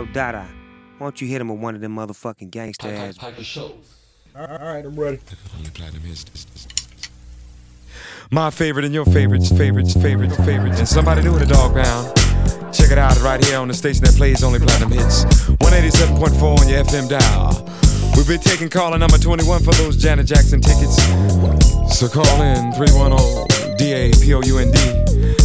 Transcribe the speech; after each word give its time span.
yo, 0.00 0.12
Dada, 0.12 0.48
why 0.98 1.06
don't 1.06 1.20
you 1.20 1.28
hit 1.28 1.40
him 1.40 1.48
with 1.48 1.60
one 1.60 1.74
of 1.74 1.80
them 1.80 1.96
motherfucking 1.96 2.50
gangster 2.50 2.88
ass? 2.88 3.18
All 4.34 4.46
right, 4.46 4.84
I'm 4.84 4.98
ready. 4.98 5.18
My 8.30 8.50
favorite 8.50 8.84
and 8.84 8.94
your 8.94 9.04
favorites, 9.06 9.50
favorites, 9.50 9.92
favorites, 9.94 10.36
favorites. 10.36 10.78
And 10.78 10.88
somebody 10.88 11.22
new 11.22 11.34
in 11.34 11.40
the 11.40 11.46
dog 11.46 11.74
pound. 11.74 12.16
Check 12.72 12.92
it 12.92 12.98
out 12.98 13.20
right 13.22 13.44
here 13.44 13.58
on 13.58 13.68
the 13.68 13.74
station 13.74 14.04
that 14.04 14.14
plays 14.14 14.44
only 14.44 14.60
platinum 14.60 14.92
hits. 14.92 15.24
187.4 15.24 16.60
on 16.60 16.68
your 16.68 16.84
FM 16.84 17.08
dial. 17.08 17.66
We've 18.16 18.28
been 18.28 18.40
taking 18.40 18.68
caller 18.68 18.98
number 18.98 19.18
21 19.18 19.62
for 19.64 19.72
those 19.72 19.96
Janet 19.96 20.26
Jackson 20.26 20.60
tickets. 20.60 20.96
So 21.98 22.08
call 22.08 22.42
in 22.42 22.72
310 22.72 23.76
D 23.76 23.92
A 23.92 24.12
P 24.12 24.34
O 24.34 24.40
U 24.42 24.58
N 24.58 24.70
D. 24.70 24.78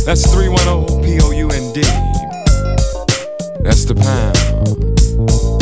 That's 0.06 0.32
310 0.32 1.04
P 1.04 1.20
O 1.24 1.32
U 1.32 1.50
N 1.50 1.74
D. 1.74 2.15
That's 3.66 3.84
the 3.86 3.96
pound. 3.96 5.55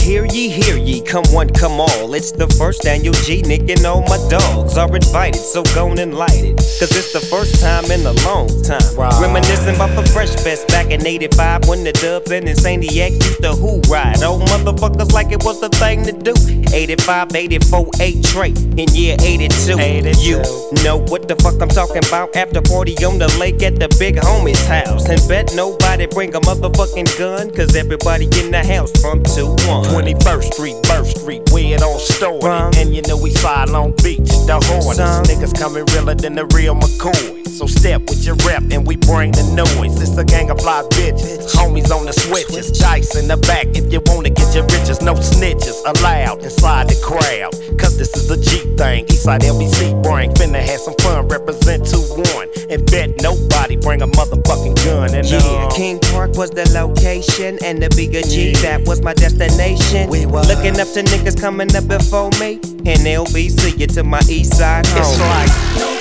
Hear 0.00 0.24
ye, 0.24 0.48
hear 0.48 0.76
ye, 0.76 1.02
come 1.02 1.24
one, 1.30 1.50
come 1.50 1.78
all. 1.78 2.14
It's 2.14 2.32
the 2.32 2.48
first 2.58 2.86
annual 2.86 3.14
G 3.14 3.42
Nick 3.42 3.68
and 3.68 3.84
all 3.84 4.00
my 4.02 4.16
dogs 4.28 4.78
are 4.78 4.94
invited, 4.96 5.40
so 5.40 5.62
go 5.74 5.92
and 5.92 6.14
light 6.14 6.42
it. 6.42 6.56
Cause 6.56 6.90
it's 6.96 7.12
the 7.12 7.20
first 7.20 7.60
time 7.60 7.84
in 7.90 8.00
a 8.06 8.12
long 8.24 8.48
time. 8.62 8.80
Right. 8.96 9.12
Reminiscing 9.20 9.76
about 9.76 9.94
the 9.94 10.08
Fresh 10.10 10.34
Fest 10.42 10.68
back 10.68 10.90
in 10.90 11.06
85 11.06 11.68
when 11.68 11.84
the 11.84 11.92
dubs 11.92 12.30
and 12.30 12.46
Insaniac 12.46 13.12
used 13.12 13.42
to 13.42 13.52
who 13.52 13.80
ride. 13.92 14.22
Old 14.22 14.48
motherfuckers 14.48 15.12
like 15.12 15.32
it 15.32 15.44
was 15.44 15.60
the 15.60 15.68
thing 15.68 16.02
to 16.04 16.12
do. 16.12 16.34
85, 16.72 17.34
84, 17.34 17.90
8 18.00 18.24
trait 18.24 18.58
in 18.78 18.88
year 18.94 19.16
82. 19.20 19.76
You 19.76 20.82
know 20.82 20.96
what 20.96 21.28
the 21.28 21.36
fuck 21.36 21.60
I'm 21.60 21.68
talking 21.68 22.02
about? 22.08 22.34
After 22.34 22.62
party 22.62 22.96
on 23.04 23.18
the 23.18 23.28
lake 23.38 23.62
at 23.62 23.78
the 23.78 23.94
big 23.98 24.16
homie's 24.16 24.64
house. 24.66 25.08
And 25.08 25.20
bet 25.28 25.52
nobody 25.54 26.06
bring 26.06 26.34
a 26.34 26.40
motherfucking 26.40 27.18
gun, 27.18 27.52
cause 27.54 27.76
everybody 27.76 28.24
in 28.40 28.50
the 28.50 28.64
house 28.64 28.90
from 29.00 29.22
2 29.22 29.46
1. 29.68 29.89
21st 29.90 30.52
Street, 30.52 30.76
Birth 30.84 31.18
Street, 31.18 31.42
where 31.50 31.74
it 31.74 31.82
all 31.82 31.98
started. 31.98 32.46
Rum. 32.46 32.72
And 32.76 32.94
you 32.94 33.02
know 33.02 33.16
we 33.16 33.34
fly 33.34 33.64
Long 33.64 33.90
Beach, 34.04 34.28
the 34.46 34.60
Hornets. 34.62 35.28
Niggas 35.28 35.58
coming 35.58 35.84
realer 35.86 36.14
than 36.14 36.34
the 36.34 36.46
real 36.54 36.76
McCoy. 36.76 37.39
So 37.60 37.66
step 37.66 38.00
with 38.08 38.24
your 38.24 38.36
rep 38.48 38.62
and 38.72 38.86
we 38.86 38.96
bring 38.96 39.32
the 39.32 39.44
noise. 39.52 40.00
It's 40.00 40.16
a 40.16 40.24
gang 40.24 40.48
of 40.48 40.62
fly 40.62 40.80
bitches, 40.96 41.52
homies 41.52 41.94
on 41.94 42.06
the 42.06 42.12
switches, 42.14 42.72
dice 42.72 43.14
in 43.20 43.28
the 43.28 43.36
back. 43.36 43.66
If 43.76 43.92
you 43.92 44.00
wanna 44.06 44.30
get 44.30 44.54
your 44.54 44.64
riches, 44.64 45.02
no 45.02 45.12
snitches 45.12 45.76
allowed 45.84 46.42
inside 46.42 46.88
the 46.88 46.96
crowd. 47.04 47.52
Cause 47.78 47.98
this 47.98 48.16
is 48.16 48.30
a 48.30 48.40
G 48.40 48.64
thing. 48.78 49.04
Eastside 49.12 49.44
LBC 49.44 49.92
bring, 50.02 50.32
finna 50.32 50.58
have 50.58 50.80
some 50.80 50.94
fun, 51.04 51.28
represent 51.28 51.84
2-1. 51.84 52.72
And 52.72 52.90
bet 52.90 53.20
nobody 53.20 53.76
bring 53.76 54.00
a 54.00 54.06
motherfucking 54.06 54.82
gun. 54.82 55.12
And 55.12 55.28
Yeah, 55.28 55.44
uh, 55.44 55.70
King 55.70 56.00
Park 56.00 56.38
was 56.38 56.48
the 56.48 56.64
location, 56.72 57.58
and 57.62 57.82
the 57.82 57.90
bigger 57.94 58.22
G, 58.22 58.54
that 58.64 58.88
was 58.88 59.02
my 59.02 59.12
destination. 59.12 60.08
We 60.08 60.24
was. 60.24 60.48
Looking 60.48 60.80
up 60.80 60.88
to 60.96 61.02
niggas 61.04 61.38
coming 61.38 61.68
up 61.76 61.86
before 61.86 62.30
me, 62.40 62.54
and 62.88 63.04
LBC, 63.04 63.78
you 63.78 63.86
to 63.88 64.02
my 64.02 64.22
east 64.30 64.56
side 64.56 64.86
home. 64.86 65.02
it's 65.04 65.20
like. 65.20 65.99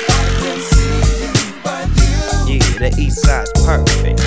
The 2.80 2.96
east 2.98 3.26
side's 3.26 3.52
perfect. 3.66 4.22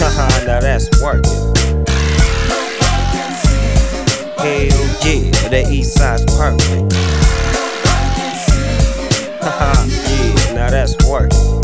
Haha, 0.00 0.46
now 0.46 0.60
that's 0.60 0.88
working. 1.02 1.30
Hell 4.38 4.84
yeah, 5.04 5.48
the 5.50 5.66
east 5.70 5.98
side's 5.98 6.24
perfect. 6.38 6.94
Haha, 9.42 9.84
yeah, 10.48 10.54
now 10.54 10.70
that's 10.70 10.96
working. 11.06 11.63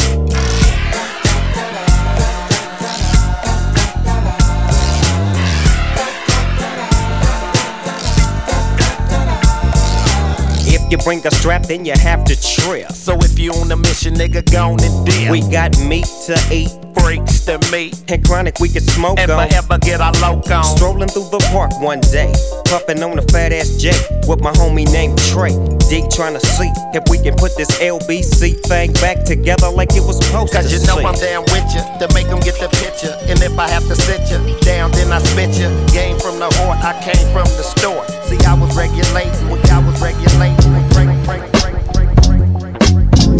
You 10.91 10.99
bring 10.99 11.25
a 11.27 11.31
strap, 11.31 11.62
then 11.62 11.84
you 11.84 11.93
have 11.95 12.25
to 12.25 12.34
trip. 12.41 12.91
So 12.93 13.17
if 13.21 13.39
you 13.39 13.53
on 13.53 13.71
a 13.71 13.77
mission, 13.77 14.15
nigga, 14.15 14.43
gone 14.51 14.83
and 14.83 15.06
dip. 15.06 15.31
We 15.31 15.41
got 15.49 15.78
meat 15.81 16.06
to 16.27 16.37
eat, 16.53 16.71
freaks 16.99 17.41
to 17.47 17.59
me. 17.71 17.93
and 18.09 18.25
chronic 18.27 18.59
we 18.61 18.69
can 18.69 18.83
smoke 18.83 19.19
Ever, 19.19 19.33
on. 19.34 19.53
ever 19.53 19.79
get 19.79 20.00
our 20.00 20.12
loc 20.21 20.50
on. 20.50 20.65
Strolling 20.77 21.09
through 21.09 21.31
the 21.31 21.39
park 21.53 21.71
one 21.81 22.00
day, 22.00 22.33
puffing 22.67 23.03
on 23.03 23.19
a 23.19 23.23
fat 23.23 23.53
ass 23.53 23.77
J 23.77 23.93
with 24.27 24.41
my 24.41 24.53
homie 24.53 24.91
named 24.93 25.19
Trey. 25.31 25.55
D 25.89 26.03
trying 26.11 26.34
to 26.34 26.41
see 26.47 26.71
if 26.95 27.03
we 27.11 27.19
can 27.19 27.34
put 27.34 27.56
this 27.56 27.71
LBC 27.81 28.61
thing 28.67 28.93
back 28.95 29.25
together 29.25 29.69
like 29.71 29.91
it 29.95 30.03
was 30.06 30.19
supposed 30.25 30.53
Cause 30.53 30.71
to. 30.71 30.79
you 30.79 30.87
know 30.87 30.99
see. 30.99 31.05
I'm 31.05 31.19
down 31.19 31.43
with 31.50 31.67
you 31.75 31.83
to 31.99 32.06
make 32.15 32.27
them 32.29 32.39
get 32.41 32.55
the 32.62 32.69
picture. 32.83 33.11
And 33.31 33.43
if 33.43 33.59
I 33.59 33.69
have 33.69 33.87
to 33.89 33.97
sit 33.97 34.23
you 34.31 34.39
down, 34.61 34.91
then 34.93 35.11
I 35.12 35.19
spit 35.19 35.55
you. 35.59 35.71
Game 35.95 36.19
from 36.19 36.39
the 36.39 36.50
heart, 36.62 36.79
I 36.84 36.95
came 37.03 37.27
from 37.34 37.47
the 37.59 37.62
store. 37.67 38.06
See, 38.31 38.39
I 38.47 38.55
was 38.55 38.71
regulating 38.77 39.50
when 39.50 39.59
I 39.71 39.79
was 39.83 39.99
regulating. 40.00 40.79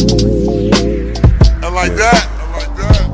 I 0.03 1.69
like 1.69 1.95
that. 1.97 2.27
I 2.33 2.45
like 2.57 2.75
that. 2.77 3.11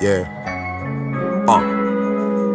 Yeah. 0.00 0.35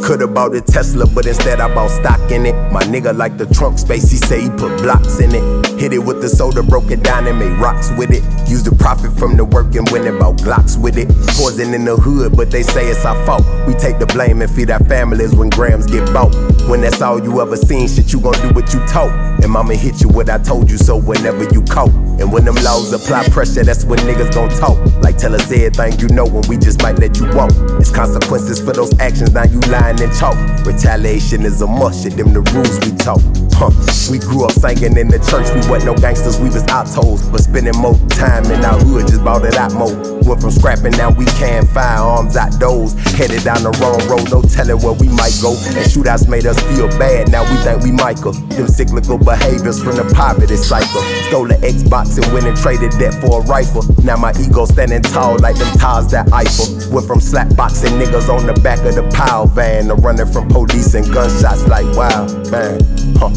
Could've 0.04 0.34
bought 0.34 0.56
a 0.56 0.62
Tesla, 0.62 1.06
but 1.06 1.26
instead 1.26 1.60
I 1.60 1.74
bought 1.74 1.92
stock 1.92 2.32
in 2.32 2.46
it. 2.46 2.56
My 2.72 2.82
nigga 2.84 3.16
like 3.16 3.38
the 3.38 3.46
trunk 3.46 3.78
space, 3.78 4.10
he 4.10 4.18
say 4.18 4.42
he 4.42 4.50
put 4.50 4.82
blocks 4.82 5.20
in 5.20 5.34
it. 5.34 5.80
Hit 5.80 5.94
it 5.94 6.00
with 6.00 6.22
the 6.22 6.30
soda, 6.30 6.64
broke 6.64 6.92
it 6.92 7.04
down 7.04 7.28
and 7.28 7.40
made 7.40 7.58
rocks 7.60 7.92
with 7.98 8.12
it. 8.12 8.24
Use 8.50 8.64
the 8.64 8.76
profit 8.76 9.12
from 9.18 9.38
the 9.38 9.46
work 9.46 9.74
and 9.76 9.90
went 9.90 10.06
and 10.06 10.20
bought 10.20 10.38
Glocks 10.38 10.76
with 10.76 10.98
it. 10.98 11.08
Poison 11.38 11.74
in 11.74 11.86
the 11.86 11.96
hood, 11.96 12.36
but 12.36 12.52
they 12.52 12.64
say 12.64 12.88
it's 12.88 13.06
our 13.06 13.16
fault. 13.26 13.46
We 13.68 13.74
take 13.74 14.00
the 14.00 14.06
blame 14.08 14.42
and 14.42 14.52
feed 14.52 14.70
our 14.70 14.84
families 14.86 15.34
when 15.36 15.50
grams 15.50 15.86
get 15.86 16.12
bought. 16.14 16.34
When 16.68 16.82
that's 16.82 17.02
all 17.02 17.22
you 17.24 17.42
ever 17.42 17.56
seen, 17.56 17.88
shit, 17.88 18.12
you 18.12 18.20
gon' 18.20 18.34
do 18.42 18.50
what 18.54 18.74
you 18.74 18.86
told. 18.88 19.12
And 19.42 19.50
mama 19.52 19.76
hit 19.76 20.02
you 20.02 20.10
what 20.10 20.30
I 20.30 20.38
told 20.38 20.70
you 20.70 20.78
so 20.78 20.98
whenever 20.98 21.46
you 21.46 21.62
cope. 21.64 21.94
And 22.20 22.32
when 22.32 22.46
them 22.46 22.56
laws 22.56 22.92
apply 22.92 23.30
pressure, 23.30 23.64
that's 23.64 23.86
when 23.86 24.00
niggas 24.00 24.34
gon' 24.34 24.50
talk. 24.50 24.78
Like 25.02 25.18
tell 25.18 25.34
us 25.34 25.52
everything 25.52 26.00
you 26.00 26.08
know 26.10 26.26
when 26.26 26.44
we 26.50 26.58
just 26.58 26.82
might 26.82 27.00
let 27.00 27.18
you 27.20 27.26
walk. 27.34 27.52
It's 27.80 27.92
consequences 27.92 28.60
for 28.60 28.74
those 28.74 28.98
actions, 29.00 29.32
now 29.32 29.46
you 29.46 29.60
lying 29.72 29.91
and 30.00 30.13
chalk. 30.18 30.38
Retaliation 30.66 31.44
is 31.46 31.62
a 31.62 31.68
must, 31.68 32.03
shit, 32.03 32.16
them 32.16 32.34
the 32.34 32.41
rules 32.53 32.78
we 32.85 32.96
talk. 32.97 33.22
Huh. 33.56 33.72
We 34.09 34.19
grew 34.19 34.46
up 34.46 34.52
singing 34.52 34.97
in 34.97 35.07
the 35.07 35.19
church, 35.22 35.50
we 35.53 35.62
wasn't 35.69 35.94
no 35.94 35.96
gangsters, 35.96 36.40
we 36.40 36.50
was 36.50 36.66
autos. 36.69 37.28
But 37.29 37.41
spending 37.41 37.78
more 37.78 37.97
time 38.09 38.46
in 38.46 38.63
our 38.66 38.79
hood, 38.79 39.07
just 39.07 39.24
bought 39.24 39.46
it 39.46 39.56
out 39.56 39.74
more. 39.74 39.94
Went 40.25 40.41
from 40.41 40.52
scrapping, 40.52 40.94
now 40.97 41.12
we 41.12 41.25
can't 41.38 41.68
firearms 41.69 42.38
outdoors. 42.38 42.94
Headed 43.18 43.44
down 43.44 43.63
the 43.63 43.74
wrong 43.81 44.02
road, 44.07 44.29
no 44.31 44.41
telling 44.41 44.79
where 44.81 44.94
we 44.94 45.09
might 45.09 45.35
go. 45.41 45.53
And 45.78 45.85
shootouts 45.85 46.28
made 46.29 46.46
us 46.46 46.59
feel 46.72 46.88
bad, 46.97 47.31
now 47.31 47.44
we 47.50 47.58
think 47.62 47.81
we 47.84 47.91
Michael. 47.91 48.34
Them 48.58 48.68
cyclical 48.68 49.18
behaviors 49.18 49.81
from 49.81 49.96
the 49.96 50.06
poverty 50.13 50.58
cycle. 50.58 51.02
Stole 51.29 51.52
an 51.52 51.62
Xbox 51.62 52.18
and 52.18 52.25
went 52.34 52.46
and 52.46 52.58
traded 52.58 52.94
that 52.97 53.13
for 53.22 53.41
a 53.41 53.46
rifle. 53.46 53.85
Now 54.03 54.18
my 54.18 54.34
ego 54.41 54.66
standing 54.66 55.02
tall 55.02 55.38
like 55.40 55.56
them 55.56 55.69
tires 55.78 56.08
that 56.12 56.31
Eiffel. 56.34 56.94
Went 56.94 57.08
from 57.08 57.19
slap 57.19 57.56
boxing 57.56 57.94
niggas 58.00 58.29
on 58.29 58.47
the 58.47 58.53
back 58.62 58.79
of 58.85 58.96
the 58.96 59.06
pile 59.16 59.46
van 59.46 59.81
to 59.88 59.96
running 59.96 60.28
from 60.28 60.47
police 60.50 60.94
and 60.94 61.06
gunshots 61.14 61.68
like 61.68 61.86
wow, 61.96 62.28
man. 62.52 62.80
Huh. 63.18 63.31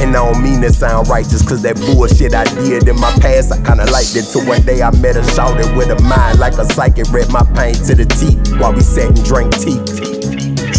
And 0.00 0.16
I 0.16 0.32
don't 0.32 0.42
mean 0.42 0.60
to 0.62 0.72
sound 0.72 1.08
righteous, 1.08 1.46
cause 1.46 1.62
that 1.62 1.76
bullshit 1.76 2.34
I 2.34 2.44
did 2.64 2.88
in 2.88 2.98
my 2.98 3.12
past, 3.20 3.52
I 3.52 3.56
kinda 3.62 3.90
liked 3.90 4.16
it. 4.16 4.24
Till 4.30 4.46
one 4.46 4.62
day 4.62 4.82
I 4.82 4.90
met 4.98 5.16
a 5.16 5.24
shouted 5.34 5.76
with 5.76 5.90
a 5.90 6.00
mind 6.02 6.38
like 6.38 6.54
a 6.54 6.64
psychic, 6.64 7.10
read 7.12 7.30
my 7.30 7.42
pain 7.54 7.74
to 7.86 7.94
the 7.94 8.06
teeth 8.06 8.58
while 8.60 8.72
we 8.72 8.80
sat 8.80 9.10
and 9.10 9.24
drank 9.24 9.52
tea. 9.56 9.78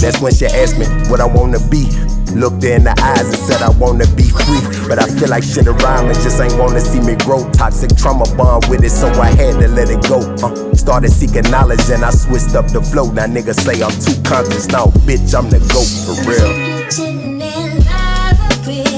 That's 0.01 0.19
when 0.21 0.33
she 0.33 0.45
asked 0.45 0.77
me 0.77 0.85
what 1.09 1.21
I 1.21 1.25
wanna 1.25 1.59
be. 1.69 1.87
Looked 2.35 2.63
her 2.63 2.75
in 2.75 2.83
the 2.83 2.91
eyes 2.99 3.31
and 3.31 3.39
said 3.47 3.61
I 3.63 3.71
wanna 3.79 4.05
be 4.19 4.27
free. 4.27 4.59
But 4.87 4.99
I 4.99 5.07
feel 5.07 5.29
like 5.29 5.43
shit 5.43 5.67
around 5.67 6.09
me 6.09 6.13
just 6.15 6.39
ain't 6.41 6.59
wanna 6.59 6.81
see 6.81 6.99
me 6.99 7.15
grow. 7.15 7.49
Toxic 7.51 7.95
trauma 7.95 8.25
bond 8.35 8.65
with 8.67 8.83
it, 8.83 8.91
so 8.91 9.07
I 9.21 9.31
had 9.31 9.59
to 9.61 9.67
let 9.69 9.89
it 9.89 10.03
go. 10.03 10.19
Uh, 10.43 10.74
started 10.85 11.09
seeking 11.09 11.49
knowledge 11.49 11.89
and 11.89 12.05
I 12.05 12.11
switched 12.11 12.53
up 12.53 12.67
the 12.67 12.79
flow. 12.79 13.09
Now 13.09 13.25
niggas 13.25 13.59
say 13.65 13.81
I'm 13.81 13.89
too 14.05 14.21
conscious. 14.21 14.67
Now, 14.67 14.85
bitch, 15.01 15.33
I'm 15.33 15.49
the 15.49 15.57
GOAT 15.73 15.89
for 16.05 16.13
real. 16.29 16.45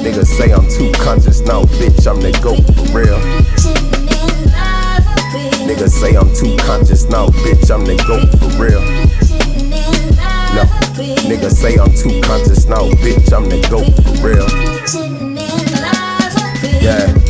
Niggas 0.03 0.27
say 0.27 0.51
I'm 0.51 0.67
too 0.67 0.91
conscious. 1.01 1.39
Now, 1.39 1.63
bitch, 1.79 2.05
I'm 2.05 2.19
the 2.19 2.33
GOAT 2.43 2.59
for 2.75 2.83
real. 2.91 3.17
Niggas 5.63 5.95
say 5.95 6.17
I'm 6.17 6.27
too 6.35 6.57
conscious. 6.67 7.05
Now, 7.05 7.27
bitch, 7.27 7.71
I'm 7.71 7.85
the 7.85 7.95
GOAT 8.03 8.35
for 8.35 8.51
real. 8.59 8.83
No. 10.55 10.63
Niggas 11.23 11.55
say 11.55 11.77
I'm 11.77 11.95
too 11.95 12.19
conscious. 12.27 12.65
Now, 12.65 12.83
bitch, 12.99 13.31
I'm 13.31 13.47
the 13.47 13.63
GOAT 13.71 13.95
for 14.03 14.27
real. 14.27 14.47
Yeah. 16.83 17.26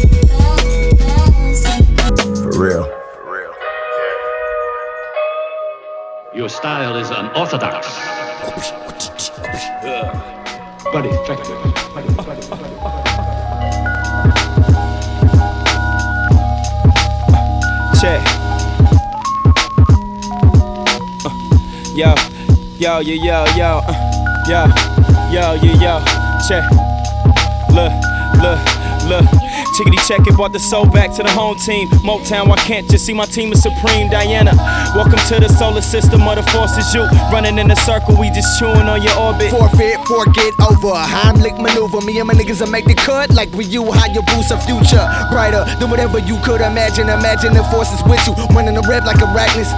your 6.47 6.55
style 6.55 6.95
is 6.95 7.09
unorthodox. 7.09 7.87
But 10.93 11.05
effective. 11.05 11.59
Check. 17.99 18.23
Uh, 21.25 21.31
yo, 21.93 22.15
yo, 22.77 22.99
yo, 23.01 23.15
yo, 23.17 23.45
yo, 23.57 23.81
uh, 23.85 23.93
yo, 24.47 24.61
yo, 25.29 25.53
yo, 25.55 25.73
yo, 25.81 25.99
check. 26.47 26.63
Look, 27.71 27.91
look, 28.41 28.59
look. 29.09 29.46
Chickity 29.77 30.01
check 30.07 30.25
it, 30.25 30.33
brought 30.33 30.53
the 30.53 30.59
soul 30.59 30.87
back 30.89 31.13
to 31.13 31.21
the 31.21 31.29
home 31.29 31.55
team. 31.55 31.87
Motown, 32.01 32.47
why 32.49 32.57
can't 32.57 32.89
just 32.89 33.05
see 33.05 33.13
my 33.13 33.25
team 33.25 33.53
is 33.53 33.61
supreme. 33.61 34.09
Diana, 34.09 34.49
welcome 34.97 35.21
to 35.29 35.37
the 35.37 35.47
solar 35.53 35.85
system 35.85 36.25
of 36.25 36.33
the 36.33 36.41
forces. 36.49 36.89
You 36.95 37.05
running 37.29 37.59
in 37.59 37.69
a 37.69 37.75
circle, 37.75 38.17
we 38.17 38.31
just 38.33 38.57
chewing 38.57 38.89
on 38.89 39.03
your 39.05 39.13
orbit. 39.21 39.51
Forfeit, 39.53 40.01
forget 40.09 40.49
over. 40.65 40.97
Heimlich 40.97 41.61
maneuver. 41.61 42.01
Me 42.01 42.17
and 42.17 42.25
my 42.25 42.33
niggas 42.33 42.57
will 42.59 42.73
make 42.73 42.85
the 42.85 42.95
cut 42.95 43.29
like 43.37 43.53
we 43.53 43.65
you. 43.65 43.85
How 43.91 44.09
you 44.09 44.25
boost 44.33 44.49
a 44.49 44.57
future 44.65 45.05
brighter 45.29 45.61
than 45.77 45.91
whatever 45.93 46.17
you 46.25 46.41
could 46.41 46.61
imagine. 46.61 47.05
Imagine 47.13 47.53
the 47.53 47.61
forces 47.69 48.01
with 48.09 48.25
you, 48.25 48.33
running 48.57 48.73
the 48.73 48.85
red 48.89 49.05
like 49.05 49.21
arachnids. 49.21 49.69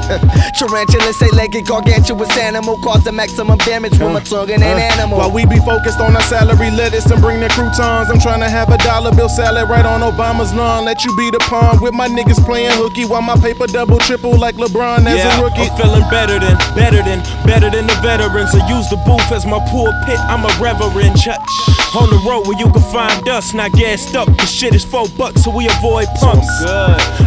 Tarantula, 0.56 1.12
say 1.12 1.28
legged, 1.36 1.68
gargantuous 1.68 2.32
animal, 2.40 2.80
cause 2.80 3.04
the 3.04 3.12
maximum 3.12 3.58
damage 3.68 4.00
with 4.00 4.16
my 4.16 4.24
tongue 4.24 4.48
and 4.48 4.64
an 4.64 4.80
uh, 4.80 4.96
animal. 4.96 5.18
While 5.18 5.36
we 5.36 5.44
be 5.44 5.60
focused 5.60 6.00
on 6.00 6.16
our 6.16 6.24
salary 6.24 6.72
lettuce 6.72 7.12
and 7.12 7.20
bring 7.20 7.42
the 7.42 7.50
croutons, 7.50 8.08
I'm 8.08 8.20
trying 8.24 8.40
to 8.40 8.50
have 8.50 8.72
a 8.72 8.78
dollar 8.78 9.12
bill 9.12 9.28
salad 9.28 9.68
right 9.68 9.84
on 9.86 9.89
Obama's 10.02 10.54
lawn. 10.54 10.86
Let 10.86 11.04
you 11.04 11.16
be 11.18 11.32
the 11.32 11.40
pawn 11.40 11.82
with 11.82 11.94
my 11.94 12.08
niggas 12.08 12.44
playing 12.46 12.72
hooky 12.74 13.06
while 13.06 13.22
my 13.22 13.36
paper 13.36 13.66
double 13.66 13.98
triple 13.98 14.38
like 14.38 14.56
LeBron 14.56 15.06
as 15.08 15.18
yeah, 15.18 15.40
a 15.40 15.44
rookie. 15.44 15.70
I'm 15.70 15.78
feeling 15.78 16.10
better 16.10 16.40
than, 16.40 16.58
better 16.76 17.02
than, 17.02 17.20
better 17.46 17.70
than 17.70 17.88
the 17.88 17.98
veterans. 18.02 18.54
I 18.54 18.68
use 18.70 18.90
the 18.90 18.98
booth 19.06 19.32
as 19.32 19.46
my 19.46 19.60
pulpit. 19.72 20.20
I'm 20.30 20.46
a 20.46 20.52
reverend. 20.62 21.20
Church. 21.20 21.79
On 21.98 22.06
the 22.08 22.22
road 22.22 22.46
where 22.46 22.58
you 22.60 22.70
can 22.70 22.86
find 22.94 23.28
us, 23.30 23.54
not 23.56 23.72
gassed 23.74 24.16
up. 24.16 24.28
The 24.38 24.46
shit 24.46 24.76
is 24.76 24.86
four 24.86 25.10
bucks, 25.18 25.44
so 25.44 25.50
we 25.50 25.66
avoid 25.68 26.06
pumps. 26.22 26.46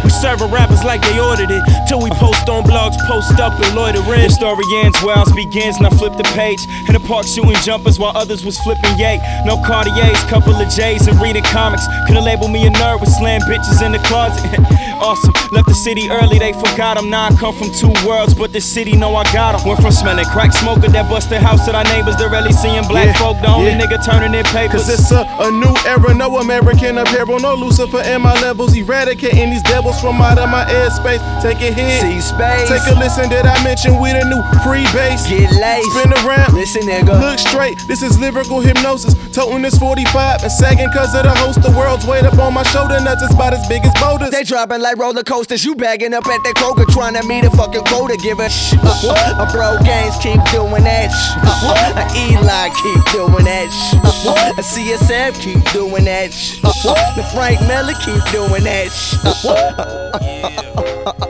We 0.03 0.09
serving 0.09 0.51
rappers 0.51 0.83
like 0.85 1.01
they 1.01 1.19
ordered 1.19 1.51
it. 1.51 1.61
Till 1.87 1.99
we 1.99 2.09
post 2.11 2.47
on 2.47 2.63
blogs, 2.63 2.95
post 3.05 3.39
up 3.43 3.51
and 3.59 3.75
loiter 3.75 3.99
in. 4.15 4.23
The 4.23 4.29
story 4.31 4.63
ends 4.79 4.95
where 5.03 5.17
ours 5.17 5.31
begins, 5.33 5.77
and 5.77 5.85
I 5.85 5.89
flip 5.91 6.15
the 6.15 6.23
page. 6.31 6.63
In 6.87 6.93
the 6.95 7.03
park 7.03 7.27
shooting 7.27 7.59
jumpers 7.59 7.99
while 7.99 8.15
others 8.15 8.45
was 8.45 8.57
flipping 8.63 8.95
yay. 8.97 9.19
No 9.43 9.59
Cartiers, 9.67 10.23
couple 10.31 10.55
of 10.55 10.69
J's 10.69 11.07
and 11.07 11.19
reading 11.19 11.43
comics. 11.43 11.83
Could've 12.07 12.23
labeled 12.23 12.51
me 12.51 12.65
a 12.65 12.71
nerd 12.71 13.01
with 13.01 13.11
slam 13.11 13.41
bitches 13.41 13.83
in 13.83 13.91
the 13.91 13.99
closet. 14.07 14.47
awesome. 15.03 15.33
Left 15.51 15.67
the 15.67 15.75
city 15.75 16.07
early, 16.09 16.39
they 16.39 16.53
forgot 16.53 16.95
him. 16.95 17.09
Now 17.09 17.27
I 17.27 17.35
come 17.35 17.53
from 17.59 17.67
two 17.75 17.91
worlds, 18.07 18.33
but 18.33 18.53
the 18.53 18.61
city 18.61 18.95
know 18.95 19.13
I 19.15 19.23
got 19.35 19.59
him. 19.59 19.67
Went 19.67 19.81
from 19.83 19.91
smelling 19.91 20.25
crack 20.31 20.53
smoker 20.53 20.87
that 20.87 21.09
busted 21.11 21.41
house 21.43 21.65
to 21.67 21.75
our 21.75 21.83
neighbors. 21.91 22.15
They're 22.15 22.31
really 22.31 22.53
seeing 22.53 22.87
black 22.87 23.11
Yeah, 23.11 23.19
folk, 23.19 23.37
the 23.43 23.51
only 23.51 23.71
yeah. 23.75 23.81
nigga 23.83 23.99
turning 24.05 24.33
in 24.33 24.45
papers. 24.53 24.85
Cause 24.85 24.89
it's 24.89 25.11
a, 25.11 25.25
a 25.41 25.49
new 25.51 25.73
era, 25.85 26.13
no 26.13 26.37
American 26.37 26.97
apparel, 26.97 27.39
no 27.39 27.55
Lucifer 27.55 28.01
in 28.05 28.21
my 28.21 28.33
levels, 28.41 28.75
eradicating 28.77 29.49
these 29.49 29.63
devils 29.63 29.99
from 29.99 30.21
out 30.21 30.37
of 30.37 30.49
my 30.49 30.63
airspace. 30.65 31.19
Take 31.41 31.59
a 31.61 31.73
hit, 31.73 32.01
See 32.01 32.21
space. 32.21 32.69
take 32.69 32.85
a 32.87 32.95
listen. 32.97 33.29
Did 33.29 33.45
I 33.45 33.57
mention 33.63 33.99
we 33.99 34.13
the 34.13 34.23
new 34.29 34.41
free 34.63 34.85
base? 34.93 35.25
Get 35.27 35.49
laced. 35.57 35.89
Spin 35.91 36.13
around, 36.25 36.53
Listen, 36.53 36.83
nigga. 36.83 37.19
look 37.19 37.39
straight. 37.39 37.75
This 37.87 38.01
is 38.01 38.17
lyrical 38.19 38.61
hypnosis. 38.61 39.13
Toting 39.33 39.61
this 39.63 39.77
45 39.77 40.43
and 40.43 40.51
sagging 40.51 40.89
cause 40.93 41.15
of 41.15 41.23
the 41.23 41.33
host. 41.33 41.61
The 41.61 41.71
world's 41.71 42.05
weight 42.05 42.23
up 42.25 42.37
on 42.37 42.53
my 42.53 42.63
shoulder, 42.63 42.99
nuts 43.01 43.23
is 43.23 43.33
about 43.33 43.53
as 43.53 43.65
big 43.67 43.83
as 43.85 43.93
boulders. 43.99 44.29
They 44.31 44.43
dropping 44.43 44.81
like 44.81 44.97
roller 44.97 45.23
coasters. 45.23 45.65
You 45.65 45.75
bagging 45.75 46.13
up 46.13 46.25
at 46.27 46.39
that 46.43 46.55
Kroger, 46.55 46.85
trying 46.93 47.15
to 47.15 47.23
meet 47.27 47.43
a 47.45 47.49
fucking 47.51 47.83
quota. 47.85 48.17
Give 48.17 48.39
a 48.39 48.49
sh. 48.49 48.73
Uh, 48.83 49.41
a 49.41 49.51
bro 49.51 49.77
games 49.83 50.15
keep 50.21 50.39
doing 50.53 50.83
that 50.85 51.09
sh. 51.09 51.33
Uh, 51.41 51.97
a 51.97 52.05
Eli 52.29 52.69
keep 52.69 53.01
doing 53.11 53.45
that 53.45 53.67
sh. 53.73 53.95
Uh, 54.03 54.42
a 54.51 54.61
CSF 54.61 55.39
keep 55.41 55.63
doing 55.71 56.05
that 56.05 56.33
sh. 56.33 56.59
Uh, 56.63 56.69
uh 56.69 57.15
the 57.15 57.23
Frank 57.33 57.61
Miller 57.61 57.93
keep 57.93 58.23
doing 58.31 58.63
that 58.63 58.91
sh. 58.91 59.15
Uh, 59.45 59.49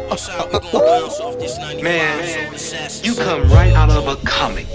uh, 0.09 1.81
Man, 1.81 2.53
you 3.03 3.15
come 3.15 3.49
right 3.49 3.73
out 3.73 3.89
of 3.89 4.07
a 4.07 4.15
comic. 4.25 4.67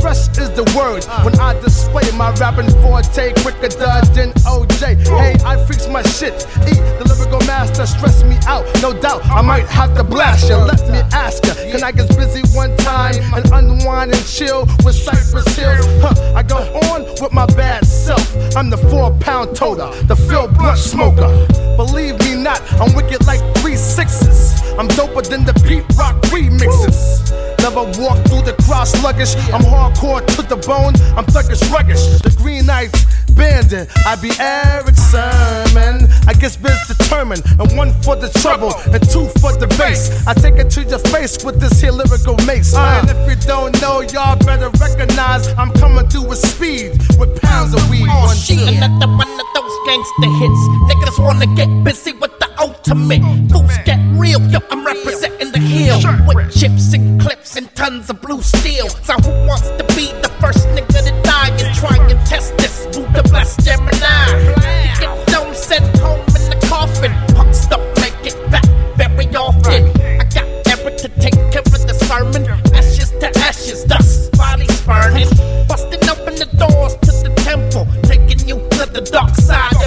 Fresh 0.00 0.38
is 0.38 0.50
the 0.54 0.62
word 0.76 1.04
when 1.24 1.38
I 1.40 1.58
display 1.60 2.08
my 2.16 2.30
rapping 2.34 2.70
forte 2.80 3.32
quicker 3.42 3.68
than 4.14 4.32
OJ. 4.46 5.06
Hey, 5.06 5.34
I 5.44 5.56
fix 5.66 5.88
my 5.88 6.02
shit. 6.02 6.46
Eat 6.68 6.78
the 6.98 7.04
lyrical 7.08 7.40
master, 7.46 7.86
stress 7.86 8.22
me 8.22 8.36
out. 8.46 8.64
No 8.80 8.92
doubt, 8.92 9.26
I 9.26 9.42
might 9.42 9.66
have 9.66 9.96
to 9.96 10.04
blast 10.04 10.48
you. 10.48 10.56
Let 10.56 10.88
me 10.88 10.98
ask 11.12 11.44
ya, 11.44 11.54
can 11.72 11.82
I 11.82 11.90
get 11.90 12.08
busy 12.16 12.42
one 12.56 12.76
time 12.78 13.16
and 13.34 13.44
unwind 13.52 14.14
and 14.14 14.26
chill 14.26 14.66
with 14.84 14.94
Cypress 14.94 15.56
Hills? 15.56 15.86
Huh, 16.00 16.34
I 16.36 16.42
go 16.42 16.58
on 16.92 17.02
with 17.20 17.32
my 17.32 17.46
bad 17.46 17.84
self. 17.84 18.34
I'm 18.54 18.70
the 18.70 18.78
four 18.78 19.10
pound 19.18 19.56
toter, 19.56 19.90
the 20.04 20.14
Phil 20.16 20.46
Blunt 20.48 20.78
smoker. 20.78 21.67
Believe 21.78 22.18
me 22.18 22.34
not, 22.34 22.60
I'm 22.80 22.92
wicked 22.96 23.24
like 23.24 23.38
three 23.58 23.76
sixes. 23.76 24.60
I'm 24.76 24.88
doper 24.88 25.22
than 25.22 25.44
the 25.44 25.54
Pete 25.62 25.86
Rock 25.96 26.16
remixes. 26.34 27.30
Never 27.62 27.84
walk 28.02 28.18
through 28.26 28.42
the 28.42 28.56
crowd 28.66 28.88
sluggish. 28.88 29.36
I'm 29.54 29.62
hardcore 29.62 30.26
to 30.26 30.42
the 30.42 30.56
bone. 30.56 30.94
I'm 31.16 31.24
thuggish, 31.26 31.62
ruggish. 31.70 32.20
The 32.20 32.34
Green 32.42 32.66
Knights 32.66 33.06
I 33.36 34.16
be 34.20 34.30
Erick 34.40 34.96
Sermon. 34.96 36.08
I 36.26 36.32
guess 36.38 36.56
biz 36.56 36.72
determined. 36.88 37.42
And 37.60 37.76
one 37.76 37.92
for 38.02 38.16
the 38.16 38.28
trouble 38.40 38.72
and 38.92 39.02
two 39.10 39.28
for 39.40 39.52
the 39.52 39.66
bass. 39.78 40.26
I 40.26 40.32
take 40.34 40.54
it 40.54 40.70
to 40.70 40.84
your 40.84 40.98
face 40.98 41.44
with 41.44 41.60
this 41.60 41.80
here 41.80 41.92
lyrical 41.92 42.36
mace. 42.46 42.74
Uh. 42.74 43.02
And 43.02 43.10
if 43.10 43.28
you 43.28 43.36
don't 43.46 43.78
know, 43.80 44.00
y'all 44.00 44.36
better 44.38 44.70
recognize 44.80 45.48
I'm 45.54 45.72
coming 45.72 46.08
through 46.08 46.28
with 46.28 46.38
speed 46.38 46.92
with 47.18 47.40
pounds 47.42 47.74
of 47.74 47.88
weed. 47.90 48.06
Oh, 48.08 48.26
One, 48.26 48.36
shit, 48.36 48.58
two. 48.58 48.64
another 48.66 49.06
one 49.08 49.28
of 49.28 49.46
those 49.54 49.74
gangster 49.86 50.30
hits. 50.40 50.62
Niggas 50.88 51.22
wanna 51.22 51.46
get 51.54 51.68
busy 51.84 52.12
with 52.12 52.32
the 52.40 52.48
ultimate. 52.58 53.22
Fools 53.52 53.76
get 53.84 54.00
real, 54.18 54.40
yo, 54.50 54.58
I'm 54.70 54.84
representing 54.84 55.52
the 55.52 55.58
hill. 55.60 56.00
With 56.26 56.54
chips 56.56 56.92
and 56.94 57.20
clips 57.20 57.56
and 57.56 57.72
tons 57.76 58.08
of 58.10 58.20
blue 58.22 58.40
steel. 58.42 58.88
So 58.88 59.14
who 59.14 59.30
wants 59.46 59.68
to 59.68 59.84
be 59.94 60.12
the 60.22 60.30
first 60.40 60.66
nigga 60.68 61.04
to 61.04 61.22
die 61.22 61.50
and 61.50 61.74
try 61.76 61.96
and 62.08 62.18
test 62.26 62.57
this? 62.88 62.96
Buddha 62.96 63.22
bless 63.28 63.56
Gemini. 63.64 64.54
Get 64.98 65.26
them 65.26 65.54
sent 65.54 65.98
home 65.98 66.20
in 66.20 66.50
the 66.50 66.66
coffin. 66.68 67.12
Punks 67.34 67.66
don't 67.66 67.86
make 68.00 68.14
it 68.24 68.50
back 68.50 68.64
very 68.96 69.26
often. 69.34 69.90
I 70.20 70.24
got 70.24 70.46
Eric 70.68 70.96
to 70.98 71.08
take 71.20 71.34
care 71.52 71.62
of 71.62 71.86
the 71.86 71.94
sermon. 71.94 72.46
Ashes 72.74 73.10
to 73.10 73.30
ashes, 73.38 73.84
dust, 73.84 74.32
bodies 74.32 74.80
burning. 74.82 75.28
Busting 75.68 76.08
open 76.08 76.34
the 76.34 76.48
doors 76.56 76.94
to 77.02 77.12
the 77.28 77.32
temple. 77.36 77.86
Taking 78.04 78.48
you 78.48 78.56
to 78.70 78.86
the 78.86 79.00
dark 79.00 79.34
side 79.34 79.77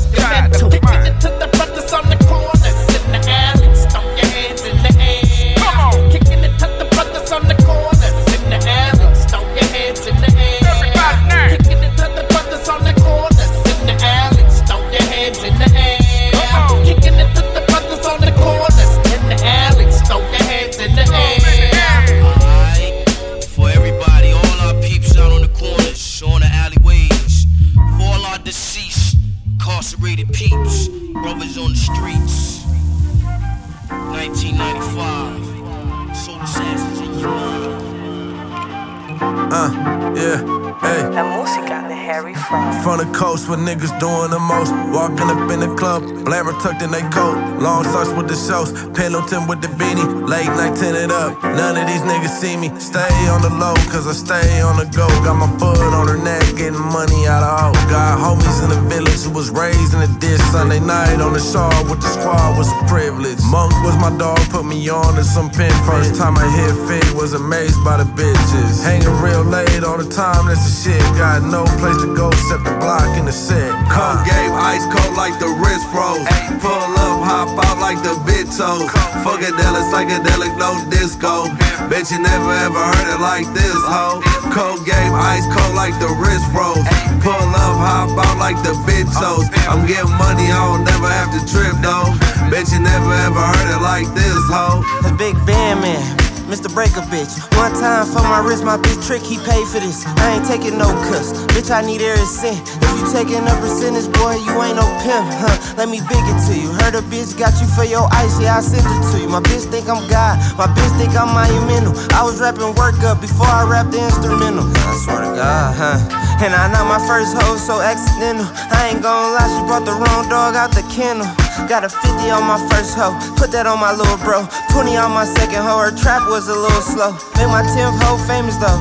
coast 43.21 43.47
where 43.47 43.61
niggas 43.61 43.93
doing 44.01 44.33
the 44.33 44.41
most. 44.41 44.73
Walking 44.89 45.29
up 45.29 45.45
in 45.53 45.59
the 45.61 45.69
club, 45.77 46.01
blabber 46.25 46.57
tucked 46.57 46.81
in 46.81 46.89
their 46.89 47.05
coat. 47.13 47.37
Long 47.61 47.85
socks 47.93 48.09
with 48.17 48.25
the 48.25 48.33
shows, 48.33 48.73
Pendleton 48.97 49.45
with 49.45 49.61
the 49.61 49.69
beanie. 49.77 50.09
Late 50.25 50.49
night 50.57 50.73
tinted 50.73 51.13
up, 51.13 51.37
none 51.43 51.77
of 51.77 51.85
these 51.85 52.01
niggas 52.01 52.33
see 52.41 52.57
me. 52.57 52.73
Stay 52.81 53.13
on 53.29 53.45
the 53.45 53.53
low, 53.61 53.77
cause 53.93 54.09
I 54.09 54.17
stay 54.17 54.61
on 54.65 54.81
the 54.81 54.89
go. 54.97 55.05
Got 55.21 55.37
my 55.37 55.49
foot 55.61 55.93
on 55.93 56.07
her 56.09 56.17
neck, 56.17 56.41
getting 56.57 56.81
money 56.81 57.29
out 57.29 57.45
of 57.45 57.53
hoe. 57.61 57.77
Got 57.93 58.17
homies 58.17 58.57
in 58.65 58.69
the 58.73 58.81
village 58.89 59.21
who 59.21 59.29
was 59.29 59.53
raised 59.53 59.93
in 59.93 60.01
the 60.01 60.11
ditch. 60.17 60.41
Sunday 60.49 60.81
night 60.81 61.21
on 61.21 61.33
the 61.37 61.43
shore 61.53 61.69
with 61.85 62.01
the 62.01 62.09
squad 62.09 62.57
was 62.57 62.73
a 62.73 62.79
privilege. 62.89 63.37
Monk 63.53 63.69
was 63.85 63.95
my 64.01 64.09
dog, 64.17 64.41
put 64.49 64.65
me 64.65 64.89
on 64.89 65.13
to 65.13 65.23
some 65.23 65.51
pin. 65.53 65.69
First 65.85 66.17
time 66.17 66.33
I 66.41 66.47
hit 66.57 66.73
fit, 66.89 67.05
was 67.13 67.33
amazed 67.33 67.77
by 67.85 68.01
the 68.01 68.07
bitches. 68.17 68.81
Hanging 68.81 69.13
real 69.21 69.45
late 69.45 69.85
all 69.85 70.01
the 70.01 70.09
time, 70.09 70.49
that's 70.49 70.65
the 70.65 70.73
shit. 70.81 71.01
Got 71.21 71.45
no 71.45 71.69
place 71.77 72.01
to 72.01 72.09
go 72.17 72.33
except 72.33 72.65
the 72.65 72.73
block 72.81 73.10
in 73.17 73.25
the 73.25 73.31
set. 73.31 73.71
Cold 73.91 74.21
game, 74.25 74.53
ice 74.53 74.85
cold 74.87 75.15
like 75.17 75.35
the 75.39 75.49
wrist 75.59 75.85
froze. 75.91 76.23
Pull 76.59 76.91
up, 76.97 77.19
hop 77.23 77.49
out 77.57 77.77
like 77.79 77.99
the 78.03 78.15
bit 78.23 78.47
uh, 78.47 78.77
toes. 78.77 78.89
Funkadelic, 79.23 79.85
psychedelic, 79.91 80.53
no 80.57 80.77
disco. 80.89 81.49
Bet 81.89 82.09
you 82.11 82.19
never 82.19 82.51
ever 82.65 82.79
heard 82.79 83.07
it 83.11 83.21
like 83.21 83.47
this, 83.53 83.81
ho. 83.89 84.21
Cold 84.53 84.85
game, 84.85 85.13
ice 85.13 85.45
cold 85.51 85.75
like 85.75 85.95
the 85.99 86.11
wrist 86.21 86.45
froze. 86.51 86.85
Pull 87.21 87.51
up, 87.57 87.75
hop 87.79 88.15
out 88.15 88.37
like 88.37 88.57
the 88.63 88.73
bitchos. 88.87 89.47
I'm 89.67 89.85
getting 89.87 90.15
money, 90.17 90.49
I 90.49 90.59
don't 90.71 90.83
never 90.83 91.09
have 91.09 91.31
to 91.35 91.41
trip 91.45 91.75
though. 91.83 92.13
Bet 92.49 92.71
you 92.71 92.79
never 92.79 93.13
ever 93.27 93.41
heard 93.41 93.69
it 93.71 93.81
like 93.81 94.07
this, 94.15 94.41
ho. 94.49 94.83
The 95.03 95.13
big 95.17 95.35
band 95.45 95.81
man. 95.81 96.30
Mr. 96.51 96.67
Break 96.67 96.91
a 96.99 97.03
bitch. 97.07 97.39
One 97.55 97.71
time 97.79 98.03
for 98.11 98.19
my 98.27 98.43
wrist, 98.43 98.67
my 98.67 98.75
bitch 98.75 98.99
trick, 99.07 99.23
he 99.23 99.39
paid 99.39 99.63
for 99.71 99.79
this. 99.79 100.03
I 100.19 100.35
ain't 100.35 100.43
taking 100.43 100.75
no 100.75 100.91
cuss. 101.07 101.31
Bitch, 101.55 101.71
I 101.71 101.79
need 101.79 102.03
every 102.03 102.27
cent. 102.27 102.59
If 102.59 102.91
you 102.99 103.07
taking 103.07 103.39
a 103.47 103.55
percentage, 103.63 104.11
boy, 104.19 104.35
you 104.35 104.51
ain't 104.59 104.75
no 104.75 104.83
pimp, 104.99 105.31
huh? 105.31 105.55
Let 105.79 105.87
me 105.87 106.03
big 106.11 106.19
it 106.19 106.39
to 106.51 106.53
you. 106.59 106.67
Heard 106.83 106.99
a 106.99 107.03
bitch 107.07 107.39
got 107.39 107.55
you 107.63 107.67
for 107.71 107.87
your 107.87 108.03
ice, 108.11 108.35
yeah, 108.43 108.59
I 108.59 108.59
sent 108.59 108.83
it 108.83 109.03
to 109.15 109.23
you. 109.23 109.31
My 109.31 109.39
bitch 109.39 109.63
think 109.71 109.87
I'm 109.87 110.03
God, 110.11 110.43
my 110.59 110.67
bitch 110.67 110.91
think 110.99 111.15
I'm 111.15 111.31
monumental. 111.31 111.95
I 112.11 112.19
was 112.27 112.43
rapping 112.43 112.75
work 112.75 112.99
up 113.07 113.23
before 113.23 113.47
I 113.47 113.63
rapped 113.63 113.95
the 113.95 114.03
instrumental. 114.03 114.67
I 114.67 114.91
swear 115.07 115.23
to 115.23 115.31
God, 115.31 115.71
huh? 115.71 116.03
And 116.43 116.51
I 116.51 116.67
know 116.67 116.83
my 116.83 116.99
first 117.07 117.31
hoe 117.31 117.55
so 117.55 117.79
accidental. 117.79 118.43
I 118.75 118.91
ain't 118.91 118.99
gonna 118.99 119.39
lie, 119.39 119.47
she 119.47 119.63
brought 119.71 119.87
the 119.87 119.95
wrong 119.95 120.27
dog 120.27 120.59
out 120.59 120.75
the 120.75 120.83
kennel. 120.91 121.31
Got 121.67 121.85
a 121.85 121.89
50 121.89 122.29
on 122.31 122.43
my 122.47 122.59
first 122.69 122.97
hoe, 122.97 123.15
put 123.37 123.51
that 123.51 123.65
on 123.65 123.79
my 123.79 123.95
little 123.95 124.17
bro. 124.17 124.43
20 124.75 124.97
on 124.97 125.11
my 125.11 125.23
second 125.23 125.63
hoe, 125.63 125.79
her 125.79 125.95
trap 125.95 126.27
was 126.27 126.49
a 126.49 126.55
little 126.55 126.83
slow. 126.83 127.15
Made 127.39 127.47
my 127.47 127.63
10th 127.63 127.95
hoe 128.03 128.19
famous 128.27 128.59
though. 128.59 128.75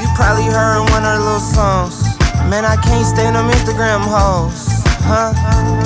You 0.00 0.08
probably 0.16 0.48
heard 0.48 0.80
one 0.88 1.04
of 1.04 1.12
her 1.12 1.20
little 1.20 1.38
songs. 1.38 2.00
Man, 2.48 2.64
I 2.64 2.80
can't 2.80 3.04
stand 3.04 3.36
them 3.36 3.50
Instagram 3.50 4.00
hoes. 4.00 4.82
Huh? 5.04 5.36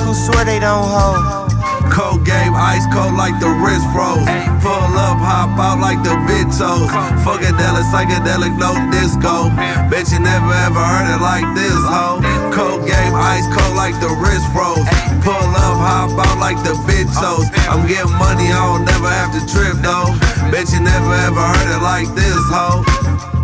Who 0.05 0.13
swear 0.13 0.45
they 0.45 0.59
don't 0.59 0.87
hold? 0.87 1.46
Cold 1.91 2.25
game, 2.25 2.53
ice 2.53 2.85
cold 2.93 3.17
like 3.17 3.33
the 3.41 3.49
wrist 3.49 3.85
froze. 3.89 4.27
Pull 4.61 4.93
up, 4.97 5.17
hop 5.17 5.57
out 5.57 5.79
like 5.81 5.97
the 6.05 6.13
bitchos. 6.29 6.89
Funkadelic, 7.25 7.87
psychedelic, 7.89 8.53
no 8.57 8.77
disco. 8.93 9.49
Bet 9.89 10.11
you 10.13 10.19
never 10.21 10.53
ever 10.67 10.77
heard 10.77 11.09
it 11.09 11.21
like 11.21 11.47
this, 11.57 11.81
ho. 11.87 12.21
Cold 12.53 12.85
game, 12.85 13.13
ice 13.15 13.47
cold 13.49 13.75
like 13.75 13.97
the 13.97 14.13
wrist 14.21 14.45
froze. 14.53 14.85
Pull 15.25 15.49
up, 15.57 15.77
hop 15.81 16.13
out 16.21 16.37
like 16.37 16.61
the 16.61 16.77
bitchos. 16.85 17.49
I'm 17.65 17.87
getting 17.87 18.13
money, 18.21 18.53
I 18.53 18.61
don't 18.61 18.85
never 18.85 19.09
have 19.09 19.33
to 19.33 19.41
trip 19.49 19.81
though. 19.81 20.13
Bet 20.51 20.69
you 20.69 20.81
never 20.83 21.13
ever 21.25 21.41
heard 21.41 21.69
it 21.71 21.81
like 21.81 22.09
this, 22.13 22.43
ho. 22.53 22.83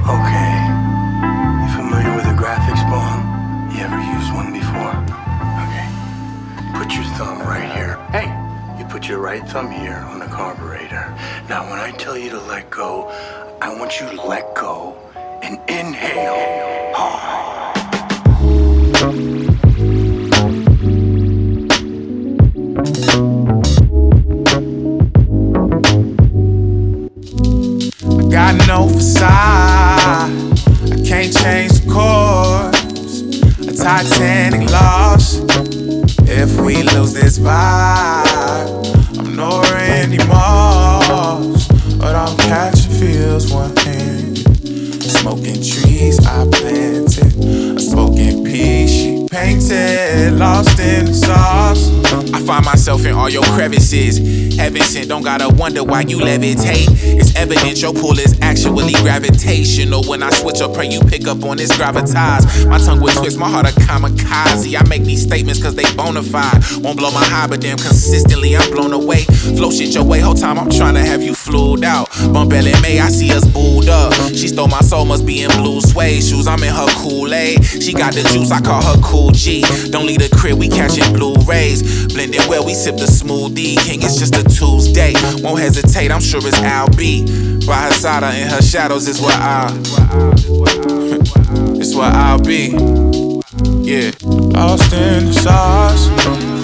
Okay. 0.04 0.56
You 1.64 1.68
familiar 1.74 2.14
with 2.16 2.28
a 2.28 2.36
graphics 2.38 2.84
bomb? 2.92 3.72
You 3.72 3.82
ever 3.82 3.98
used 3.98 4.30
one 4.36 4.52
before? 4.52 4.94
Okay. 5.64 5.88
Put 6.76 6.94
your 6.94 7.08
thumb 7.16 7.40
right 7.48 7.72
here. 7.72 8.03
Hey! 8.14 8.30
You 8.78 8.86
put 8.86 9.08
your 9.10 9.18
right 9.18 9.42
thumb 9.48 9.72
here 9.72 9.96
on 9.96 10.20
the 10.20 10.28
carburetor. 10.28 11.18
Now, 11.50 11.68
when 11.68 11.80
I 11.80 11.90
tell 11.98 12.16
you 12.16 12.30
to 12.30 12.40
let 12.42 12.70
go, 12.70 13.10
I 13.60 13.74
want 13.74 14.00
you 14.00 14.08
to 14.08 14.22
let 14.22 14.54
go 14.54 14.96
and 15.42 15.58
inhale. 15.68 16.36
I 28.06 28.30
got 28.30 28.68
no 28.68 28.90
facade. 28.90 30.30
I 30.92 31.02
can't 31.04 31.36
change 31.36 31.82
the 31.82 31.90
course. 31.92 33.22
A 33.68 33.74
Titanic 33.76 34.70
loss. 34.70 35.83
If 36.26 36.60
we 36.60 36.84
lose 36.84 37.14
this 37.14 37.40
vibe, 37.40 39.18
I'm 39.18 39.36
no 39.36 39.62
Randy 39.62 40.18
Moss. 40.26 41.68
But 41.98 42.16
I'm 42.16 42.36
catching 42.38 42.92
feels 42.92 43.52
one 43.52 43.76
hand. 43.78 44.38
Smoking 45.02 45.62
trees 45.62 46.20
I 46.26 46.48
planted. 46.50 47.78
A 47.78 47.80
smoking 47.80 48.46
she 48.88 49.23
painted. 49.34 50.34
Lost 50.38 50.80
in 50.80 51.06
the 51.06 51.14
sauce. 51.14 51.90
I 52.34 52.40
find 52.46 52.64
myself 52.64 53.04
in 53.06 53.14
all 53.14 53.30
your 53.30 53.44
crevices. 53.58 54.20
Heaven 54.56 54.82
sent, 54.84 55.10
don't 55.10 55.24
gotta 55.24 55.50
wonder 55.56 55.84
why 55.84 56.02
you 56.02 56.20
levitate. 56.20 56.88
It's 57.20 57.36
evident 57.36 57.82
your 57.82 57.94
pull 57.94 58.20
is 58.20 58.40
actually 58.42 58.94
gravitational. 58.94 60.04
When 60.08 60.22
I 60.22 60.30
switch 60.30 60.62
up, 60.62 60.74
pray 60.76 60.88
you 60.88 61.02
pick 61.02 61.28
up 61.28 61.44
on 61.44 61.58
this 61.58 61.72
gravitas. 61.72 62.68
My 62.68 62.78
tongue 62.78 63.02
would 63.02 63.16
twist, 63.16 63.40
my 63.40 63.50
heart 63.50 63.68
a 63.68 63.74
kamikaze. 63.74 64.80
I 64.80 64.88
make 64.88 65.04
these 65.04 65.24
statements 65.24 65.62
cause 65.62 65.74
they 65.74 65.92
bona 65.96 66.22
fide. 66.22 66.62
Won't 66.84 66.98
blow 66.98 67.12
my 67.12 67.24
high, 67.24 67.48
but 67.48 67.62
damn 67.62 67.78
consistently 67.78 68.56
I'm 68.56 68.70
blown 68.72 68.94
away. 68.94 69.24
Flow 69.58 69.72
shit 69.72 69.96
your 69.96 70.04
way, 70.04 70.20
whole 70.20 70.36
time 70.36 70.60
I'm 70.60 70.70
trying 70.70 70.94
to 70.94 71.02
have 71.02 71.24
you 71.24 71.34
flued 71.34 71.84
out. 71.84 72.10
Bump 72.32 72.52
LMA, 72.52 73.02
I 73.02 73.10
see 73.10 73.32
us 73.32 73.46
booed 73.48 73.90
up. 73.90 74.14
She 74.30 74.48
stole 74.48 74.68
my 74.68 74.82
soul, 74.82 75.06
must 75.06 75.26
be 75.26 75.42
in 75.42 75.50
blue 75.52 75.82
suede 75.82 76.24
shoes. 76.24 76.48
I'm 76.48 76.62
in 76.62 76.74
her 76.74 76.88
Kool-Aid. 77.02 77.66
She 77.66 77.94
got 77.94 78.14
the 78.14 78.22
juice, 78.32 78.52
I 78.52 78.62
call 78.62 78.84
her 78.84 79.02
Cool 79.02 79.23
G. 79.32 79.62
Don't 79.90 80.06
leave 80.06 80.20
the 80.20 80.36
crib, 80.36 80.58
we 80.58 80.70
catching 80.70 81.12
Blu-rays. 81.14 82.14
Blending 82.14 82.42
well, 82.48 82.66
we 82.66 82.74
sip 82.74 82.96
the 82.96 83.06
smoothie. 83.06 83.78
King, 83.78 84.02
it's 84.02 84.20
just 84.20 84.36
a 84.36 84.44
Tuesday. 84.44 85.14
Won't 85.42 85.60
hesitate, 85.60 86.12
I'm 86.12 86.22
sure 86.22 86.42
it's 86.44 86.58
Al 86.60 86.90
B. 86.90 87.24
By 87.66 87.84
her 87.84 87.92
side 87.92 88.24
in 88.36 88.50
her 88.50 88.62
shadows 88.62 89.08
is 89.08 89.22
where 89.22 89.32
I. 89.32 89.68
it's 91.80 91.96
where 91.96 92.12
I'll 92.12 92.40
be. 92.40 92.72
Yeah. 93.84 94.12
Lost 94.24 94.94
in 94.94 95.28
the 95.28 95.34
sauce. 95.34 96.63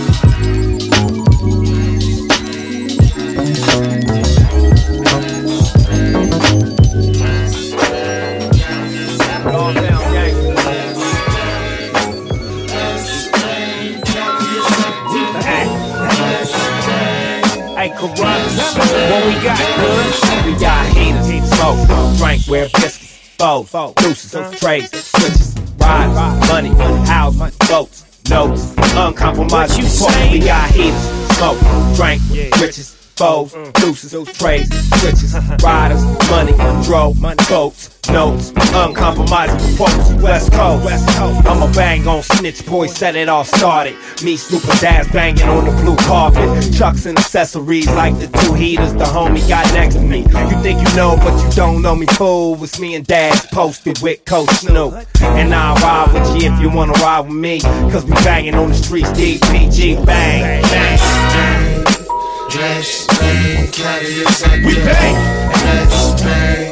We 19.29 19.35
got, 19.43 19.57
cuz? 19.57 20.45
We 20.45 20.59
got 20.59 20.85
heaters, 20.97 21.49
smoke, 21.51 22.17
drink, 22.17 22.47
wear 22.47 22.67
biscuits, 22.73 23.35
foes, 23.37 23.69
deuces, 23.95 24.59
trays, 24.59 24.89
switches, 24.89 25.55
rides, 25.77 26.49
money, 26.49 26.69
house, 27.05 27.37
boats, 27.67 28.05
notes, 28.29 28.73
uncompromising 28.95 29.85
support. 29.85 30.31
We 30.31 30.39
got 30.39 30.71
heaters, 30.71 30.99
smoke, 31.37 31.59
drink, 31.95 32.21
riches, 32.59 32.98
foes, 33.19 33.51
deuces, 33.73 34.13
trays, 34.37 34.69
switches, 35.01 35.33
riders, 35.61 36.01
money, 36.29 36.53
dro, 36.85 37.13
boats, 37.49 38.07
notes, 38.07 38.53
uncompromising 38.73 39.71
reports, 39.71 40.13
West 40.23 40.53
Coast. 40.53 40.85
West 40.85 41.17
Coast. 41.17 41.45
I'ma 41.45 41.69
bang 41.73 42.07
on 42.07 42.23
snitch 42.23 42.65
boy, 42.65 42.87
set 42.87 43.17
it 43.17 43.27
all 43.27 43.43
started. 43.43 43.97
Me, 44.23 44.37
Snoop 44.37 44.63
and 44.69 44.79
Daz 44.79 45.07
banging 45.09 45.49
on 45.49 45.65
the 45.65 45.71
blue 45.83 45.97
carpet. 45.97 46.73
Chucks 46.73 47.05
and 47.05 47.17
accessories 47.17 47.87
like 47.87 48.17
the 48.19 48.27
two 48.39 48.53
heaters 48.53 48.93
the 48.93 49.03
homie 49.03 49.47
got 49.49 49.65
next 49.73 49.95
to 49.95 50.01
me. 50.01 50.19
You 50.19 50.61
think 50.63 50.79
you 50.87 50.95
know, 50.95 51.17
but 51.17 51.37
you 51.43 51.51
don't 51.57 51.81
know 51.81 51.95
me, 51.95 52.05
fool. 52.05 52.63
It's 52.63 52.79
me 52.79 52.95
and 52.95 53.05
Daz 53.05 53.45
posted 53.47 54.01
with 54.01 54.23
Coach 54.23 54.49
Snoop. 54.49 54.93
And 55.21 55.53
I'll 55.53 55.75
ride 55.75 56.13
with 56.13 56.41
you 56.41 56.53
if 56.53 56.61
you 56.61 56.69
wanna 56.69 56.93
ride 56.93 57.21
with 57.27 57.35
me. 57.35 57.59
Cause 57.91 58.05
we 58.05 58.13
banging 58.23 58.55
on 58.55 58.69
the 58.69 58.75
streets, 58.75 59.09
DPG, 59.09 60.05
bang, 60.05 60.61
bang. 60.63 61.68
Let's 62.51 63.05
bang, 63.05 63.67
carry 63.71 64.25
We 64.65 64.73
bang. 64.73 65.15
Let's 65.65 66.21
bang. 66.21 66.71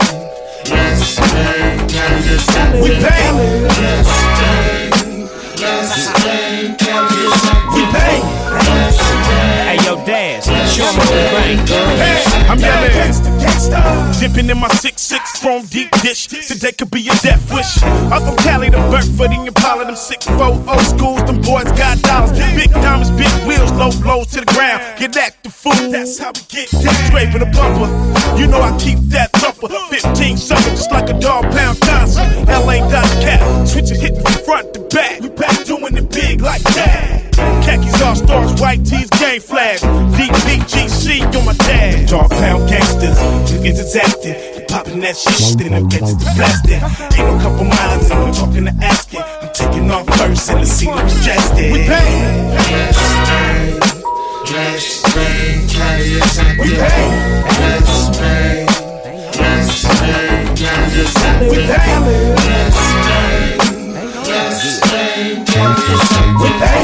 Let's 0.72 1.20
bang, 1.20 1.88
carry 1.88 2.22
it 2.34 2.82
We 2.82 2.90
bang. 3.00 3.38
Let's 3.64 4.12
bang. 4.38 5.30
Let's 5.60 6.12
bang, 6.14 6.76
carry 6.78 7.14
it 7.14 7.74
We 7.74 7.84
bang. 7.94 8.22
Yo, 8.66 9.07
Daz, 10.78 10.86
show 10.86 10.90
'em 10.90 10.98
what 10.98 11.10
we 11.10 11.22
bang. 11.34 11.68
Hey, 11.98 12.24
I'm 12.50 12.60
yelling. 12.60 12.88
Dipping 14.20 14.50
in 14.50 14.58
my 14.60 14.68
6-6 14.70 15.40
chrome 15.42 15.66
deep 15.66 15.90
dish. 16.02 16.28
Today 16.28 16.72
could 16.72 16.92
be 16.92 17.08
a 17.08 17.16
death 17.22 17.52
wish. 17.52 17.84
I'm 18.12 18.22
from 18.26 18.36
Cali 18.38 18.70
to 18.70 18.78
Burford 18.90 19.32
and 19.32 19.48
Impala, 19.48 19.86
them 19.86 19.96
6-4 19.96 20.64
old 20.68 20.82
schools. 20.82 21.24
Them 21.26 21.42
boys 21.42 21.72
got 21.74 22.02
dollars. 22.02 22.32
Big 22.56 22.72
diamonds, 22.72 23.12
big 23.12 23.32
wheels, 23.48 23.72
low 23.74 23.92
blows 24.02 24.28
to 24.34 24.42
the 24.42 24.46
ground. 24.54 24.82
Get 24.98 25.16
active, 25.18 25.54
fool. 25.54 25.92
That's 25.92 26.18
how 26.18 26.32
we 26.32 26.42
get 26.48 26.70
down. 26.72 26.96
Scraping 27.08 27.40
the 27.40 27.50
bumper. 27.58 27.90
You 28.40 28.48
know 28.48 28.62
I 28.62 28.72
keep 28.78 29.00
that 29.10 29.32
thumper. 29.34 29.68
15 29.90 30.38
something, 30.38 30.76
just 30.76 30.92
like 30.92 31.10
a 31.10 31.20
dog 31.20 31.52
pound 31.52 31.80
concert. 31.82 32.28
LA 32.48 32.78
dot 32.90 33.10
cap. 33.22 33.68
Switch 33.68 33.92
it, 33.92 34.00
hitting 34.00 34.22
from 34.22 34.44
front 34.46 34.74
to 34.74 34.80
back. 34.96 35.22
We 35.22 35.30
back 35.30 35.66
doing 35.66 35.98
it 35.98 36.10
big 36.10 36.42
like 36.42 36.64
that. 36.64 36.87
All 38.08 38.16
stars, 38.16 38.62
white 38.62 38.86
tees, 38.86 39.10
game 39.10 39.42
flags. 39.42 39.82
DPGC 39.82 41.28
on 41.36 41.46
my 41.46 41.52
tag. 41.56 42.08
Dog 42.08 42.30
pound 42.30 42.70
gangsters, 42.70 43.18
niggas 43.52 43.80
is 43.84 43.96
acting. 43.98 44.66
Popping 44.70 45.02
that 45.02 45.18
shit, 45.18 45.58
then 45.60 45.74
I'm 45.74 45.90
getting 45.90 46.16
blasted. 46.16 46.80
Ain't 47.20 47.28
no 47.28 47.38
couple 47.44 47.66
miles, 47.66 48.10
and 48.10 48.20
I'm 48.24 48.32
talking 48.32 48.64
to 48.64 48.74
asking. 48.80 49.20
I'm 49.20 49.52
taking 49.54 49.92
off 49.92 50.08
first, 50.08 50.50
and 50.50 50.62
the 50.62 50.66
scene 50.66 50.96
looks 50.96 51.16
congested. 51.16 51.74
We 51.74 51.84
pay. 51.84 52.48
Let's 52.56 53.04
bang. 53.28 53.76
Let's 54.56 55.04
bang, 55.04 56.60
We 56.64 56.70
pay. 56.80 57.12
Let's 57.60 58.08
bang. 58.16 58.68
Let's 59.36 59.84
bang, 59.84 60.56
carry 60.56 61.04
it 61.04 61.52
We 61.52 61.58
pay. 61.68 62.00
Let's 62.40 62.80
bang. 63.04 63.60
Let's 64.24 64.80
bang, 64.80 65.46
carry 65.46 66.77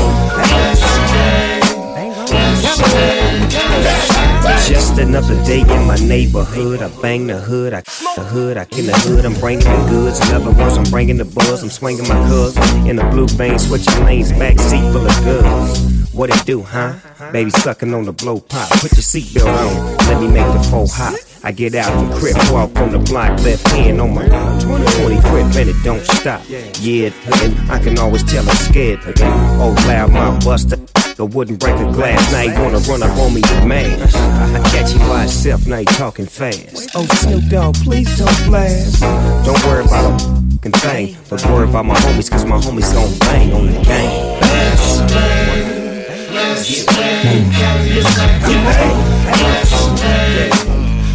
just 4.68 4.98
another 4.98 5.36
day 5.44 5.62
in 5.62 5.88
my 5.88 5.98
neighborhood. 5.98 6.82
I 6.82 6.90
bang 7.02 7.28
the 7.28 7.38
hood, 7.38 7.74
I 7.74 7.82
the 8.16 8.24
hood, 8.24 8.58
I 8.58 8.66
kill 8.66 8.86
the 8.86 8.94
hood. 8.94 9.26
I'm 9.26 9.34
bringing 9.36 9.66
the 9.66 9.86
goods. 9.90 10.20
In 10.28 10.34
other 10.36 10.52
words, 10.52 10.78
I'm 10.78 10.86
bringing 10.86 11.18
the 11.18 11.26
buzz. 11.26 11.64
I'm 11.64 11.70
swinging 11.70 12.08
my 12.08 12.22
hoods 12.24 12.56
in 12.88 12.96
the 12.96 13.04
blue 13.12 13.28
vein, 13.28 13.60
switching 13.60 14.04
lanes, 14.06 14.32
backseat 14.32 14.92
full 14.92 15.06
of 15.06 15.24
goods. 15.24 16.14
What 16.14 16.30
it 16.30 16.46
do, 16.46 16.62
huh? 16.62 16.94
Baby 17.32 17.50
sucking 17.50 17.94
on 17.94 18.06
the 18.06 18.14
blow 18.14 18.40
pop. 18.40 18.70
Put 18.70 18.92
your 18.94 19.02
seatbelt 19.02 19.48
on. 19.48 19.98
Let 20.08 20.22
me 20.22 20.28
make 20.28 20.46
the 20.54 20.64
four 20.70 20.88
hot. 20.88 21.23
I 21.46 21.52
get 21.52 21.76
out 21.76 21.92
the 22.08 22.16
crib, 22.16 22.38
walk 22.54 22.74
on 22.78 22.94
the 22.94 23.00
block, 23.00 23.38
left 23.44 23.68
hand 23.68 24.00
on 24.00 24.16
my 24.16 24.24
2020 24.24 25.20
crib, 25.28 25.46
and 25.58 25.70
it 25.70 25.76
don't 25.84 26.02
stop. 26.02 26.42
Yeah, 26.48 27.12
and 27.44 27.70
I 27.70 27.80
can 27.84 28.00
always 28.00 28.24
tell 28.24 28.48
I'm 28.48 28.56
scared. 28.56 29.06
again. 29.06 29.30
Oh, 29.60 29.76
loud 29.86 30.12
my 30.14 30.40
buster. 30.40 30.78
The 31.18 31.26
wouldn't 31.26 31.60
break 31.60 31.76
a 31.76 31.92
glass, 31.92 32.32
now 32.32 32.44
you 32.44 32.64
wanna 32.64 32.80
run 32.88 33.04
up 33.04 33.18
on 33.20 33.34
me 33.34 33.42
with 33.42 33.66
mash. 33.68 34.16
I 34.16 34.60
catch 34.72 34.94
you 34.94 35.00
by 35.00 35.26
itself, 35.26 35.68
now 35.68 35.80
you 35.80 35.86
talking 35.86 36.28
fast. 36.28 36.92
Oh, 36.96 37.06
Snoop 37.06 37.44
Dogg, 37.50 37.76
please 37.84 38.18
don't 38.18 38.46
blast. 38.46 39.02
Don't 39.46 39.62
worry 39.66 39.84
about 39.84 40.16
a 40.16 40.20
fucking 40.56 40.72
thing, 40.72 41.18
but 41.30 41.46
worry 41.48 41.68
about 41.68 41.86
my 41.86 41.96
homies, 41.96 42.32
cause 42.32 42.46
my 42.46 42.56
homies 42.58 42.94
gon' 42.94 43.20
bang 43.20 43.52
on 43.52 43.66
the 43.68 43.74
game. 43.84 44.40
Let's 44.40 45.02
bang, 45.12 46.34
let's 46.34 46.86
bang, 46.86 47.52
let's 47.94 48.16
bang, 48.16 48.96
let's 49.44 50.02
bang, 50.02 50.73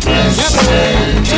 let's 0.09 0.67
bang, 0.67 1.29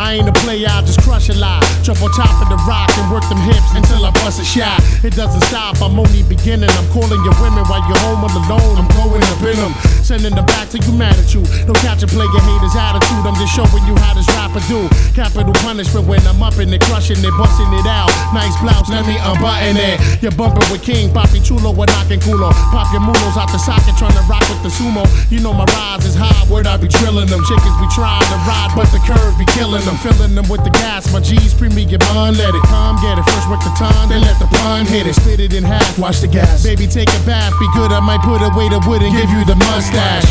I 0.00 0.16
ain't 0.16 0.24
a 0.24 0.32
player, 0.40 0.64
I 0.64 0.80
just 0.80 1.04
crush 1.04 1.28
a 1.28 1.36
lot. 1.36 1.60
Jump 1.84 2.00
on 2.00 2.08
top 2.16 2.32
of 2.40 2.48
the 2.48 2.56
rock 2.64 2.88
and 2.96 3.12
work 3.12 3.20
them 3.28 3.36
hips 3.44 3.76
until 3.76 4.00
I 4.00 4.10
bust 4.24 4.40
a 4.40 4.46
shot. 4.48 4.80
It 5.04 5.12
doesn't 5.12 5.44
stop, 5.52 5.76
I'm 5.84 6.00
only 6.00 6.24
beginning. 6.24 6.72
I'm 6.72 6.88
calling 6.88 7.20
your 7.20 7.36
women 7.36 7.68
while 7.68 7.84
you're 7.84 8.00
home 8.08 8.24
alone. 8.24 8.80
I'm 8.80 8.88
going 8.96 9.20
up 9.20 9.44
in 9.44 9.60
them, 9.60 9.76
sending 10.00 10.32
them 10.32 10.48
back 10.48 10.72
to 10.72 10.80
you 10.80 10.96
mad 10.96 11.20
at 11.20 11.36
you. 11.36 11.44
No 11.68 11.76
catch 11.84 12.00
a 12.00 12.08
play 12.08 12.24
your 12.32 12.40
haters' 12.48 12.72
attitude. 12.72 13.28
I'm 13.28 13.36
just 13.36 13.52
showing 13.52 13.84
you 13.84 13.92
how 14.00 14.16
this 14.16 14.24
rapper 14.40 14.64
do. 14.72 14.88
Capital 15.12 15.52
punishment 15.60 16.08
when 16.08 16.24
I'm 16.24 16.40
up 16.40 16.56
in 16.56 16.72
it, 16.72 16.80
crushing 16.88 17.20
it, 17.20 17.34
busting 17.36 17.68
it 17.76 17.84
out. 17.84 18.08
Nice 18.32 18.56
blouse, 18.64 18.88
let 18.88 19.04
me 19.04 19.20
unbutton 19.20 19.76
it. 19.76 20.00
You're 20.24 20.32
bumping 20.32 20.64
with 20.72 20.80
King, 20.80 21.12
Papi 21.12 21.44
Chulo, 21.44 21.76
we're 21.76 21.92
knocking 21.92 22.24
culo. 22.24 22.48
Pop 22.72 22.88
your 22.96 23.04
mulos 23.04 23.36
out 23.36 23.52
the 23.52 23.60
socket, 23.60 24.00
trying 24.00 24.16
to 24.16 24.24
rock 24.32 24.48
with 24.48 24.64
the 24.64 24.72
sumo. 24.72 25.04
You 25.28 25.44
know 25.44 25.52
my 25.52 25.68
rise 25.76 26.08
is 26.08 26.16
high, 26.16 26.40
word 26.48 26.64
I 26.64 26.80
be 26.80 26.88
drilling 26.88 27.28
them. 27.28 27.44
Chickens 27.44 27.76
be 27.76 27.88
trying 27.92 28.24
to 28.32 28.38
ride, 28.48 28.72
but 28.72 28.88
the 28.96 29.00
curve 29.04 29.36
be 29.36 29.44
killing 29.52 29.84
them. 29.84 29.89
I'm 29.90 29.98
filling 29.98 30.36
them 30.36 30.46
with 30.48 30.62
the 30.62 30.70
gas, 30.70 31.12
my 31.12 31.18
G's 31.18 31.52
premium 31.52 31.98
bun, 31.98 32.34
let 32.34 32.54
it 32.54 32.62
come, 32.70 32.94
get 33.02 33.18
it. 33.18 33.24
First 33.26 33.50
work 33.50 33.58
the 33.58 33.74
time, 33.74 34.08
then 34.08 34.20
let 34.20 34.38
the 34.38 34.46
pun 34.46 34.86
hit 34.86 35.04
it. 35.04 35.14
Split 35.14 35.40
it 35.40 35.52
in 35.52 35.64
half, 35.64 35.98
watch 35.98 36.20
the 36.20 36.28
gas. 36.28 36.62
Baby, 36.62 36.86
take 36.86 37.08
a 37.08 37.18
bath, 37.26 37.52
be 37.58 37.66
good, 37.74 37.90
I 37.90 37.98
might 37.98 38.22
put 38.22 38.38
away 38.38 38.68
the 38.68 38.78
wood 38.86 39.02
and 39.02 39.10
give 39.10 39.28
you 39.30 39.44
the 39.44 39.56
mustache. 39.56 40.30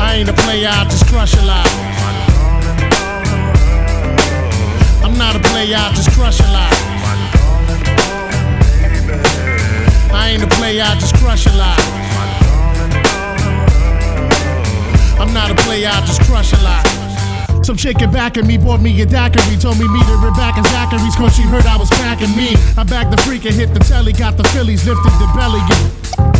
I 0.00 0.16
ain't 0.16 0.30
a 0.30 0.32
player, 0.32 0.70
I 0.72 0.84
just 0.84 1.06
crush 1.08 1.34
a 1.36 1.44
lot. 1.44 1.68
I'm 5.04 5.18
not 5.18 5.36
a 5.36 5.40
player, 5.52 5.76
I 5.76 5.92
just 5.92 6.10
crush 6.12 6.40
a 6.40 6.48
lot. 6.48 6.72
I 10.10 10.30
ain't 10.32 10.42
a 10.42 10.48
player, 10.56 10.84
I 10.86 10.94
just 10.94 11.14
crush 11.16 11.44
a 11.44 11.52
lot. 11.52 12.07
I'm 15.20 15.34
not 15.34 15.50
a 15.50 15.54
player, 15.62 15.88
I 15.92 16.00
just 16.06 16.22
crush 16.22 16.52
a 16.52 16.62
lot. 16.62 16.86
Some 17.64 17.76
chicken 17.76 18.10
back 18.10 18.38
at 18.38 18.46
me, 18.46 18.56
bought 18.56 18.80
me 18.80 18.90
a 19.02 19.04
daiquiri. 19.04 19.56
Told 19.58 19.78
me 19.78 19.86
meet 19.88 20.04
her 20.04 20.28
in 20.28 20.34
Zachary's, 20.34 21.16
cause 21.16 21.34
she 21.34 21.42
heard 21.42 21.66
I 21.66 21.76
was 21.76 21.90
packing 21.90 22.34
me. 22.36 22.56
I 22.76 22.84
bagged 22.84 23.12
the 23.12 23.20
freak 23.22 23.44
and 23.44 23.54
hit 23.54 23.74
the 23.74 23.80
telly, 23.80 24.12
got 24.12 24.36
the 24.36 24.44
Phillies, 24.44 24.86
lifted 24.86 25.12
the 25.20 25.28
belly. 25.36 26.37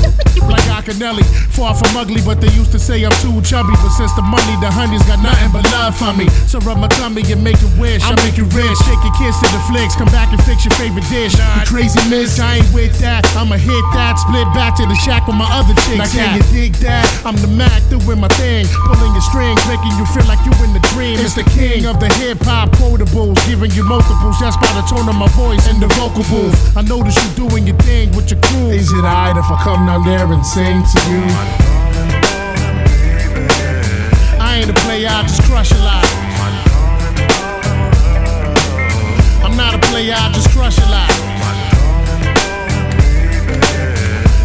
Like 0.48 0.64
Akinelli, 0.72 1.22
far 1.52 1.74
from 1.74 1.92
ugly, 1.96 2.22
but 2.24 2.40
they 2.40 2.48
used 2.56 2.72
to 2.72 2.78
say 2.78 3.04
I'm 3.04 3.12
too 3.20 3.36
chubby. 3.44 3.76
But 3.84 3.92
since 3.92 4.12
the 4.16 4.24
money, 4.24 4.56
the 4.64 4.70
honey's 4.72 5.04
got 5.04 5.20
nothing 5.20 5.52
but 5.52 5.62
love 5.70 5.92
for 5.94 6.16
me. 6.16 6.26
So 6.48 6.58
rub 6.64 6.78
my 6.78 6.88
tummy 6.88 7.20
and 7.28 7.44
make 7.44 7.60
it 7.60 7.72
wish. 7.76 8.00
I 8.02 8.16
make 8.24 8.40
it 8.40 8.48
rich, 8.56 8.76
shake 8.88 9.02
your 9.04 9.14
kids 9.20 9.36
to 9.44 9.48
the 9.52 9.60
flicks, 9.68 9.94
come 9.94 10.08
back 10.08 10.32
and 10.32 10.40
fix 10.48 10.64
your 10.64 10.72
favorite 10.80 11.04
dish. 11.12 11.36
You 11.36 11.44
crazy 11.68 12.00
miss, 12.08 12.40
I 12.40 12.64
ain't 12.64 12.70
with 12.72 12.96
that. 13.04 13.28
I'ma 13.36 13.60
hit 13.60 13.84
that, 13.92 14.16
split 14.16 14.48
back 14.56 14.74
to 14.80 14.88
the 14.88 14.96
shack 15.04 15.28
with 15.28 15.36
my 15.36 15.46
other 15.52 15.76
chicks. 15.84 16.00
Now 16.00 16.08
can 16.08 16.40
you 16.40 16.44
dig 16.48 16.72
that? 16.80 17.04
I'm 17.28 17.36
the 17.36 17.50
Mac 17.52 17.84
doing 17.92 18.18
my 18.18 18.32
thing, 18.40 18.64
pulling 18.88 19.12
your 19.12 19.26
strings, 19.28 19.60
making 19.68 19.92
you 20.00 20.06
feel 20.16 20.24
like 20.24 20.40
you 20.48 20.54
in 20.64 20.72
the 20.72 20.82
dream. 20.96 21.20
It's 21.20 21.36
the 21.36 21.44
king 21.52 21.84
of 21.84 22.00
the 22.00 22.08
hip 22.16 22.40
hop 22.48 22.72
quotables, 22.80 23.36
giving 23.44 23.70
you 23.76 23.84
multiples 23.84 24.40
just 24.40 24.56
by 24.64 24.72
the 24.72 24.82
tone 24.88 25.04
of 25.04 25.16
my 25.20 25.28
voice 25.36 25.68
and 25.68 25.76
the 25.76 25.92
vocal 26.00 26.24
booth. 26.32 26.56
I 26.72 26.82
notice 26.82 27.14
you 27.20 27.48
doing 27.48 27.68
your 27.68 27.76
thing 27.84 28.16
with 28.16 28.32
your 28.32 28.40
crew. 28.48 28.72
Is 28.72 28.88
it 28.88 29.04
alright 29.04 29.36
if 29.36 29.44
I 29.44 29.60
come 29.60 29.84
down 29.84 30.07
there 30.08 30.32
and 30.32 30.46
sing 30.46 30.82
to 30.82 30.98
you? 31.10 31.22
I 34.40 34.60
ain't 34.60 34.70
a 34.70 34.78
player, 34.84 35.08
I 35.10 35.22
just 35.22 35.42
crush 35.42 35.70
a 35.72 35.80
lot. 35.84 36.06
I'm 39.44 39.54
not 39.54 39.74
a 39.74 39.78
player, 39.88 40.14
I 40.16 40.32
just 40.32 40.48
crush 40.50 40.78
a 40.78 40.88
lot. 40.88 41.12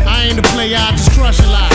I 0.05 0.27
ain't 0.27 0.39
a 0.39 0.47
player, 0.51 0.77
I 0.77 0.91
just 0.91 1.11
crush 1.11 1.39
a 1.39 1.47
lot. 1.47 1.73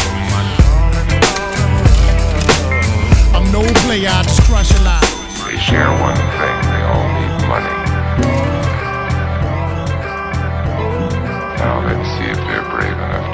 I'm 3.37 3.51
no 3.53 3.62
player, 3.85 4.11
I 4.12 4.22
just 4.22 4.42
crush 4.42 4.70
a 4.70 4.83
lot. 4.85 5.05
They 5.46 5.57
share 5.57 5.92
one 6.09 6.22
thing, 6.37 6.57
they 6.72 6.83
all 6.92 7.09
need 7.16 7.35
money. 7.48 7.77
Now 11.57 11.77
let's 11.87 12.09
see 12.18 12.29
if 12.29 12.37
they're 12.37 12.68
brave 12.68 12.92
enough 12.92 13.27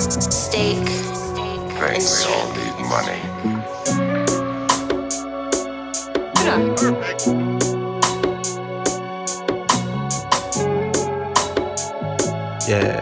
Steak. 0.00 0.88
Think 0.88 1.68
they 1.78 2.24
all 2.26 2.48
need 2.54 2.76
money. 2.88 3.20
Yeah. 12.66 12.98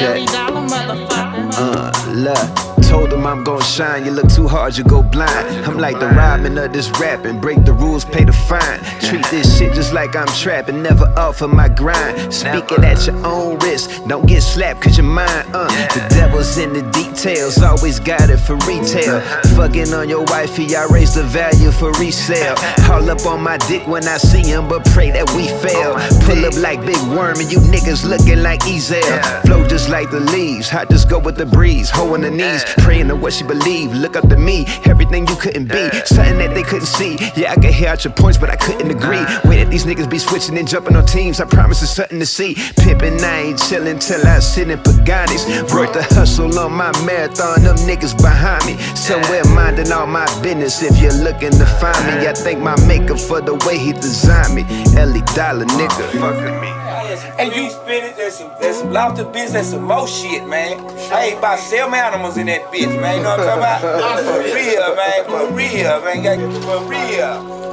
Every 0.00 0.24
dollar, 0.26 0.66
motherfucker. 0.66 1.52
Uh, 1.58 2.12
look. 2.12 2.72
Told 2.92 3.08
them 3.08 3.26
I'm 3.26 3.42
gon' 3.42 3.62
shine, 3.62 4.04
you 4.04 4.10
look 4.10 4.28
too 4.28 4.46
hard, 4.46 4.76
you 4.76 4.84
go 4.84 5.02
blind. 5.02 5.48
I'm 5.64 5.78
like 5.78 5.98
the 5.98 6.08
rhyming 6.08 6.58
of 6.58 6.74
this 6.74 6.90
rapping, 7.00 7.40
break 7.40 7.64
the 7.64 7.72
rules, 7.72 8.04
pay 8.04 8.24
the 8.24 8.34
fine. 8.34 8.80
Treat 9.12 9.26
this 9.26 9.58
shit 9.58 9.74
just 9.74 9.92
like 9.92 10.16
I'm 10.16 10.26
trapping, 10.28 10.82
never 10.82 11.04
offer 11.18 11.46
my 11.46 11.68
grind. 11.68 12.32
Speak 12.32 12.72
it 12.72 12.82
at 12.82 13.06
your 13.06 13.26
own 13.26 13.58
risk, 13.58 13.90
don't 14.06 14.26
get 14.26 14.40
slapped 14.40 14.80
cause 14.80 14.96
you're 14.96 15.04
mine. 15.04 15.28
Uh, 15.52 15.68
the 15.92 16.06
devil's 16.08 16.56
in 16.56 16.72
the 16.72 16.80
details, 16.92 17.60
always 17.60 18.00
got 18.00 18.30
it 18.30 18.38
for 18.38 18.56
retail. 18.66 19.20
Fucking 19.54 19.92
on 19.92 20.08
your 20.08 20.24
wifey, 20.24 20.74
I 20.74 20.86
raise 20.86 21.14
the 21.14 21.24
value 21.24 21.72
for 21.72 21.92
resale. 22.00 22.54
Haul 22.88 23.10
up 23.10 23.26
on 23.26 23.42
my 23.42 23.58
dick 23.68 23.86
when 23.86 24.08
I 24.08 24.16
see 24.16 24.48
him, 24.48 24.66
but 24.66 24.82
pray 24.86 25.10
that 25.10 25.28
we 25.36 25.46
fail. 25.60 25.92
Pull 26.24 26.46
up 26.46 26.56
like 26.56 26.80
Big 26.86 26.96
Worm 27.14 27.38
and 27.38 27.52
you 27.52 27.58
niggas 27.58 28.08
looking 28.08 28.42
like 28.42 28.60
Ezal. 28.60 29.42
Flow 29.42 29.68
just 29.68 29.90
like 29.90 30.10
the 30.10 30.20
leaves, 30.20 30.72
I 30.72 30.86
just 30.86 31.10
go 31.10 31.18
with 31.18 31.36
the 31.36 31.44
breeze, 31.44 31.90
hoe 31.90 32.14
on 32.14 32.22
the 32.22 32.30
knees. 32.30 32.64
Praying 32.78 33.08
to 33.08 33.16
what 33.16 33.34
she 33.34 33.44
believe, 33.44 33.92
look 33.92 34.16
up 34.16 34.30
to 34.30 34.38
me, 34.38 34.64
everything 34.86 35.26
you 35.26 35.36
couldn't 35.36 35.68
be, 35.68 35.90
something 36.06 36.38
that 36.38 36.54
they 36.54 36.62
couldn't 36.62 36.86
see. 36.86 37.18
Yeah, 37.36 37.52
I 37.52 37.56
could 37.56 37.74
hear 37.74 37.90
out 37.90 38.04
your 38.04 38.14
points, 38.14 38.38
but 38.38 38.48
I 38.48 38.56
couldn't 38.56 38.90
agree. 38.90 39.01
Way 39.08 39.64
that 39.64 39.68
these 39.70 39.84
niggas 39.84 40.08
be 40.10 40.18
switching 40.18 40.56
and 40.58 40.66
jumping 40.68 40.96
on 40.96 41.04
teams, 41.06 41.40
I 41.40 41.44
promise 41.46 41.82
it's 41.82 41.92
something 41.92 42.18
to 42.20 42.26
see. 42.26 42.54
Pimpin', 42.54 43.20
I 43.22 43.40
ain't 43.42 43.58
chillin' 43.58 44.00
till 44.00 44.24
I 44.26 44.38
sit 44.38 44.70
in 44.70 44.78
Paganis. 44.78 45.44
Work 45.74 45.92
the 45.92 46.02
hustle 46.02 46.58
on 46.58 46.72
my 46.72 46.92
marathon, 47.04 47.62
them 47.62 47.76
niggas 47.78 48.16
behind 48.20 48.64
me. 48.66 48.76
Somewhere 48.94 49.44
minding 49.54 49.90
all 49.92 50.06
my 50.06 50.26
business. 50.42 50.82
If 50.82 51.00
you're 51.00 51.12
looking 51.14 51.50
to 51.50 51.66
find 51.66 52.06
me, 52.06 52.26
I 52.26 52.32
thank 52.32 52.60
my 52.60 52.76
maker 52.86 53.16
for 53.16 53.40
the 53.40 53.54
way 53.66 53.78
he 53.78 53.92
designed 53.92 54.54
me. 54.54 54.62
Ellie 54.96 55.22
Dollar, 55.34 55.64
nigga. 55.66 56.04
Fuck 56.20 56.36
with 56.36 56.60
me. 56.62 56.68
And 57.38 57.52
you 57.54 57.70
spin 57.70 58.04
it, 58.04 58.16
there's 58.16 58.36
some, 58.38 58.50
there's 58.60 58.76
some 58.78 58.92
lobster 58.92 59.24
bits, 59.24 59.52
there's 59.52 59.68
some 59.68 59.82
more 59.84 60.06
shit, 60.06 60.46
man. 60.46 60.78
I 61.12 61.24
ain't 61.26 61.38
about 61.38 61.58
seven 61.58 61.92
animals 61.94 62.36
in 62.36 62.46
that 62.46 62.62
bitch, 62.72 62.86
man. 63.00 63.18
You 63.18 63.22
know 63.24 63.30
what 63.36 63.40
I'm 63.40 63.58
talking 63.58 63.82
about? 63.82 64.24
For 64.24 64.42
real, 64.54 64.96
man. 64.96 65.24
For 65.24 65.54
real, 65.54 66.04
man. 66.04 66.22
Got- 66.22 66.62
For 66.62 66.88
real. 66.88 67.71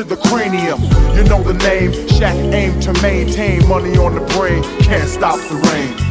To 0.00 0.04
the 0.04 0.16
cranium. 0.28 0.80
You 1.14 1.24
know 1.24 1.42
the 1.42 1.52
name, 1.52 1.92
Shaq 1.92 2.54
aim 2.54 2.80
to 2.80 2.92
maintain 3.02 3.66
money 3.68 3.98
on 3.98 4.14
the 4.14 4.20
brain, 4.34 4.62
can't 4.82 5.08
stop 5.08 5.36
the 5.36 5.56
rain. 5.56 5.96
The 5.96 6.02
rain. 6.04 6.09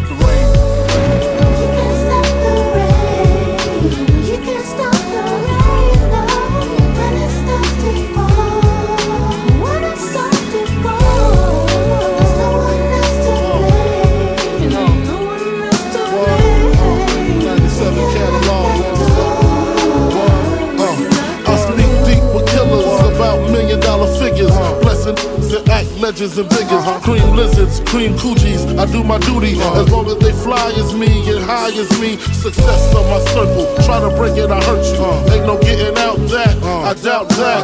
Legends 26.09 26.39
and 26.39 26.49
figures. 26.49 26.83
Cream 27.05 27.35
lizards, 27.35 27.81
cream 27.85 28.13
coochies. 28.17 28.65
I 28.79 28.85
do 28.91 29.03
my 29.03 29.19
duty 29.19 29.53
as 29.77 29.91
long 29.91 30.07
as 30.07 30.17
they 30.17 30.33
fly 30.41 30.73
as 30.81 30.93
me 30.95 31.05
and 31.29 31.45
high 31.45 31.69
as 31.69 31.91
me. 32.01 32.17
Success 32.33 32.95
on 32.95 33.05
my 33.13 33.21
circle. 33.29 33.69
Try 33.85 34.01
to 34.01 34.09
break 34.17 34.35
it, 34.35 34.49
I 34.49 34.59
hurt 34.63 34.81
you. 34.89 35.05
Ain't 35.33 35.45
no 35.45 35.59
getting 35.59 35.95
out 36.01 36.17
that. 36.33 36.57
I 36.65 36.93
doubt 36.95 37.29
that. 37.37 37.61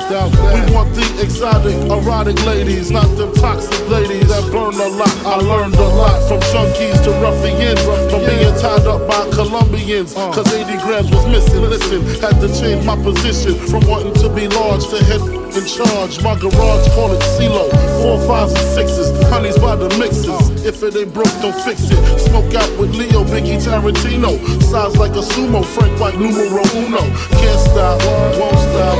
We 0.53 0.61
want 0.75 0.93
the 0.93 1.05
exotic, 1.23 1.73
erotic 1.89 2.37
ladies, 2.45 2.91
not 2.91 3.09
them 3.17 3.33
toxic 3.33 3.81
ladies 3.89 4.27
that 4.29 4.45
burn 4.51 4.75
a 4.77 4.89
lot. 4.93 5.15
I 5.25 5.37
learned 5.41 5.73
a 5.73 5.89
lot 5.97 6.21
from 6.27 6.39
junkies 6.53 7.01
to 7.05 7.11
ruffians, 7.25 7.81
from 8.11 8.21
being 8.29 8.53
tied 8.61 8.85
up 8.85 9.07
by 9.09 9.25
Colombians. 9.33 10.13
Cause 10.13 10.53
80 10.53 10.77
grams 10.85 11.09
was 11.09 11.25
missing. 11.25 11.61
Listen, 11.61 12.05
had 12.21 12.39
to 12.41 12.49
change 12.61 12.85
my 12.85 12.95
position 13.01 13.55
from 13.69 13.87
wanting 13.87 14.13
to 14.21 14.29
be 14.29 14.47
large 14.47 14.85
to 14.89 15.44
in 15.57 15.65
charge. 15.65 16.21
My 16.21 16.37
garage 16.37 16.87
call 16.93 17.11
it 17.13 17.21
CeeLo. 17.35 17.69
Four 18.01 18.19
fives 18.27 18.53
and 18.53 18.67
sixes, 18.75 19.09
honeys 19.29 19.57
by 19.57 19.75
the 19.75 19.89
mixes. 19.97 20.65
If 20.65 20.83
it 20.83 20.95
ain't 20.95 21.13
broke, 21.13 21.31
don't 21.41 21.55
fix 21.63 21.89
it. 21.89 22.19
Smoke 22.19 22.53
out 22.55 22.71
with 22.77 22.95
Leo, 22.95 23.23
Biggie, 23.23 23.61
Tarantino. 23.63 24.35
Size 24.61 24.97
like 24.97 25.11
a 25.11 25.23
sumo, 25.23 25.63
Frank 25.63 25.99
White, 25.99 26.17
numero 26.19 26.63
uno. 26.75 27.03
Can't 27.39 27.59
stop, 27.59 28.01
won't 28.39 28.57
stop, 28.57 28.97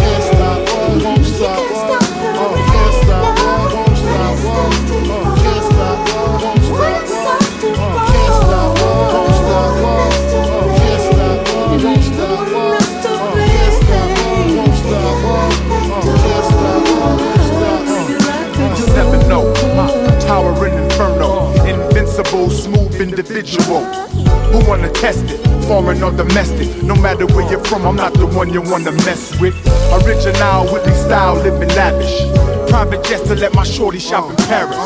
can't 0.00 0.11
individual. 23.02 23.84
Who 24.52 24.64
wanna 24.68 24.90
test 24.90 25.24
it? 25.24 25.40
Foreign 25.66 26.02
or 26.02 26.12
domestic? 26.12 26.82
No 26.82 26.94
matter 26.94 27.26
where 27.26 27.48
you're 27.50 27.64
from, 27.64 27.84
I'm 27.86 27.96
not 27.96 28.14
the 28.14 28.26
one 28.26 28.52
you 28.52 28.62
wanna 28.62 28.92
mess 29.04 29.38
with. 29.40 29.54
Original 29.92 30.66
Whitley 30.72 30.94
style, 30.94 31.34
living 31.34 31.68
lavish. 31.70 32.14
Private 32.70 33.04
jets 33.04 33.22
to 33.28 33.34
let 33.34 33.54
my 33.54 33.64
shorty 33.64 33.98
shop 33.98 34.30
in 34.30 34.36
Paris. 34.46 34.78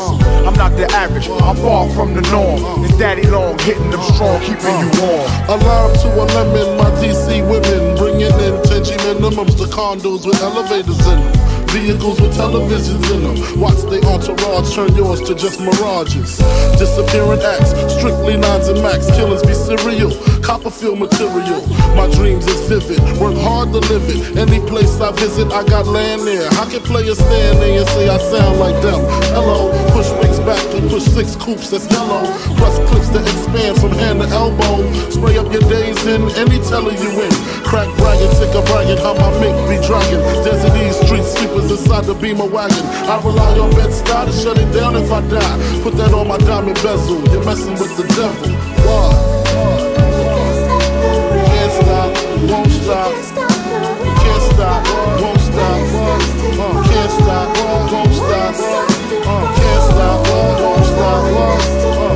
I'm 0.45 0.55
not 0.55 0.75
the 0.75 0.87
average, 0.91 1.29
I'm 1.29 1.55
far 1.57 1.89
from 1.95 2.15
the 2.15 2.21
norm. 2.33 2.83
It's 2.83 2.97
daddy 2.97 3.27
long, 3.27 3.57
hitting 3.59 3.89
them 3.91 4.01
strong, 4.01 4.39
keeping 4.41 4.77
you 4.81 4.89
warm. 4.99 5.27
A 5.47 5.55
lime 5.55 5.93
to 6.01 6.07
a 6.21 6.25
lemon, 6.35 6.77
my 6.77 6.89
DC 6.99 7.47
women 7.49 7.95
bringing 7.97 8.33
in 8.45 8.61
10 8.63 8.83
G 8.83 8.91
minimums 9.05 9.55
to 9.57 9.65
condos 9.65 10.25
with 10.25 10.41
elevators 10.41 10.99
in 11.07 11.19
them. 11.19 11.56
Vehicles 11.71 12.19
with 12.21 12.33
televisions 12.35 13.03
in 13.13 13.23
them. 13.23 13.59
Watch 13.59 13.81
they 13.89 14.01
entourage 14.01 14.73
turn 14.73 14.95
yours 14.95 15.21
to 15.21 15.35
just 15.35 15.59
mirages. 15.59 16.37
Disappearing 16.79 17.41
acts, 17.41 17.71
strictly 17.93 18.37
nines 18.37 18.67
and 18.67 18.81
max. 18.81 19.07
Killers 19.11 19.43
be 19.43 19.53
serial, 19.53 20.11
Copperfield 20.47 20.97
material. 20.97 21.59
My 21.91 22.07
dreams 22.15 22.47
is 22.47 22.71
vivid, 22.71 23.03
work 23.19 23.35
hard 23.35 23.67
to 23.75 23.83
live 23.91 24.07
it. 24.07 24.39
Any 24.39 24.63
place 24.63 24.95
I 24.95 25.11
visit, 25.11 25.51
I 25.51 25.67
got 25.67 25.87
land 25.87 26.21
there. 26.23 26.47
How 26.55 26.63
can 26.63 26.79
players 26.87 27.19
stand 27.19 27.59
there 27.59 27.83
and 27.83 27.89
say 27.89 28.07
I 28.07 28.15
sound 28.15 28.55
like 28.55 28.79
them? 28.81 29.03
Hello, 29.35 29.75
push 29.91 30.07
wings 30.23 30.39
back 30.47 30.63
and 30.71 30.89
push 30.89 31.03
six 31.03 31.35
coops 31.35 31.67
that's 31.69 31.83
hello. 31.91 32.23
Plus 32.55 32.79
clips 32.87 33.11
that 33.11 33.27
expand 33.27 33.75
from 33.75 33.91
hand 33.99 34.23
to 34.23 34.27
elbow. 34.31 34.87
Spray 35.11 35.35
up 35.35 35.51
your 35.51 35.67
days 35.67 35.99
in 36.07 36.23
any 36.39 36.63
teller 36.63 36.95
you 36.95 37.11
in. 37.27 37.33
Crack 37.67 37.91
bragging, 37.99 38.31
sick 38.39 38.55
of 38.55 38.63
bragging, 38.71 39.03
how 39.03 39.19
my 39.19 39.27
mink 39.43 39.51
be 39.67 39.75
dragging. 39.83 40.23
Desert 40.47 40.71
street 41.03 41.27
sweepers 41.27 41.75
inside 41.75 42.07
the 42.07 42.15
beamer 42.15 42.47
wagon. 42.47 42.87
I 43.03 43.19
rely 43.19 43.51
on 43.59 43.75
Bed-Stuy 43.75 44.31
to 44.31 44.31
shut 44.31 44.55
it 44.55 44.71
down 44.71 44.95
if 44.95 45.11
I 45.11 45.19
die. 45.27 45.83
Put 45.83 45.99
that 45.99 46.15
on 46.15 46.31
my 46.31 46.39
diamond 46.39 46.79
bezel. 46.79 47.19
You're 47.35 47.43
messing 47.43 47.75
with 47.75 47.99
the 47.99 48.07
devil. 48.15 48.55
Why? 48.87 49.26
Stop. 52.87 53.11
Can't 54.23 54.43
stop, 54.53 54.87
won't 55.21 55.41
stop. 55.41 55.75
Uh, 56.57 56.83
Can't 56.87 57.11
stop, 57.11 57.47
won't 57.91 58.13
stop. 58.13 58.55
Uh, 59.27 59.43
Can't 59.57 59.83
stop, 59.83 60.27
won't 60.61 60.85
stop. 60.85 61.23
Uh, 61.35 62.06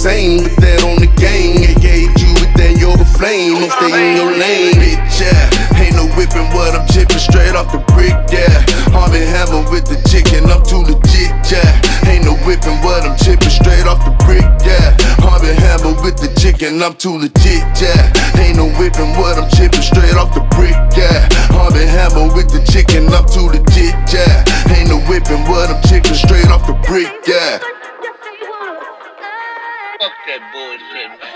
Same 0.00 0.48
Put 0.48 0.56
that 0.64 0.80
on 0.88 0.96
the 0.96 1.12
game, 1.20 1.60
Engage 1.60 2.24
you, 2.24 2.32
with 2.40 2.48
that, 2.56 2.72
you're 2.80 2.96
the 2.96 3.04
flame. 3.04 3.60
Don't 3.60 3.68
stay 3.68 3.92
in 3.92 4.16
your 4.16 4.32
lane, 4.32 4.80
bitch. 4.80 5.20
Yeah. 5.20 5.76
Ain't 5.76 5.92
no 5.92 6.08
whipping 6.16 6.48
what 6.56 6.72
I'm 6.72 6.88
chipping 6.88 7.20
straight 7.20 7.52
off 7.52 7.68
the 7.68 7.84
brick, 7.92 8.16
yeah. 8.32 8.48
Harvey 8.96 9.20
Hammer 9.20 9.60
with 9.68 9.84
the 9.92 10.00
chicken, 10.08 10.48
I'm 10.48 10.64
too 10.64 10.80
legit, 10.88 11.36
yeah. 11.52 12.08
Ain't 12.08 12.24
no 12.24 12.32
whipping 12.48 12.80
what 12.80 13.04
I'm 13.04 13.12
chipping 13.20 13.52
straight 13.52 13.84
off 13.84 14.00
the 14.00 14.16
brick, 14.24 14.48
yeah. 14.64 14.96
Harvey 15.20 15.52
Hammer 15.52 15.92
with 16.00 16.16
the 16.16 16.32
chicken, 16.40 16.80
I'm 16.80 16.96
too 16.96 17.20
legit, 17.20 17.60
yeah. 17.76 18.40
Ain't 18.40 18.56
no 18.56 18.72
whipping 18.80 19.12
what 19.20 19.36
I'm 19.36 19.52
chipping 19.52 19.84
straight 19.84 20.16
off 20.16 20.32
the 20.32 20.40
brick, 20.56 20.80
yeah. 20.96 21.28
Harvey 21.52 21.84
Hammer 21.84 22.32
with 22.32 22.48
the 22.48 22.64
chicken, 22.72 23.04
I'm 23.12 23.28
too 23.28 23.52
legit, 23.52 23.92
yeah. 24.16 24.48
Ain't 24.72 24.88
no 24.88 24.96
whipping 25.12 25.44
what 25.44 25.68
I'm 25.68 25.76
chipping 25.84 26.16
straight 26.16 26.48
off 26.48 26.64
the 26.64 26.72
brick, 26.88 27.12
yeah 27.28 27.60
that 30.30 30.52
bullshit. 30.52 31.29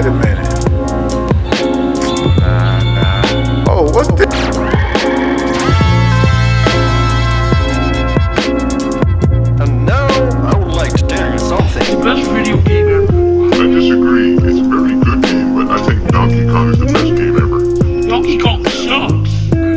Wait 0.00 0.06
a 0.06 0.12
minute. 0.12 0.48
Oh, 3.68 3.84
what's 3.92 4.08
this? 4.12 4.34
And 9.60 9.84
now 9.84 10.06
I 10.06 10.56
would 10.56 10.72
like 10.72 10.94
to 10.94 11.06
tell 11.06 11.30
you 11.30 11.38
something. 11.38 12.02
Best 12.02 12.30
video 12.30 12.56
game 12.62 12.88
ever. 12.88 13.12
I 13.52 13.66
disagree. 13.66 14.36
It's 14.36 14.58
a 14.58 14.64
very 14.70 14.94
good 15.04 15.22
game, 15.22 15.54
but 15.54 15.68
I 15.68 15.84
think 15.84 16.08
Donkey 16.08 16.46
Kong 16.48 16.70
is 16.70 16.78
the 16.78 16.86
best 16.86 17.14
game 17.14 17.36
ever. 17.36 18.08
Donkey 18.08 18.38
Kong 18.38 18.64
sucks. 18.68 19.32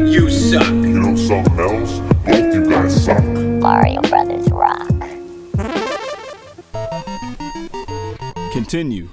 You 0.09 0.29
suck. 0.29 0.69
You 0.69 0.99
know 0.99 1.15
something 1.17 1.59
else? 1.59 1.99
Both 2.25 2.53
you 2.53 2.69
guys 2.69 3.03
suck. 3.03 3.21
Mario 3.25 3.99
Brothers 4.03 4.49
rock. 4.51 4.87
Continue. 8.53 9.09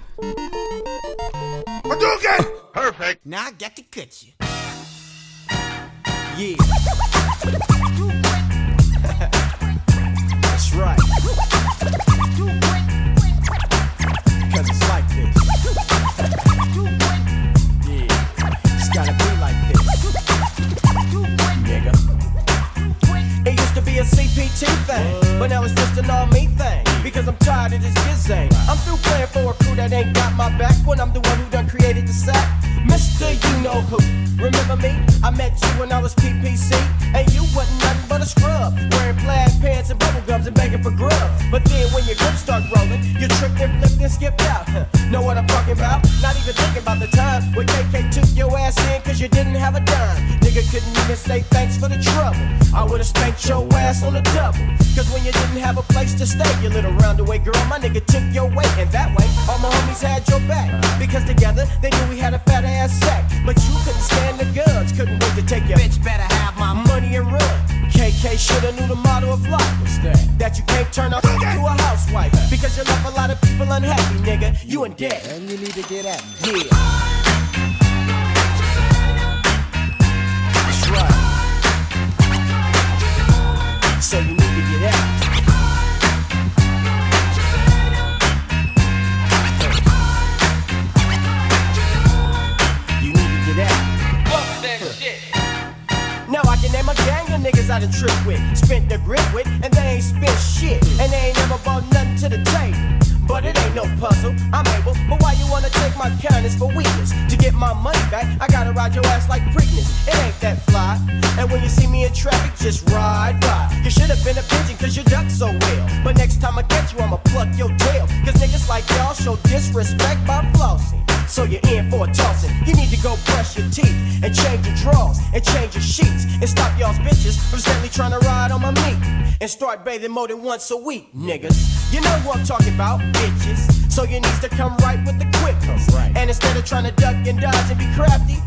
Spent 98.56 98.88
the 98.88 98.98
grip 98.98 99.22
with, 99.34 99.46
and 99.62 99.72
they 99.72 99.98
ain't 99.98 100.04
spent 100.04 100.38
shit, 100.38 100.82
and 101.00 101.12
they 101.12 101.28
ain't 101.28 101.36
never 101.36 101.58
brought 101.64 101.84
nothing 101.92 102.16
to 102.16 102.28
the 102.28 102.42
table. 102.44 103.00
But 103.30 103.44
it 103.44 103.56
ain't 103.62 103.76
no 103.76 103.84
puzzle, 104.00 104.34
I'm 104.52 104.66
able. 104.78 104.94
But 105.08 105.22
why 105.22 105.34
you 105.38 105.46
wanna 105.50 105.70
take 105.70 105.96
my 105.96 106.10
kindness 106.18 106.56
for 106.56 106.66
weakness? 106.66 107.12
To 107.30 107.36
get 107.36 107.54
my 107.54 107.72
money 107.72 108.02
back, 108.10 108.26
I 108.40 108.48
gotta 108.48 108.72
ride 108.72 108.94
your 108.94 109.06
ass 109.06 109.28
like 109.28 109.42
Preakness. 109.54 109.86
It 110.08 110.16
ain't 110.18 110.40
that 110.40 110.58
fly. 110.66 110.98
And 111.38 111.48
when 111.50 111.62
you 111.62 111.68
see 111.68 111.86
me 111.86 112.04
in 112.04 112.12
traffic, 112.12 112.58
just 112.58 112.90
ride 112.90 113.38
by. 113.40 113.70
You 113.84 113.90
should 113.90 114.10
have 114.10 114.22
been 114.24 114.36
a 114.36 114.42
pigeon 114.42 114.76
cause 114.76 114.96
you 114.96 115.04
duck 115.04 115.30
so 115.30 115.46
well. 115.46 115.86
But 116.02 116.16
next 116.16 116.40
time 116.40 116.58
I 116.58 116.62
catch 116.64 116.92
you, 116.92 116.98
I'ma 116.98 117.18
pluck 117.18 117.48
your 117.56 117.70
tail. 117.76 118.06
Cause 118.24 118.34
niggas 118.42 118.68
like 118.68 118.88
y'all 118.98 119.14
show 119.14 119.36
disrespect 119.48 120.26
by 120.26 120.42
flossing. 120.52 121.00
So 121.30 121.44
you're 121.44 121.60
in 121.68 121.88
for 121.88 122.08
a 122.08 122.12
tossing. 122.12 122.50
You 122.66 122.74
need 122.74 122.90
to 122.90 123.00
go 123.00 123.16
brush 123.26 123.56
your 123.56 123.70
teeth 123.70 123.94
and 124.20 124.34
change 124.34 124.66
your 124.66 124.74
drawers 124.74 125.20
and 125.32 125.44
change 125.44 125.74
your 125.74 125.82
sheets 125.82 126.24
and 126.24 126.48
stop 126.48 126.76
y'all's 126.76 126.98
bitches 126.98 127.38
from 127.48 127.60
steadily 127.60 127.88
trying 127.88 128.10
to 128.10 128.18
ride 128.26 128.50
on 128.50 128.60
my 128.60 128.72
meat 128.72 128.98
and 129.40 129.48
start 129.48 129.84
bathing 129.84 130.10
more 130.10 130.26
than 130.26 130.42
once 130.42 130.72
a 130.72 130.76
week, 130.76 131.14
niggas. 131.14 131.94
You 131.94 132.00
know 132.00 132.10
who 132.18 132.32
I'm 132.32 132.44
talking 132.44 132.74
about, 132.74 132.98
bitches. 133.14 133.92
So 133.92 134.02
you 134.02 134.18
needs 134.18 134.40
to 134.40 134.48
come 134.48 134.76
right 134.78 134.98
with 135.06 135.20
the 135.20 135.26
quickness. 135.38 135.94
And 136.16 136.28
instead 136.28 136.56
of 136.56 136.64
trying 136.64 136.84
to 136.84 136.92
duck 136.92 137.14
and 137.14 137.40
dodge 137.40 137.70
and 137.70 137.78
be 137.78 137.86
crafty, 137.94 138.38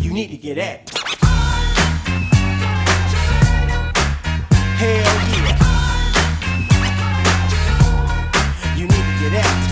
you 0.00 0.12
need 0.12 0.30
to 0.30 0.36
get 0.36 0.58
at 0.58 0.80
it. 0.82 0.90
Hell 4.76 5.14
yeah. 5.30 5.56
You 8.76 8.88
need 8.88 8.90
to 8.90 9.16
get 9.20 9.32
at 9.44 9.62
it. 9.62 9.65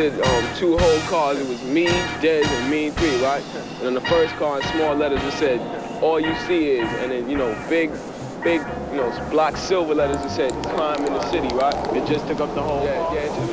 Did 0.00 0.18
um, 0.18 0.56
two 0.56 0.78
whole 0.78 1.00
cars. 1.10 1.38
It 1.38 1.46
was 1.46 1.62
me, 1.62 1.86
Dez, 2.22 2.46
and 2.46 2.70
Mean 2.70 2.90
Three, 2.92 3.22
right? 3.22 3.44
And 3.80 3.88
on 3.88 3.94
the 3.94 4.00
first 4.02 4.34
car, 4.36 4.58
in 4.58 4.66
small 4.68 4.94
letters, 4.94 5.22
it 5.22 5.32
said, 5.32 5.60
"All 6.02 6.18
you 6.18 6.34
see 6.46 6.70
is," 6.70 6.88
and 7.00 7.12
then 7.12 7.28
you 7.28 7.36
know, 7.36 7.52
big, 7.68 7.90
big, 8.42 8.62
you 8.92 8.96
know, 8.96 9.28
block 9.30 9.58
silver 9.58 9.94
letters. 9.94 10.24
It 10.24 10.30
said, 10.30 10.52
"Crime 10.74 11.04
in 11.04 11.12
the 11.12 11.30
city," 11.30 11.54
right? 11.54 11.74
It 11.94 12.06
just 12.06 12.26
took 12.26 12.40
up 12.40 12.54
the 12.54 12.62
whole. 12.62 12.84
Yeah, 12.84 12.96
car. 12.96 13.14
yeah. 13.14 13.49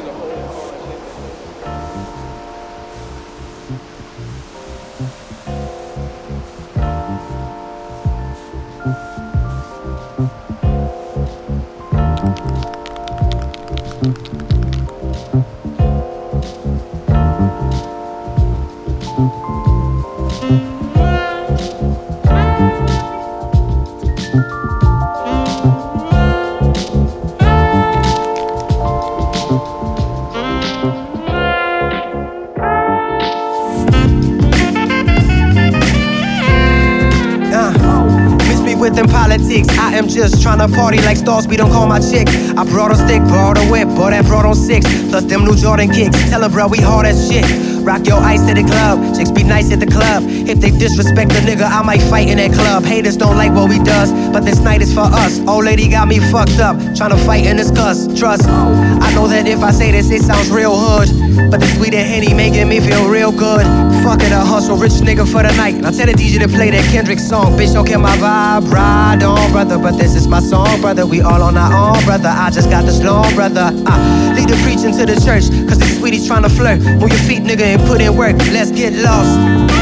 Party 40.67 40.97
like 41.01 41.17
stars. 41.17 41.47
We 41.47 41.57
don't 41.57 41.71
call 41.71 41.87
my 41.87 41.99
chick. 41.99 42.27
I 42.57 42.63
brought 42.63 42.91
a 42.91 42.95
stick, 42.95 43.21
brought 43.23 43.57
a 43.57 43.65
whip, 43.71 43.87
bought 43.89 44.11
that 44.11 44.25
brought 44.25 44.45
on 44.45 44.55
six. 44.55 44.85
Plus 45.09 45.23
them 45.23 45.45
new 45.45 45.55
Jordan 45.55 45.89
kicks. 45.89 46.17
Tell 46.29 46.41
her, 46.41 46.49
bro, 46.49 46.67
we 46.67 46.79
hard 46.79 47.05
as 47.05 47.29
shit. 47.29 47.45
Rock 47.83 48.05
your 48.05 48.19
ice 48.19 48.45
to 48.47 48.53
the 48.53 48.63
club. 48.63 49.15
Chicks 49.15 49.31
be 49.31 49.43
nice 49.43 49.71
at 49.71 49.79
the 49.79 49.87
club. 49.87 50.23
If 50.27 50.59
they 50.59 50.71
disrespect 50.71 51.29
the 51.29 51.39
nigga, 51.39 51.63
I 51.63 51.81
might 51.83 52.01
fight 52.01 52.27
in 52.27 52.37
that 52.37 52.51
club. 52.51 52.83
Haters 52.83 53.15
don't 53.15 53.37
like 53.37 53.53
what 53.53 53.69
we 53.69 53.79
does, 53.79 54.11
but 54.33 54.43
this 54.43 54.59
night 54.59 54.81
is 54.81 54.93
for 54.93 55.07
us. 55.07 55.39
Old 55.47 55.63
lady 55.63 55.87
got 55.87 56.07
me 56.07 56.19
fucked 56.19 56.59
up, 56.59 56.75
tryna 56.97 57.17
fight 57.25 57.45
in 57.45 57.55
this 57.55 57.71
cuss. 57.71 58.07
Trust. 58.19 58.43
I 58.47 59.13
know 59.15 59.27
that 59.27 59.47
if 59.47 59.63
I 59.63 59.71
say 59.71 59.91
this, 59.91 60.11
it 60.11 60.21
sounds 60.21 60.51
real 60.51 60.75
hood. 60.75 61.07
But 61.37 61.59
the 61.59 61.67
sweet 61.77 61.93
and 61.93 62.07
henny 62.07 62.33
making 62.33 62.67
me 62.67 62.79
feel 62.79 63.07
real 63.07 63.31
good. 63.31 63.65
Fuck 64.03 64.21
it, 64.21 64.31
a 64.31 64.39
hustle, 64.39 64.75
rich 64.75 64.93
nigga 65.05 65.25
for 65.31 65.43
the 65.43 65.53
night. 65.55 65.75
Now 65.75 65.91
tell 65.91 66.07
the 66.07 66.13
DJ 66.13 66.39
to 66.41 66.47
play 66.47 66.71
that 66.71 66.83
Kendrick 66.91 67.19
song. 67.19 67.53
Bitch, 67.53 67.73
don't 67.73 67.85
kill 67.85 67.99
my 67.99 68.17
vibe. 68.17 68.71
Ride 68.71 69.23
on, 69.23 69.51
brother. 69.51 69.77
But 69.77 69.97
this 69.97 70.15
is 70.15 70.27
my 70.27 70.39
song, 70.39 70.81
brother. 70.81 71.05
We 71.05 71.21
all 71.21 71.43
on 71.43 71.55
our 71.55 71.71
own, 71.71 72.03
brother. 72.05 72.29
I 72.29 72.49
just 72.49 72.69
got 72.69 72.85
this 72.85 73.03
long, 73.03 73.33
brother. 73.35 73.71
I 73.85 74.33
lead 74.35 74.49
the 74.49 74.57
preaching 74.63 74.91
to 74.97 75.05
the 75.05 75.19
church. 75.21 75.45
Cause 75.69 75.79
these 75.79 75.97
sweeties 75.99 76.27
tryna 76.27 76.49
flirt. 76.49 76.79
Move 76.99 77.09
your 77.09 77.23
feet, 77.29 77.43
nigga, 77.43 77.61
and 77.61 77.81
put 77.87 78.01
in 78.01 78.15
work. 78.15 78.35
Let's 78.51 78.71
get 78.71 78.93
lost. 78.93 79.76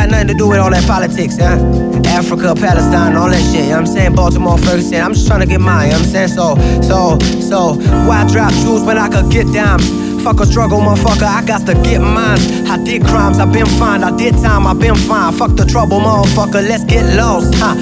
Got 0.00 0.10
nothing 0.10 0.28
to 0.28 0.34
do 0.34 0.48
with 0.48 0.58
all 0.58 0.70
that 0.70 0.86
politics, 0.86 1.36
yeah? 1.36 1.60
Africa, 2.08 2.54
Palestine, 2.56 3.16
all 3.16 3.28
that 3.28 3.42
shit, 3.52 3.64
you 3.64 3.76
know 3.76 3.84
I'm 3.84 3.86
saying? 3.86 4.14
Baltimore, 4.14 4.56
Ferguson, 4.56 5.00
I'm 5.00 5.12
just 5.12 5.26
trying 5.26 5.40
to 5.40 5.46
get 5.46 5.60
mine, 5.60 5.88
you 5.88 5.92
know 5.92 6.00
I'm 6.00 6.04
saying? 6.04 6.28
So, 6.28 6.56
so, 6.80 7.18
so, 7.40 7.76
why 8.08 8.24
drop 8.32 8.52
jewels 8.64 8.82
when 8.82 8.96
I 8.96 9.08
could 9.08 9.30
get 9.30 9.44
dimes? 9.52 9.84
Fuck 10.24 10.40
a 10.40 10.46
struggle, 10.46 10.80
motherfucker, 10.80 11.28
I 11.28 11.44
got 11.44 11.66
to 11.66 11.74
get 11.84 12.00
mine. 12.00 12.40
I 12.64 12.82
did 12.82 13.04
crimes, 13.04 13.38
I 13.38 13.44
been 13.44 13.66
fine. 13.66 14.02
I 14.02 14.14
did 14.16 14.34
time, 14.34 14.66
I 14.66 14.74
been 14.74 14.94
fine. 14.94 15.32
Fuck 15.32 15.56
the 15.56 15.64
trouble, 15.64 16.00
motherfucker, 16.00 16.66
let's 16.66 16.84
get 16.84 17.04
lost, 17.16 17.54
huh? 17.56 17.74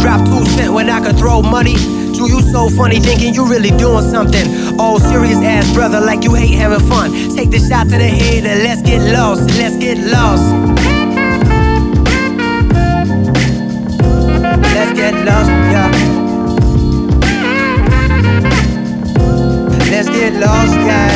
Drop 0.00 0.20
two 0.26 0.44
cent 0.56 0.72
when 0.72 0.90
I 0.90 1.00
could 1.00 1.16
throw 1.16 1.40
money. 1.40 1.76
Do 2.12 2.28
you 2.28 2.40
so 2.42 2.68
funny 2.68 3.00
thinking 3.00 3.34
you 3.34 3.48
really 3.48 3.70
doing 3.70 4.04
something? 4.04 4.44
Oh, 4.78 4.98
serious 4.98 5.38
ass 5.38 5.72
brother, 5.72 6.00
like 6.00 6.24
you 6.24 6.34
hate 6.34 6.54
having 6.54 6.86
fun. 6.88 7.10
Take 7.34 7.50
the 7.50 7.58
shot 7.58 7.84
to 7.84 7.96
the 7.96 8.08
head 8.08 8.44
and 8.44 8.62
let's 8.62 8.82
get 8.82 9.00
lost, 9.12 9.48
let's 9.58 9.76
get 9.76 9.98
lost. 9.98 10.83
Get 20.24 20.40
lost, 20.40 20.72
yeah. 20.72 21.13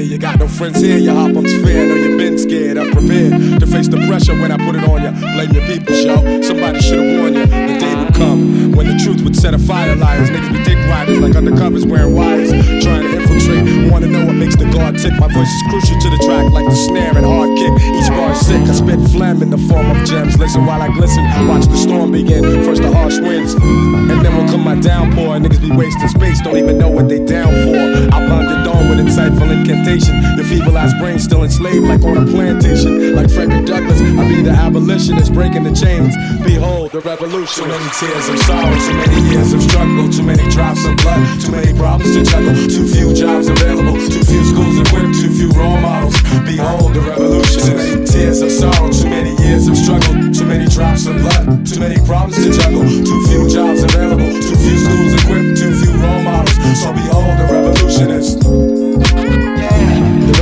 You 0.00 0.18
got 0.18 0.38
no 0.38 0.48
friends 0.48 0.80
here. 0.80 0.96
Your 0.96 1.14
hop 1.14 1.36
ups 1.36 1.52
fair. 1.62 1.86
No, 1.86 1.94
you 1.94 2.16
been 2.16 2.38
scared. 2.38 2.78
I'm 2.78 2.90
prepared 2.90 3.60
to 3.60 3.66
face 3.66 3.88
the 3.88 3.98
pressure 4.08 4.32
when 4.32 4.50
I 4.50 4.56
put 4.56 4.74
it 4.74 4.84
on 4.88 5.02
you. 5.02 5.12
Blame 5.32 5.52
your 5.52 5.66
people, 5.66 5.94
show. 5.94 6.16
Somebody 6.42 6.80
should 6.80 6.98
have 6.98 7.20
warned 7.20 7.36
you. 7.36 7.46
The 7.46 7.76
day 7.78 7.94
would 7.94 8.14
come. 8.14 8.72
When 8.72 8.86
the 8.88 8.96
truth 9.04 9.22
would 9.22 9.36
set 9.36 9.52
a 9.52 9.58
fire 9.58 9.94
liars, 9.94 10.30
niggas 10.30 10.52
be 10.52 10.64
dick 10.64 10.78
riders 10.88 11.18
like 11.18 11.32
undercovers 11.32 11.84
wearing 11.84 12.14
wires. 12.14 12.50
Trying 12.82 13.04
to 13.04 13.20
infiltrate, 13.20 13.92
wanna 13.92 14.06
know 14.06 14.24
what 14.24 14.34
makes 14.34 14.56
the 14.56 14.64
guard 14.72 14.98
tick. 14.98 15.12
My 15.20 15.28
voice 15.28 15.52
is 15.52 15.62
crucial 15.68 16.00
to 16.00 16.08
the 16.08 16.20
track 16.24 16.50
like 16.52 16.66
the 16.66 16.76
snare 16.76 17.12
and 17.16 17.26
hard 17.26 17.52
kick. 17.58 17.72
Each 17.92 18.08
bar 18.08 18.32
is 18.32 18.40
sick, 18.40 18.62
I 18.62 18.72
spit 18.72 19.00
phlegm 19.12 19.42
in 19.42 19.50
the 19.50 19.60
form 19.68 19.90
of 19.90 20.04
gems. 20.04 20.38
Listen 20.38 20.64
while 20.64 20.80
I 20.80 20.88
glisten, 20.88 21.24
watch 21.46 21.66
the 21.66 21.76
storm 21.76 22.12
begin. 22.12 22.42
First 22.64 22.82
the 22.82 22.92
harsh 22.92 23.18
winds, 23.20 23.54
and 23.54 24.24
then 24.24 24.32
will 24.36 24.48
come 24.48 24.64
my 24.64 24.76
downpour. 24.76 25.36
Niggas 25.36 25.60
be 25.60 25.70
wasting 25.70 26.08
space, 26.08 26.40
don't 26.40 26.56
even 26.56 26.78
know 26.78 26.88
what 26.88 27.08
they 27.08 27.20
down 27.24 27.52
for. 27.64 27.76
I 28.14 28.18
pound 28.26 28.48
your 28.48 28.64
dome 28.64 28.88
with 28.88 28.98
insightful 28.98 29.52
incantation. 29.82 30.22
Your 30.36 30.46
feeble 30.46 30.78
ass 30.78 30.94
brain 30.98 31.18
still 31.18 31.42
enslaved 31.42 31.86
like 31.86 32.02
on 32.02 32.16
a 32.16 32.26
plantation. 32.26 33.14
Like 33.14 33.30
Frederick 33.30 33.66
Douglass, 33.66 34.00
I 34.00 34.28
be 34.28 34.42
the 34.42 34.50
abolitionist 34.50 35.32
breaking 35.32 35.64
the 35.64 35.74
chains. 35.74 36.14
Behold 36.44 36.92
the 36.92 37.00
revolution. 37.00 37.64
Too 37.64 37.68
many 37.68 37.90
tears 37.98 38.28
of 38.28 38.38
sorrow, 38.46 38.74
too 38.74 38.94
many 38.94 39.30
years 39.30 39.52
of 39.52 39.62
struggle, 39.62 40.08
too 40.10 40.22
many 40.22 40.48
drops 40.50 40.84
of 40.86 40.96
blood, 40.98 41.40
too 41.40 41.52
many 41.52 41.72
problems 41.74 42.14
to 42.14 42.22
juggle, 42.24 42.54
too 42.54 42.86
few 42.86 43.14
jobs 43.14 43.48
available, 43.48 43.98
too 43.98 44.24
few 44.24 44.44
schools 44.44 44.78
equipped, 44.78 45.14
too 45.20 45.32
few 45.34 45.50
role 45.50 45.80
models. 45.80 46.14
Behold 46.46 46.94
the 46.94 47.00
revolution. 47.00 47.60
Too 47.60 47.76
many 47.76 48.06
tears 48.06 48.40
of 48.40 48.50
sorrow, 48.50 48.90
too 48.90 49.10
many 49.10 49.34
years 49.42 49.66
of 49.68 49.76
struggle, 49.76 50.14
too 50.32 50.46
many 50.46 50.66
drops 50.68 51.06
of 51.06 51.16
blood, 51.16 51.66
too 51.66 51.80
many 51.80 51.98
problems 52.06 52.38
to 52.38 52.50
juggle, 52.52 52.86
too 52.86 53.20
few 53.26 53.48
jobs 53.48 53.82
available, 53.82 54.30
too 54.30 54.56
few 54.56 54.76
schools 54.78 55.12
equipped, 55.22 55.58
too 55.58 55.72
few 55.74 55.92
role 55.98 56.22
models. 56.22 56.54
So 56.80 56.92
behold 56.92 57.38
the 57.38 57.46
revolutionist. 57.50 58.81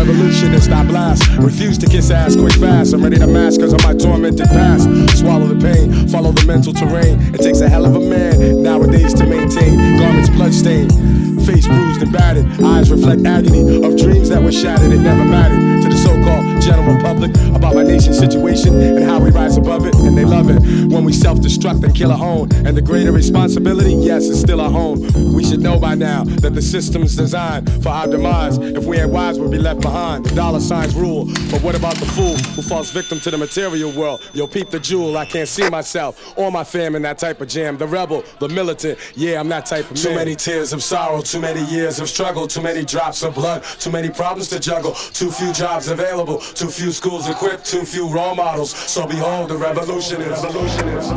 Revolutionist 0.01 0.70
I 0.70 0.82
blast. 0.82 1.28
Refuse 1.36 1.76
to 1.76 1.86
kiss 1.86 2.11
ass 2.11 2.34
quick 2.34 2.55
fast. 2.55 2.94
I'm 2.94 3.03
ready 3.03 3.18
to 3.18 3.26
mask 3.26 3.61
cause 3.61 3.74
of 3.74 3.82
my 3.82 3.92
tormented 3.92 4.46
past. 4.46 4.88
Swallow 5.18 5.46
the 5.46 5.61
pain, 5.61 6.09
follow 6.09 6.32
the 6.32 6.46
mental 6.46 6.72
terrain. 6.72 7.20
It 7.34 7.42
takes 7.42 7.61
a 7.61 7.68
hell 7.68 7.84
of 7.84 7.94
a 7.94 8.01
man 8.01 8.62
nowadays 8.62 9.12
to 9.12 9.26
maintain 9.26 9.76
garments 9.98 10.30
bloodstained. 10.30 11.30
Face 11.51 11.66
bruised 11.66 12.01
and 12.01 12.12
battered, 12.12 12.46
eyes 12.62 12.92
reflect 12.92 13.26
agony 13.26 13.84
of 13.84 13.96
dreams 13.96 14.28
that 14.28 14.40
were 14.40 14.53
shattered. 14.53 14.92
It 14.92 14.98
never 14.98 15.24
mattered 15.24 15.82
to 15.82 15.88
the 15.88 15.96
so-called 15.96 16.62
general 16.62 16.96
public 17.01 17.34
about 17.57 17.74
my 17.74 17.82
nation's 17.82 18.20
situation 18.20 18.80
and 18.80 19.03
how 19.03 19.18
we 19.18 19.30
rise 19.32 19.57
above 19.57 19.84
it, 19.84 19.96
and 19.96 20.16
they 20.16 20.24
love 20.24 20.48
it 20.48 20.61
when 20.92 21.05
we 21.05 21.12
self-destruct 21.12 21.82
and 21.82 21.92
kill 21.92 22.12
our 22.12 22.22
own. 22.22 22.55
And 22.64 22.76
the 22.76 22.82
greater 22.82 23.11
responsibility, 23.11 23.94
yes, 23.94 24.26
is 24.26 24.38
still 24.38 24.61
our 24.61 24.72
own. 24.72 25.01
We 25.32 25.42
should 25.42 25.59
know 25.59 25.76
by 25.76 25.96
now 25.96 26.22
that 26.22 26.55
the 26.55 26.62
system's 26.62 27.16
designed 27.16 27.82
for 27.82 27.88
our 27.88 28.07
demise. 28.07 28.57
If 28.59 28.84
we 28.84 28.98
ain't 28.98 29.11
wise, 29.11 29.40
we'll 29.40 29.51
be 29.51 29.59
left 29.59 29.80
behind. 29.80 30.26
The 30.26 30.34
dollar 30.36 30.61
signs 30.61 30.94
rule, 30.94 31.24
but 31.51 31.62
what 31.62 31.74
about 31.74 31.96
the 31.96 32.07
fool 32.07 32.36
who 32.55 32.62
falls 32.62 32.92
victim 32.92 33.18
to 33.20 33.30
the 33.30 33.38
material 33.38 33.90
world? 33.90 34.20
Yo, 34.34 34.46
peep 34.46 34.70
the 34.70 34.78
jewel. 34.78 35.16
I 35.16 35.24
can't 35.26 35.48
see 35.48 35.68
myself 35.68 36.38
or 36.38 36.53
my 36.53 36.62
fam 36.62 36.94
in 36.94 37.03
that 37.03 37.18
type 37.18 37.40
of 37.40 37.48
jam. 37.48 37.76
The 37.76 37.88
rebel, 37.88 38.22
the 38.38 38.48
militant, 38.48 39.01
yeah, 39.16 39.40
I'm 39.40 39.48
that 39.48 39.66
type 39.66 39.90
of 39.90 39.96
man. 39.96 40.05
Too 40.05 40.14
many 40.14 40.36
tears 40.36 40.72
of 40.72 40.80
sorrow, 40.80 41.22
too 41.22 41.39
many 41.41 41.64
years 41.64 41.99
of 42.01 42.09
struggle, 42.09 42.47
too 42.47 42.61
many 42.61 42.84
drops 42.84 43.22
of 43.22 43.34
blood, 43.34 43.64
too 43.78 43.91
many 43.91 44.11
problems 44.11 44.49
to 44.49 44.61
juggle, 44.61 44.93
too 44.93 45.30
few 45.30 45.53
jobs 45.53 45.88
available, 45.88 46.38
too 46.38 46.68
few 46.68 46.93
schools 46.93 47.28
equipped, 47.28 47.64
too 47.64 47.84
few 47.84 48.09
role 48.09 48.34
models. 48.34 48.70
So 48.70 49.07
behold, 49.07 49.51
the 49.51 49.57
revolution 49.57 50.20
is. 50.20 50.43
Revolution 50.43 50.88
is. 50.88 51.11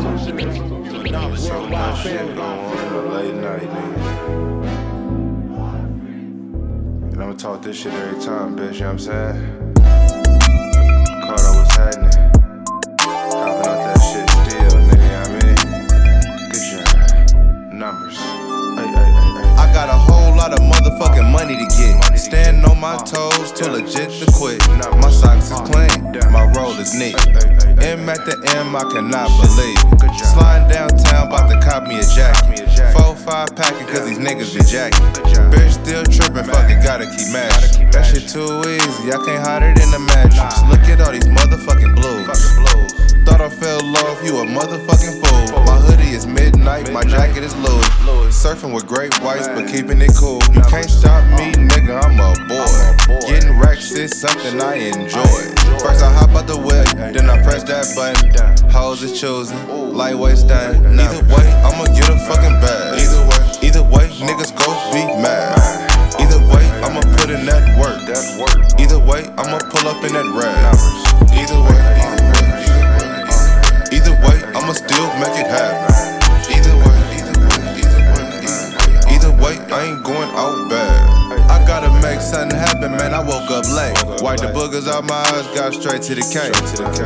I'ma 7.23 7.33
talk 7.33 7.61
this 7.61 7.77
shit 7.77 7.93
every 7.93 8.21
time, 8.23 8.55
bitch, 8.57 8.73
you 8.73 8.81
know 8.81 8.93
what 8.93 8.93
I'm 8.93 8.99
saying? 8.99 9.73
Caught 11.21 11.39
up 11.39 11.55
what's 11.55 11.75
happening. 11.75 12.22
Lot 20.53 20.59
of 20.59 20.83
motherfucking 20.83 21.31
money 21.31 21.55
to 21.55 21.65
get. 21.77 22.17
Standing 22.17 22.65
on 22.65 22.79
my 22.79 22.97
toes, 22.97 23.51
too 23.51 23.69
legit 23.69 24.09
to 24.19 24.31
quit. 24.33 24.59
My 25.01 25.09
socks 25.09 25.51
is 25.51 25.59
clean, 25.69 26.11
my 26.31 26.51
roll 26.55 26.73
is 26.79 26.93
neat. 26.93 27.15
M 27.81 28.09
at 28.09 28.25
the 28.25 28.37
M, 28.55 28.75
I 28.75 28.83
cannot 28.91 29.29
believe. 29.41 29.77
Sliding 30.17 30.69
downtown, 30.69 31.27
about 31.27 31.49
to 31.49 31.59
cop 31.59 31.87
me 31.87 31.99
a 31.99 32.05
jacket. 32.05 32.69
Four, 32.93 33.15
five 33.15 33.55
packing, 33.55 33.87
cause 33.87 34.05
these 34.07 34.19
niggas 34.19 34.53
be 34.53 34.63
jacking. 34.69 35.05
Bitch 35.51 35.73
still 35.83 36.03
tripping, 36.03 36.45
fuck 36.45 36.69
it, 36.69 36.83
gotta 36.83 37.05
keep 37.05 37.29
matching. 37.33 37.89
That 37.91 38.05
shit 38.05 38.27
too 38.29 38.61
easy, 38.69 39.11
I 39.11 39.17
can't 39.25 39.43
hide 39.43 39.63
it 39.63 39.81
in 39.81 39.91
the 39.91 39.99
mattress. 39.99 40.61
Look 40.69 40.85
at 40.89 41.01
all 41.01 41.11
these 41.11 41.27
motherfucking 41.27 41.95
blues. 41.95 42.62
Thought 43.25 43.41
I 43.41 43.49
fell 43.49 43.97
off, 44.05 44.23
you 44.23 44.37
a 44.37 44.45
motherfucking 44.45 45.23
fool. 45.23 45.63
My 45.63 45.77
hoodie 45.79 46.11
is 46.11 46.27
midnight, 46.27 46.91
my 46.91 47.03
jacket 47.03 47.43
is 47.43 47.55
Louis. 47.55 47.87
Surfing 48.33 48.73
with 48.73 48.85
great 48.85 49.13
whites, 49.21 49.47
but 49.47 49.67
keeping 49.67 50.01
it 50.01 50.11
cool. 50.15 50.41
You 50.51 50.61
can't 50.61 50.89
stop 50.89 51.23
me, 51.39 51.51
nigga, 51.53 52.03
I'm 52.03 52.19
a 52.19 52.35
boy. 52.47 53.27
Getting 53.27 53.57
racks 53.59 53.91
is 53.91 54.19
something 54.19 54.59
I 54.61 54.75
enjoy. 54.75 55.55
First 55.79 56.03
I 56.03 56.11
hop 56.11 56.31
out 56.31 56.47
the 56.47 56.57
whip, 56.57 56.87
then 57.13 57.29
I 57.29 57.41
press 57.43 57.63
that 57.63 57.87
button. 57.95 58.69
Hoes 58.69 59.01
is 59.03 59.19
choosing, 59.19 59.57
lightweight 59.93 60.37
stand. 60.37 60.85
Either 60.99 61.23
way, 61.31 61.47
I'ma 61.63 61.85
get 61.95 62.09
a 62.09 62.17
fucking 62.27 62.59
bag. 62.59 62.99
Either 62.99 63.23
way, 63.29 63.67
either 63.67 63.83
way, 63.83 64.09
niggas 64.19 64.51
go 64.51 64.67
be 64.91 65.05
mad. 65.23 65.55
Either 66.19 66.39
way, 66.51 66.65
I'ma 66.83 67.01
put 67.15 67.29
in 67.29 67.45
that 67.45 67.63
work. 67.79 68.03
Either 68.79 68.99
way, 68.99 69.23
I'ma 69.37 69.59
pull 69.71 69.87
up 69.87 70.03
in 70.03 70.11
that 70.11 70.27
rag. 70.35 70.75
Either 71.31 71.59
way, 71.63 71.79
either 72.03 72.19
way, 72.19 72.72
I'ma 74.55 74.73
still 74.73 75.07
make 75.17 75.35
it 75.39 75.47
happen. 75.47 75.89
Either 76.53 76.75
way, 76.77 76.99
either 77.17 77.35
way, 77.41 77.73
either 77.81 78.03
way, 78.13 79.15
either 79.15 79.31
way, 79.41 79.73
I 79.73 79.85
ain't 79.89 80.03
going 80.03 80.29
out 80.37 80.69
bad. 80.69 81.13
I 81.49 81.65
gotta 81.65 81.89
make 82.01 82.21
something 82.21 82.57
happen, 82.57 82.91
man. 82.91 83.13
I 83.13 83.19
woke 83.19 83.49
up 83.49 83.65
late. 83.73 84.21
Wiped 84.21 84.41
the 84.41 84.49
boogers 84.53 84.87
out 84.87 85.05
my 85.05 85.15
eyes, 85.15 85.47
got 85.55 85.73
straight 85.73 86.03
to 86.03 86.15
the 86.15 86.21
K. 86.21 86.51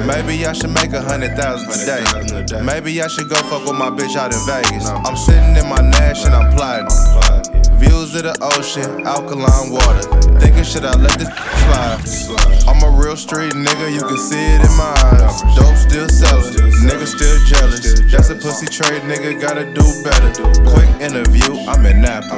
Maybe 0.06 0.46
I 0.46 0.54
should 0.54 0.72
make 0.72 0.92
a 0.94 1.02
hundred 1.02 1.36
thousand 1.38 1.72
today. 1.72 2.62
Maybe 2.64 3.02
I 3.02 3.08
should 3.08 3.30
go 3.30 3.36
fuck 3.48 3.66
with 3.66 3.78
my 3.78 3.90
bitch 3.90 4.16
out 4.16 4.34
in 4.34 4.40
Vegas. 4.46 4.88
I'm 4.90 5.16
sitting 5.16 5.56
in 5.56 5.68
my 5.70 5.80
Nash 5.82 6.26
and 6.26 6.36
I'm 6.36 6.54
plotting. 6.56 7.47
Views 7.78 8.16
of 8.16 8.24
the 8.24 8.36
ocean, 8.42 9.06
alkaline 9.06 9.70
water. 9.72 10.04
Thinking, 10.40 10.64
should 10.64 10.86
I 10.86 10.96
let 10.98 11.14
this 11.20 11.30
slide? 11.30 12.64
I'm 12.68 12.82
a 12.84 12.90
real 12.98 13.16
street 13.16 13.54
nigga, 13.54 13.94
you 13.94 14.02
can 14.02 14.18
see 14.18 14.42
it 14.56 14.62
in 14.66 14.74
my 14.78 14.94
eyes. 15.14 15.42
Dope 15.56 15.78
still 15.78 16.10
selling, 16.10 16.74
nigga 16.82 17.06
still 17.06 17.38
jealous. 17.46 18.02
That's 18.12 18.30
a 18.30 18.36
pussy 18.36 18.66
trade, 18.66 19.04
nigga, 19.04 19.40
gotta 19.40 19.66
do 19.74 19.86
better. 20.04 20.32
Quick 20.74 20.90
interview, 21.02 21.54
I'm 21.70 21.86
in 21.86 22.02
Napa. 22.02 22.38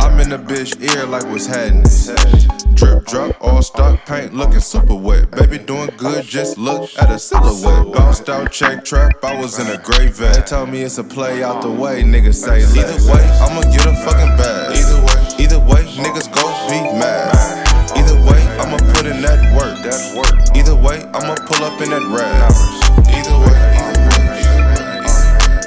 I'm 0.00 0.18
in 0.20 0.30
the 0.30 0.38
bitch 0.38 0.74
ear 0.82 1.06
like 1.06 1.24
what's 1.26 1.46
happening. 1.46 1.84
Drip 2.74 3.06
drop, 3.06 3.36
all 3.40 3.62
stock 3.62 4.04
paint, 4.04 4.34
looking 4.34 4.60
super 4.60 4.94
wet. 4.94 5.30
Baby 5.30 5.58
doing 5.58 5.90
good, 5.96 6.24
just 6.24 6.58
look 6.58 6.90
at 7.00 7.10
a 7.10 7.18
silhouette. 7.18 7.92
Bounced 7.94 8.28
out, 8.28 8.52
check 8.52 8.84
trap, 8.84 9.12
I 9.24 9.40
was 9.40 9.58
in 9.58 9.68
a 9.68 9.78
great 9.82 10.12
vet. 10.12 10.34
They 10.34 10.42
told 10.42 10.68
me 10.68 10.82
it's 10.82 10.98
a 10.98 11.04
play 11.04 11.42
out 11.42 11.62
the 11.62 11.70
way, 11.70 12.02
niggas 12.02 12.34
say 12.34 12.66
less. 12.66 12.76
Either 12.76 13.12
way, 13.12 13.24
I'ma 13.40 13.62
get 13.72 13.86
a 13.86 13.94
fucking 14.04 14.36
bag. 14.36 14.55
Either 14.76 14.98
way, 15.04 15.18
either 15.38 15.60
way, 15.60 15.82
niggas 16.00 16.28
go 16.32 16.44
be 16.68 16.80
mad. 16.98 17.32
Either 17.96 18.16
way, 18.24 18.40
I'ma 18.60 18.78
put 18.92 19.06
in 19.06 19.20
that 19.22 19.40
work. 19.54 19.76
Either 20.56 20.74
way, 20.74 21.04
I'ma 21.14 21.34
pull 21.46 21.64
up 21.64 21.80
in 21.80 21.90
that 21.90 22.02
rag. 22.10 22.52
Either 23.12 23.38
way, 23.44 23.60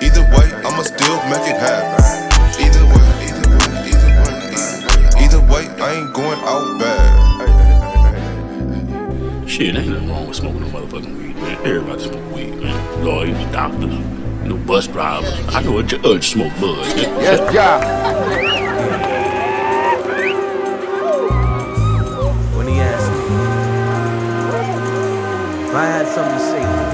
either 0.01 0.25
way, 0.35 0.47
I'ma 0.65 0.83
still 0.83 1.17
make 1.29 1.45
it 1.47 1.57
happen. 1.57 1.99
Either 2.59 2.83
way, 2.85 3.07
either 3.29 3.49
way, 3.55 3.69
either 3.89 4.11
way, 4.19 4.33
either 5.23 5.41
way, 5.51 5.63
I 5.81 5.93
ain't 6.01 6.11
going 6.13 6.39
out 6.43 6.79
bad. 6.79 7.17
Shit, 9.49 9.75
ain't 9.75 9.87
nothing 9.87 10.09
wrong 10.09 10.27
with 10.27 10.37
smoking 10.37 10.61
no 10.61 10.67
motherfucking 10.67 11.17
weed, 11.17 11.35
man. 11.37 11.57
Everybody 11.65 12.01
smoke 12.03 12.31
weed, 12.33 12.55
man. 12.55 13.03
Lawyers, 13.03 13.51
doctors, 13.51 13.95
no 14.45 14.55
bus 14.65 14.87
drivers. 14.87 15.33
I 15.55 15.61
know 15.61 15.77
a 15.79 15.83
judge 15.83 16.29
smoke 16.29 16.53
bud. 16.59 16.85
Yes, 16.97 17.39
yeah. 17.53 18.78
If 25.69 25.75
I 25.75 25.85
had 25.85 26.07
something 26.07 26.33
to 26.33 26.39
say 26.39 26.88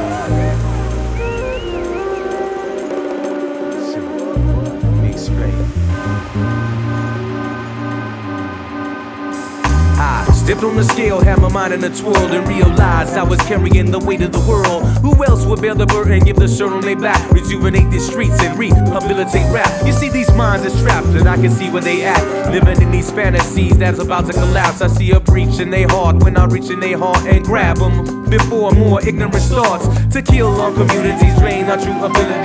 Stepped 10.46 10.64
on 10.64 10.76
the 10.76 10.84
scale, 10.84 11.20
had 11.20 11.40
my 11.40 11.50
mind 11.52 11.74
in 11.74 11.84
a 11.84 11.90
twirl, 11.90 12.16
and 12.18 12.48
realized 12.48 13.18
I 13.18 13.24
was 13.24 13.42
carrying 13.50 13.90
the 13.90 13.98
weight 13.98 14.22
of 14.22 14.32
the 14.32 14.46
world. 14.48 14.84
Who 15.00 15.26
else 15.26 15.44
would 15.44 15.60
bear 15.60 15.74
the 15.74 15.88
burden, 15.88 16.20
give 16.20 16.36
the 16.36 16.48
shirt 16.48 16.72
on 16.72 16.82
their 16.82 16.96
back, 16.96 17.32
rejuvenate 17.32 17.90
the 17.90 18.00
streets 18.00 18.40
and 18.44 18.56
rehabilitate 18.56 19.52
rap? 19.52 19.68
You 19.88 19.92
see, 19.92 20.08
these 20.08 20.32
minds 20.36 20.64
is 20.64 20.80
trapped, 20.84 21.08
and 21.08 21.28
I 21.28 21.38
can 21.38 21.50
see 21.50 21.72
where 21.72 21.82
they 21.82 22.06
at. 22.06 22.52
Living 22.52 22.80
in 22.80 22.92
these 22.92 23.10
fantasies 23.10 23.76
that's 23.76 23.98
about 23.98 24.28
to 24.28 24.34
collapse. 24.34 24.82
I 24.82 24.88
see 24.88 25.10
a 25.14 25.20
breach 25.20 25.60
in 25.60 25.72
their 25.72 25.88
heart 25.88 26.24
when 26.24 26.38
I 26.38 26.46
reach 26.46 26.70
in 26.70 26.80
their 26.80 27.00
heart 27.00 27.26
and 27.26 27.44
grab 27.44 27.78
them. 27.78 28.30
Before 28.30 28.72
more 28.72 29.02
ignorance 29.02 29.46
starts 29.46 29.88
to 30.14 30.22
kill 30.22 30.62
our 30.62 30.72
communities, 30.72 31.36
drain 31.40 31.66
our 31.66 31.78
true 31.78 32.06
abilities, 32.06 32.45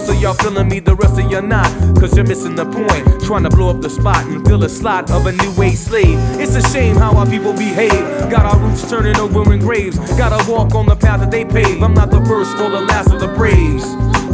most 0.00 0.16
of 0.16 0.22
y'all 0.22 0.34
feeling 0.34 0.68
me, 0.68 0.80
the 0.80 0.94
rest 0.94 1.18
of 1.18 1.30
y'all 1.30 1.42
not. 1.42 1.66
Cause 1.98 2.16
you're 2.16 2.26
missing 2.26 2.54
the 2.54 2.64
point, 2.64 3.22
trying 3.22 3.42
to 3.42 3.50
blow 3.50 3.68
up 3.68 3.82
the 3.82 3.90
spot 3.90 4.24
and 4.26 4.46
fill 4.46 4.64
a 4.64 4.68
slot 4.68 5.10
of 5.10 5.26
a 5.26 5.32
new 5.32 5.62
age 5.62 5.76
slave. 5.76 6.16
It's 6.40 6.54
a 6.54 6.62
shame 6.70 6.96
how 6.96 7.14
our 7.16 7.26
people 7.26 7.52
behave. 7.52 7.90
Got 8.30 8.46
our 8.46 8.58
roots 8.58 8.88
turning 8.88 9.16
over 9.16 9.52
in 9.52 9.60
graves. 9.60 9.98
Gotta 10.16 10.50
walk 10.50 10.74
on 10.74 10.86
the 10.86 10.96
path 10.96 11.20
that 11.20 11.30
they 11.30 11.44
pave. 11.44 11.82
I'm 11.82 11.92
not 11.92 12.10
the 12.10 12.24
first 12.24 12.56
or 12.58 12.70
the 12.70 12.80
last 12.80 13.12
of 13.12 13.20
the 13.20 13.28
braves 13.28 13.84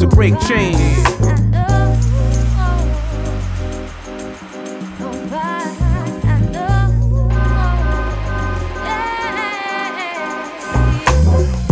to 0.01 0.07
break 0.07 0.39
chains. 0.41 1.05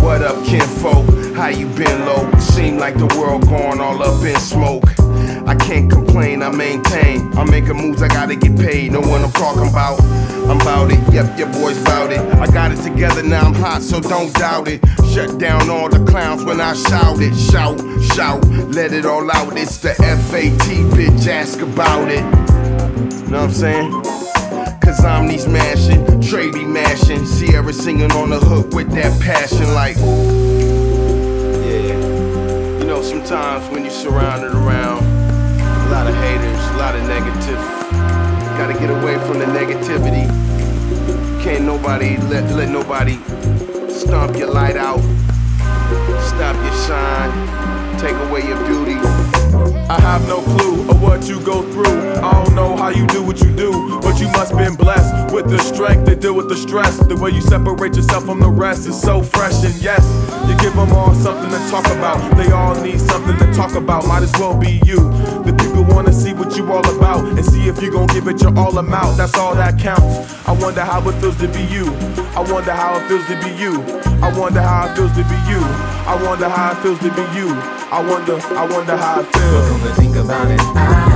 What 0.00 0.22
up, 0.22 0.44
kinfolk? 0.44 1.23
How 1.34 1.48
you 1.48 1.66
been, 1.66 2.06
low? 2.06 2.30
Seem 2.38 2.78
like 2.78 2.96
the 2.96 3.06
world 3.18 3.48
going 3.48 3.80
all 3.80 4.00
up 4.00 4.24
in 4.24 4.36
smoke. 4.36 4.84
I 5.48 5.56
can't 5.56 5.90
complain, 5.90 6.44
I 6.44 6.50
maintain. 6.50 7.36
I'm 7.36 7.50
making 7.50 7.76
moves, 7.76 8.02
I 8.02 8.08
gotta 8.08 8.36
get 8.36 8.56
paid. 8.56 8.92
No 8.92 9.00
one 9.00 9.24
I'm 9.24 9.32
talking 9.32 9.68
about? 9.68 10.00
I'm 10.48 10.58
bout 10.58 10.92
it, 10.92 11.12
yep, 11.12 11.36
your 11.36 11.48
boy's 11.48 11.82
bout 11.84 12.12
it. 12.12 12.20
I 12.20 12.46
got 12.46 12.70
it 12.70 12.80
together, 12.82 13.24
now 13.24 13.46
I'm 13.46 13.54
hot, 13.54 13.82
so 13.82 14.00
don't 14.00 14.32
doubt 14.34 14.68
it. 14.68 14.80
Shut 15.12 15.38
down 15.40 15.68
all 15.70 15.88
the 15.88 16.04
clowns 16.04 16.44
when 16.44 16.60
I 16.60 16.72
shout 16.74 17.20
it. 17.20 17.34
Shout, 17.34 17.80
shout, 18.14 18.46
let 18.70 18.92
it 18.92 19.04
all 19.04 19.28
out. 19.32 19.56
It's 19.56 19.78
the 19.78 19.92
FAT, 19.94 20.68
bitch, 20.94 21.26
ask 21.26 21.60
about 21.60 22.12
it. 22.12 22.22
Know 23.28 23.40
what 23.40 23.48
I'm 23.48 23.50
saying? 23.50 23.90
Cause 24.80 25.04
I'm 25.04 25.26
these 25.26 25.48
mashing, 25.48 26.04
Trady 26.20 26.64
mashing, 26.64 27.26
Sierra 27.26 27.72
singing 27.72 28.12
on 28.12 28.30
the 28.30 28.38
hook 28.38 28.72
with 28.72 28.92
that 28.92 29.20
passion, 29.20 29.74
like, 29.74 29.96
know, 32.94 33.02
sometimes 33.02 33.68
when 33.70 33.82
you're 33.82 33.90
surrounded 33.90 34.52
around 34.52 35.02
a 35.02 35.90
lot 35.90 36.06
of 36.06 36.14
haters, 36.14 36.60
a 36.70 36.76
lot 36.76 36.94
of 36.94 37.02
negative, 37.08 37.58
gotta 38.56 38.74
get 38.74 38.90
away 38.90 39.18
from 39.26 39.38
the 39.40 39.46
negativity. 39.46 40.24
Can't 41.42 41.64
nobody 41.64 42.16
let 42.28 42.48
let 42.54 42.68
nobody 42.68 43.16
stomp 43.90 44.36
your 44.36 44.50
light 44.50 44.76
out, 44.76 45.00
stop 46.20 46.56
your 46.64 46.74
shine, 46.86 47.98
take 47.98 48.16
away 48.28 48.46
your 48.46 48.64
beauty. 48.66 49.33
I 49.88 50.00
have 50.00 50.26
no 50.26 50.40
clue 50.40 50.88
of 50.88 51.02
what 51.02 51.28
you 51.28 51.40
go 51.40 51.60
through. 51.72 52.14
I 52.16 52.32
don't 52.42 52.54
know 52.54 52.74
how 52.74 52.88
you 52.88 53.06
do 53.08 53.22
what 53.22 53.42
you 53.42 53.54
do, 53.54 54.00
but 54.00 54.18
you 54.18 54.28
must 54.28 54.56
been 54.56 54.74
blessed 54.76 55.34
with 55.34 55.50
the 55.50 55.58
strength 55.58 56.06
to 56.06 56.16
deal 56.16 56.34
with 56.34 56.48
the 56.48 56.56
stress. 56.56 56.96
The 56.98 57.16
way 57.16 57.30
you 57.30 57.42
separate 57.42 57.94
yourself 57.94 58.24
from 58.24 58.40
the 58.40 58.48
rest 58.48 58.86
is 58.86 58.98
so 58.98 59.22
fresh, 59.22 59.62
and 59.62 59.74
yes, 59.74 60.02
you 60.48 60.56
give 60.58 60.74
them 60.74 60.90
all 60.92 61.14
something 61.14 61.50
to 61.50 61.70
talk 61.70 61.84
about. 61.86 62.16
They 62.36 62.50
all 62.50 62.74
need 62.82 62.98
something 62.98 63.36
to 63.36 63.52
talk 63.52 63.74
about. 63.74 64.06
Might 64.06 64.22
as 64.22 64.32
well 64.38 64.56
be 64.58 64.80
you. 64.86 64.96
The 65.44 65.54
people 65.58 65.84
wanna 65.84 66.12
see 66.12 66.32
what 66.32 66.56
you 66.56 66.72
all 66.72 66.88
about 66.96 67.26
and 67.26 67.44
see 67.44 67.68
if 67.68 67.82
you 67.82 67.92
gon' 67.92 68.06
give 68.06 68.26
it 68.26 68.40
your 68.40 68.56
all 68.58 68.78
amount. 68.78 69.18
That's 69.18 69.36
all 69.36 69.54
that 69.54 69.78
counts. 69.78 70.48
I 70.48 70.52
wonder 70.52 70.80
how 70.80 71.06
it 71.08 71.12
feels 71.20 71.36
to 71.38 71.48
be 71.48 71.62
you. 71.64 71.92
I 72.32 72.40
wonder 72.50 72.72
how 72.72 72.96
it 72.96 73.06
feels 73.06 73.26
to 73.26 73.36
be 73.44 73.50
you. 73.60 73.82
I 74.24 74.32
wonder 74.38 74.62
how 74.62 74.88
it 74.88 74.96
feels 74.96 75.12
to 75.12 75.24
be 75.24 75.38
you. 75.50 75.60
I 76.08 76.18
wonder 76.24 76.48
how 76.48 76.72
it 76.72 76.78
feels 76.82 76.98
to 77.00 77.10
be 77.12 77.22
you. 77.36 77.83
I 77.94 78.00
wonder, 78.00 78.34
I 78.34 78.66
wonder 78.66 78.96
how 78.96 79.20
it 79.20 79.26
feels. 79.26 79.68
Come 79.68 79.80
to 79.82 79.94
think 79.94 80.16
about 80.16 80.50
it, 80.50 80.60
I, 80.60 81.13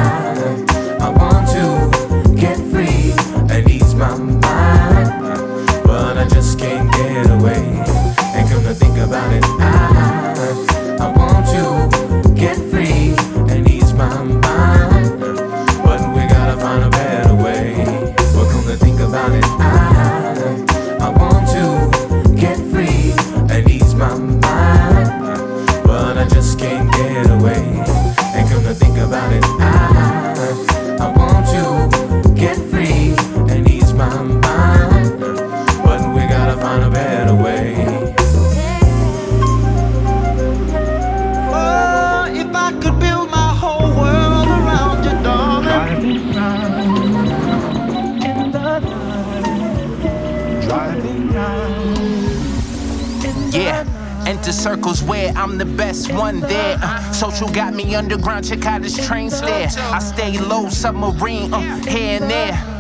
check 58.43 58.67
out 58.67 58.83
this 58.83 59.07
train 59.07 59.31
slare. 59.31 59.69
I 59.79 59.99
stay 60.01 60.39
low, 60.39 60.69
submarine, 60.69 61.53
uh, 61.53 61.61
here 61.87 62.21
and 62.21 62.31
there. 62.31 62.79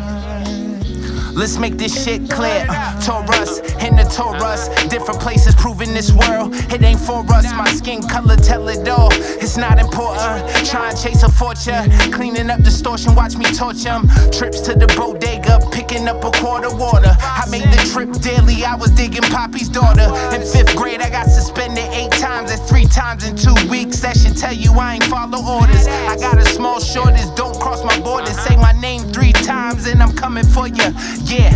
Let's 1.38 1.56
make 1.56 1.78
this 1.78 1.94
shit 2.04 2.28
clear. 2.28 2.66
Uh, 2.68 3.00
Taurus 3.00 3.60
and 3.78 3.96
the 3.96 4.02
Taurus, 4.04 4.68
different 4.88 5.20
places 5.20 5.54
proving 5.54 5.94
this 5.94 6.10
world. 6.12 6.52
It 6.72 6.82
ain't 6.82 6.98
for 6.98 7.24
us, 7.32 7.46
my 7.54 7.70
skin 7.70 8.02
color 8.02 8.34
tell 8.34 8.68
it 8.68 8.88
all. 8.88 9.12
It's 9.12 9.56
not 9.56 9.78
important. 9.78 10.66
Try 10.66 10.88
and 10.90 10.98
chase 10.98 11.22
a 11.22 11.30
fortune, 11.30 11.92
cleaning 12.10 12.50
up 12.50 12.62
distortion, 12.64 13.14
watch 13.14 13.36
me 13.36 13.44
torch 13.44 13.86
'em. 13.86 14.08
Trips 14.32 14.60
to 14.62 14.74
the 14.74 14.88
bodega, 14.96 15.37
picking 15.72 16.08
up 16.08 16.22
a 16.24 16.30
quarter 16.40 16.74
water. 16.74 17.14
I 17.20 17.46
made 17.50 17.64
the 17.72 17.80
trip 17.92 18.12
daily, 18.20 18.64
I 18.64 18.74
was 18.74 18.90
digging 18.90 19.22
Poppy's 19.22 19.68
daughter. 19.68 20.08
In 20.34 20.42
fifth 20.42 20.76
grade, 20.76 21.00
I 21.00 21.10
got 21.10 21.26
suspended 21.26 21.84
eight 21.92 22.12
times, 22.12 22.50
that's 22.50 22.68
three 22.68 22.86
times 22.86 23.26
in 23.26 23.36
two 23.36 23.54
weeks. 23.70 24.00
That 24.00 24.16
should 24.16 24.36
tell 24.36 24.52
you 24.52 24.72
I 24.72 24.94
ain't 24.94 25.04
follow 25.04 25.40
orders. 25.44 25.86
I 25.86 26.16
got 26.16 26.38
a 26.38 26.44
small 26.44 26.80
shortage, 26.80 27.34
don't 27.36 27.58
cross 27.60 27.84
my 27.84 27.98
borders. 28.00 28.38
Say 28.40 28.56
my 28.56 28.72
name 28.72 29.00
three 29.12 29.32
times 29.32 29.86
and 29.86 30.02
I'm 30.02 30.12
coming 30.12 30.44
for 30.44 30.66
you. 30.68 30.88
Yeah, 31.24 31.52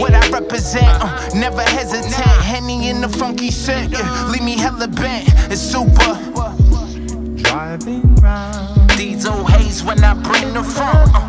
what 0.00 0.14
I 0.14 0.28
represent, 0.30 0.86
uh, 0.86 1.28
never 1.34 1.62
hesitant. 1.62 2.14
Henny 2.42 2.88
in 2.88 3.00
the 3.00 3.08
funky 3.08 3.50
scent, 3.50 3.92
yeah. 3.92 4.28
leave 4.30 4.42
me 4.42 4.56
hella 4.56 4.88
bent. 4.88 5.28
It's 5.50 5.60
super. 5.60 6.14
Driving 7.36 8.14
round. 8.16 8.90
These 8.90 9.26
old 9.26 9.50
haze 9.50 9.82
when 9.82 10.02
I 10.02 10.14
bring 10.14 10.52
the 10.52 10.62
funk. 10.62 11.14
uh. 11.14 11.25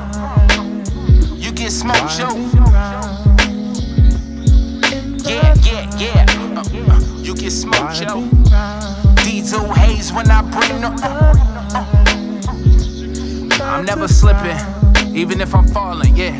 You 1.67 1.73
get 1.73 1.79
smoked, 1.79 2.17
yo. 2.17 2.27
Yeah, 5.27 5.53
yeah, 5.63 5.97
yeah. 5.99 6.25
Uh, 6.55 6.63
uh, 6.63 6.99
you 7.17 7.35
get 7.35 7.51
smoked, 7.51 7.99
yo. 7.99 8.21
These 9.25 9.53
old 9.53 9.75
haze 9.75 10.13
when 10.13 10.31
I 10.31 10.43
bring 10.43 10.79
the. 10.79 10.87
uh, 11.03 11.33
uh. 13.59 13.63
I'm 13.65 13.83
never 13.83 14.07
slipping. 14.07 14.57
Even 15.13 15.41
if 15.41 15.53
I'm 15.53 15.67
falling, 15.67 16.15
yeah. 16.15 16.37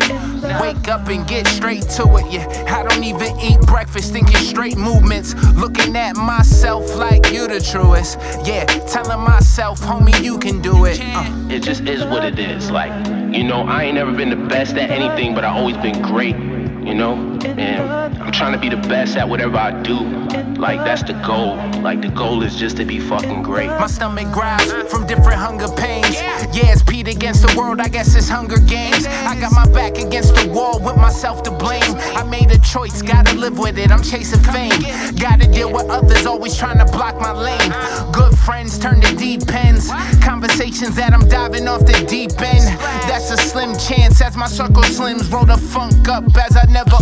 Wake 0.62 0.88
up 0.88 1.08
and 1.08 1.28
get 1.28 1.46
straight 1.46 1.82
to 1.90 2.04
it, 2.16 2.32
yeah. 2.32 2.64
I 2.66 2.82
don't 2.82 3.04
even 3.04 3.38
eat 3.38 3.60
breakfast, 3.66 4.14
thinking 4.14 4.38
straight 4.38 4.78
movements. 4.78 5.34
Looking 5.56 5.94
at 5.94 6.16
myself 6.16 6.96
like 6.96 7.30
you 7.30 7.46
the 7.46 7.60
truest. 7.60 8.18
Yeah, 8.46 8.64
telling 8.64 9.20
myself, 9.20 9.78
homie, 9.80 10.22
you 10.24 10.38
can 10.38 10.62
do 10.62 10.86
it. 10.86 10.98
Uh. 11.02 11.48
It 11.50 11.62
just 11.62 11.82
is 11.82 12.02
what 12.06 12.24
it 12.24 12.38
is. 12.38 12.70
Like, 12.70 13.17
you 13.32 13.44
know, 13.44 13.62
I 13.62 13.84
ain't 13.84 13.94
never 13.94 14.12
been 14.12 14.30
the 14.30 14.48
best 14.48 14.76
at 14.76 14.90
anything, 14.90 15.34
but 15.34 15.44
I 15.44 15.48
always 15.48 15.76
been 15.76 16.00
great, 16.02 16.36
you 16.36 16.94
know? 16.94 17.14
And 17.44 17.92
I'm 18.22 18.32
trying 18.32 18.52
to 18.52 18.58
be 18.58 18.68
the 18.68 18.88
best 18.88 19.16
at 19.16 19.28
whatever 19.28 19.56
I 19.56 19.82
do. 19.82 20.47
Like 20.58 20.80
that's 20.80 21.04
the 21.04 21.12
goal. 21.24 21.54
Like 21.82 22.02
the 22.02 22.08
goal 22.08 22.42
is 22.42 22.56
just 22.56 22.78
to 22.78 22.84
be 22.84 22.98
fucking 22.98 23.42
great. 23.42 23.68
My 23.68 23.86
stomach 23.86 24.32
growls 24.32 24.72
from 24.90 25.06
different 25.06 25.38
hunger 25.38 25.68
pains. 25.76 26.14
Yeah, 26.52 26.72
it's 26.72 26.82
Pete 26.82 27.06
against 27.06 27.46
the 27.46 27.56
world, 27.56 27.80
I 27.80 27.86
guess 27.86 28.16
it's 28.16 28.28
Hunger 28.28 28.58
Games. 28.58 29.06
I 29.06 29.38
got 29.38 29.52
my 29.52 29.70
back 29.72 29.98
against 29.98 30.34
the 30.34 30.50
wall 30.50 30.80
with 30.80 30.96
myself 30.96 31.44
to 31.44 31.52
blame. 31.52 31.94
I 32.16 32.24
made 32.24 32.50
a 32.50 32.58
choice, 32.58 33.02
gotta 33.02 33.36
live 33.36 33.56
with 33.56 33.78
it, 33.78 33.92
I'm 33.92 34.02
chasing 34.02 34.40
fame. 34.40 34.82
Gotta 35.16 35.46
deal 35.46 35.72
with 35.72 35.88
others, 35.90 36.26
always 36.26 36.56
trying 36.56 36.78
to 36.78 36.86
block 36.86 37.20
my 37.20 37.30
lane. 37.30 37.72
Good 38.12 38.36
friends 38.36 38.80
turn 38.80 39.00
to 39.00 39.14
deep 39.14 39.48
ends. 39.54 39.92
Conversations 40.24 40.96
that 40.96 41.12
I'm 41.12 41.28
diving 41.28 41.68
off 41.68 41.86
the 41.86 42.04
deep 42.08 42.32
end. 42.42 42.66
That's 43.06 43.30
a 43.30 43.36
slim 43.36 43.78
chance 43.78 44.20
as 44.20 44.36
my 44.36 44.48
circle 44.48 44.82
slims. 44.82 45.30
Roll 45.30 45.46
the 45.46 45.56
funk 45.56 46.08
up 46.08 46.24
as 46.36 46.56
I 46.56 46.64
never. 46.64 46.98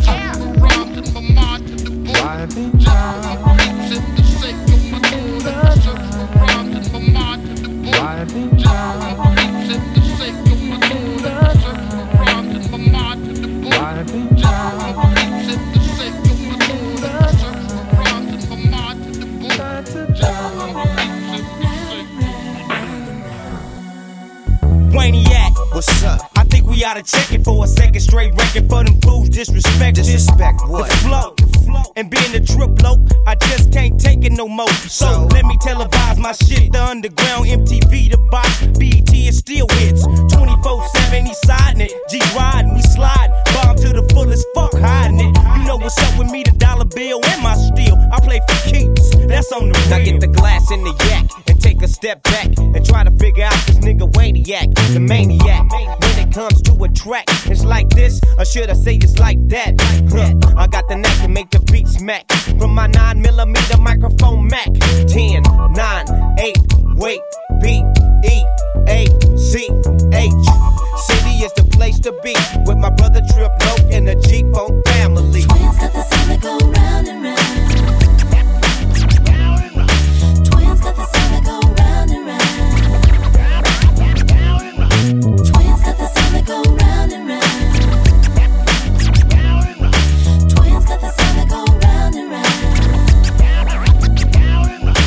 Wayniac, 0.60 1.55
what's 25.76 26.02
up? 26.04 26.30
I 26.36 26.44
think 26.44 26.66
we 26.66 26.82
oughta 26.84 27.02
check 27.02 27.32
it 27.32 27.44
for 27.44 27.64
a 27.64 27.68
second 27.68 28.00
straight 28.00 28.32
record 28.34 28.68
for 28.68 28.82
them 28.82 28.98
fools 29.02 29.28
disrespect. 29.28 29.96
Disrespect 29.96 30.60
what? 30.66 30.90
The 30.90 30.96
flow. 30.96 31.45
And 31.96 32.10
being 32.10 32.34
a 32.34 32.40
triplo, 32.40 33.00
I 33.26 33.34
just 33.36 33.72
can't 33.72 33.98
take 33.98 34.24
it 34.24 34.32
no 34.32 34.48
more. 34.48 34.68
So, 34.88 35.28
let 35.32 35.44
me 35.44 35.56
televise 35.58 36.18
my 36.18 36.32
shit. 36.32 36.72
The 36.72 36.82
underground 36.82 37.46
MTV, 37.46 38.10
the 38.10 38.18
box, 38.30 38.66
BET 38.78 39.12
is 39.14 39.38
still 39.38 39.66
hits. 39.72 40.06
24 40.34 40.88
7, 40.88 41.26
he 41.26 41.34
siding 41.34 41.80
it. 41.82 41.92
G 42.10 42.20
riding, 42.36 42.74
we 42.74 42.82
slide. 42.82 43.30
Bomb 43.54 43.76
to 43.76 43.88
the 43.88 44.06
fullest, 44.12 44.46
fuck 44.54 44.72
hiding 44.74 45.20
it. 45.20 45.35
What's 45.86 46.02
up 46.02 46.18
with 46.18 46.32
me, 46.32 46.42
the 46.42 46.50
dollar 46.50 46.84
bill 46.84 47.20
and 47.24 47.42
my 47.44 47.54
steel. 47.54 47.94
I 48.10 48.18
play 48.18 48.40
for 48.48 48.58
keeps, 48.68 49.14
that's 49.28 49.52
on 49.52 49.68
the 49.68 49.78
Now 49.88 50.02
get 50.02 50.18
the 50.20 50.26
glass 50.26 50.68
in 50.72 50.82
the 50.82 50.90
yak 51.06 51.30
and 51.46 51.62
take 51.62 51.80
a 51.80 51.86
step 51.86 52.24
back 52.24 52.46
and 52.58 52.84
try 52.84 53.04
to 53.04 53.12
figure 53.12 53.44
out 53.44 53.54
this 53.68 53.78
nigga 53.78 54.10
Wayniac, 54.14 54.74
the 54.92 54.98
maniac. 54.98 55.70
When 55.70 56.28
it 56.28 56.34
comes 56.34 56.60
to 56.62 56.72
a 56.82 56.88
track, 56.88 57.26
it's 57.46 57.64
like 57.64 57.88
this, 57.90 58.20
or 58.36 58.44
should 58.44 58.68
I 58.68 58.72
say 58.72 58.96
it's 58.96 59.20
like 59.20 59.38
that? 59.46 59.80
Huh, 60.10 60.34
I 60.56 60.66
got 60.66 60.88
the 60.88 60.96
knack 60.96 61.22
to 61.22 61.28
make 61.28 61.50
the 61.50 61.60
beat 61.70 61.86
smack 61.86 62.32
from 62.58 62.74
my 62.74 62.88
9 62.88 63.22
millimeter 63.22 63.78
microphone 63.78 64.48
Mac. 64.48 64.66
10, 65.06 65.44
9, 65.70 66.34
8, 66.40 66.56
wait, 66.96 67.20
B, 67.62 67.84
E, 68.24 68.44
A, 68.88 69.06
C, 69.36 69.68
H. 70.12 70.32
City 71.06 71.44
is 71.44 71.52
the 71.54 71.64
place 71.72 71.98
to 72.00 72.12
be 72.22 72.34
with 72.66 72.78
my 72.78 72.90
brother 72.90 73.20
Trip 73.32 73.52
Locc 73.60 73.92
and 73.92 74.06
the 74.08 74.14
G 74.16 74.44
Funk 74.52 74.86
family. 74.88 75.42
Twins 75.42 75.78
got 75.78 75.92
the 75.92 76.02
sound 76.02 76.30
that 76.30 76.40
go 76.40 76.58
round 76.58 77.08
and 77.08 77.22
round. 77.22 77.36
Twins 80.46 80.80
got 80.80 80.96
the 80.96 81.06
sound 81.06 81.34
that 81.34 81.44
go 81.44 81.60
round 81.78 82.10
and 82.12 82.26
round. 82.26 82.42
Twins 85.46 85.82
got 85.82 85.96
the 85.98 86.06
sound 86.06 86.34
that 86.34 86.46
go 86.46 86.62
round 86.62 87.12
and 87.12 87.28
round. 87.28 87.44
Twins 90.50 90.84
got 90.86 91.00
the 91.00 91.10
sound 91.10 91.38
that 91.38 91.48
go 91.48 91.64
round 91.82 92.14
and 92.14 92.30
round. 92.30 92.46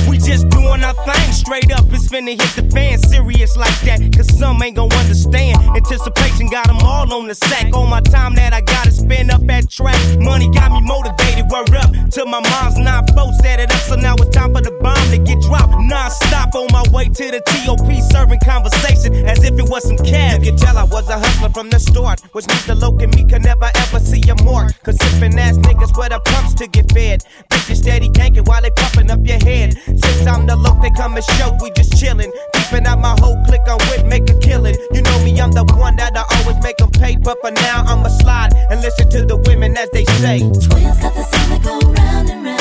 We 0.10 0.18
just 0.18 0.50
doing 0.50 0.84
our 0.84 0.94
thing 1.06 1.29
straight 1.40 1.72
up. 1.72 1.86
It's 1.92 2.08
finna 2.08 2.36
hit 2.36 2.52
the 2.56 2.64
fan 2.70 3.00
serious 3.00 3.56
like 3.56 3.80
that. 3.88 4.00
Cause 4.16 4.28
some 4.38 4.62
ain't 4.62 4.76
gon' 4.76 4.92
understand. 4.94 5.58
Anticipation 5.76 6.48
got 6.50 6.68
them 6.68 6.80
all 6.84 7.12
on 7.14 7.28
the 7.28 7.36
sack. 7.36 7.74
All 7.74 7.88
my 7.88 8.02
time 8.02 8.36
that 8.36 8.54
I 8.54 8.62
gotta 8.62 8.92
spend 8.92 9.32
up 9.32 9.48
at 9.50 9.70
track. 9.70 10.00
Money 10.20 10.50
got 10.52 10.72
me 10.72 10.82
motivated. 10.82 11.50
Word 11.50 11.74
up 11.76 11.92
to 12.12 12.26
my 12.26 12.42
mom's 12.52 12.78
nine 12.78 13.08
folks 13.16 13.40
set 13.40 13.60
it 13.60 13.72
up. 13.72 13.82
So 13.88 13.96
now 13.96 14.16
it's 14.20 14.36
time 14.36 14.54
for 14.54 14.62
the 14.62 14.72
bomb 14.84 15.10
to 15.12 15.18
get 15.18 15.40
dropped. 15.42 15.74
Non 15.80 16.12
stop 16.12 16.54
on 16.56 16.68
my 16.72 16.84
way 16.92 17.06
to 17.06 17.26
the 17.32 17.42
TOP 17.48 17.88
serving 18.12 18.40
conversation 18.44 19.14
as 19.26 19.44
if 19.44 19.58
it 19.58 19.70
was 19.70 19.88
some 19.88 19.98
cash. 19.98 20.44
You 20.46 20.56
tell 20.58 20.78
I 20.78 20.84
was 20.84 21.08
a 21.10 21.18
hustler 21.18 21.50
from 21.50 21.70
the 21.70 21.80
start. 21.80 22.20
Which 22.34 22.48
means 22.48 22.66
the 22.66 22.76
loc 22.76 23.02
and 23.02 23.16
me 23.16 23.24
can 23.24 23.42
never 23.42 23.72
ever 23.76 24.00
see 24.00 24.22
a 24.30 24.36
mark. 24.44 24.74
Cause 24.84 24.98
sippin' 24.98 25.38
ass 25.40 25.58
niggas 25.58 25.96
where 25.98 26.10
the 26.10 26.20
pumps 26.20 26.54
to 26.56 26.68
get 26.68 26.92
fed. 26.92 27.24
Bitches 27.50 27.78
steady 27.78 28.10
ganking 28.10 28.48
while 28.48 28.62
they 28.62 28.72
pumping 28.72 29.10
up 29.10 29.26
your 29.26 29.40
head. 29.40 29.78
Since 29.86 30.28
I'm 30.28 30.46
the 30.46 30.56
loc, 30.56 30.82
they 30.82 30.92
come 30.92 31.16
and 31.16 31.29
show 31.38 31.56
we 31.62 31.72
just 31.72 31.94
chillin'. 31.94 32.32
Keeping 32.54 32.86
out 32.86 33.00
my 33.00 33.16
whole 33.20 33.38
clique 33.46 33.68
on 33.68 33.78
with 33.90 34.06
make 34.06 34.30
a 34.30 34.38
killin'. 34.40 34.76
You 34.94 35.02
know 35.02 35.20
me, 35.24 35.40
I'm 35.40 35.52
the 35.52 35.64
one 35.78 35.96
that 35.98 36.16
I 36.18 36.24
always 36.38 36.62
make 36.64 36.78
them 36.78 36.92
pay. 36.92 37.16
But 37.18 37.38
for 37.42 37.52
now, 37.52 37.84
I'ma 37.86 38.10
slide 38.10 38.54
and 38.70 38.82
listen 38.82 39.10
to 39.12 39.26
the 39.26 39.38
women 39.38 39.78
as 39.78 39.90
they 39.92 40.06
say. 40.06 40.40
Twins 40.40 41.00
got 41.00 41.14
the 41.14 41.24
sound 41.24 41.52
that 41.52 41.64
go 41.64 41.80
round 41.80 42.30
and 42.30 42.44
round. 42.46 42.60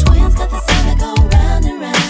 Twins 0.00 0.34
got 0.34 0.50
the 0.50 0.60
sound 0.60 0.88
that 0.88 0.98
go 0.98 1.14
round 1.28 1.64
and 1.66 1.80
round. 1.80 2.02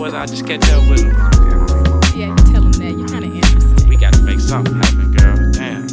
Just 0.00 0.12
tell 0.12 0.22
I 0.22 0.26
just 0.26 0.46
catch 0.46 0.72
up 0.72 0.88
with 0.88 1.02
them. 1.02 1.12
Yeah, 2.16 2.28
you 2.28 2.36
tell 2.52 2.62
them 2.62 2.72
that. 2.72 2.94
You're 2.96 3.08
kind 3.08 3.24
of 3.24 3.34
interested. 3.34 3.88
We 3.88 3.96
got 3.96 4.14
to 4.14 4.22
make 4.22 4.40
something 4.40 4.74
happen, 4.74 5.12
girl. 5.12 5.52
Damn. 5.52 5.86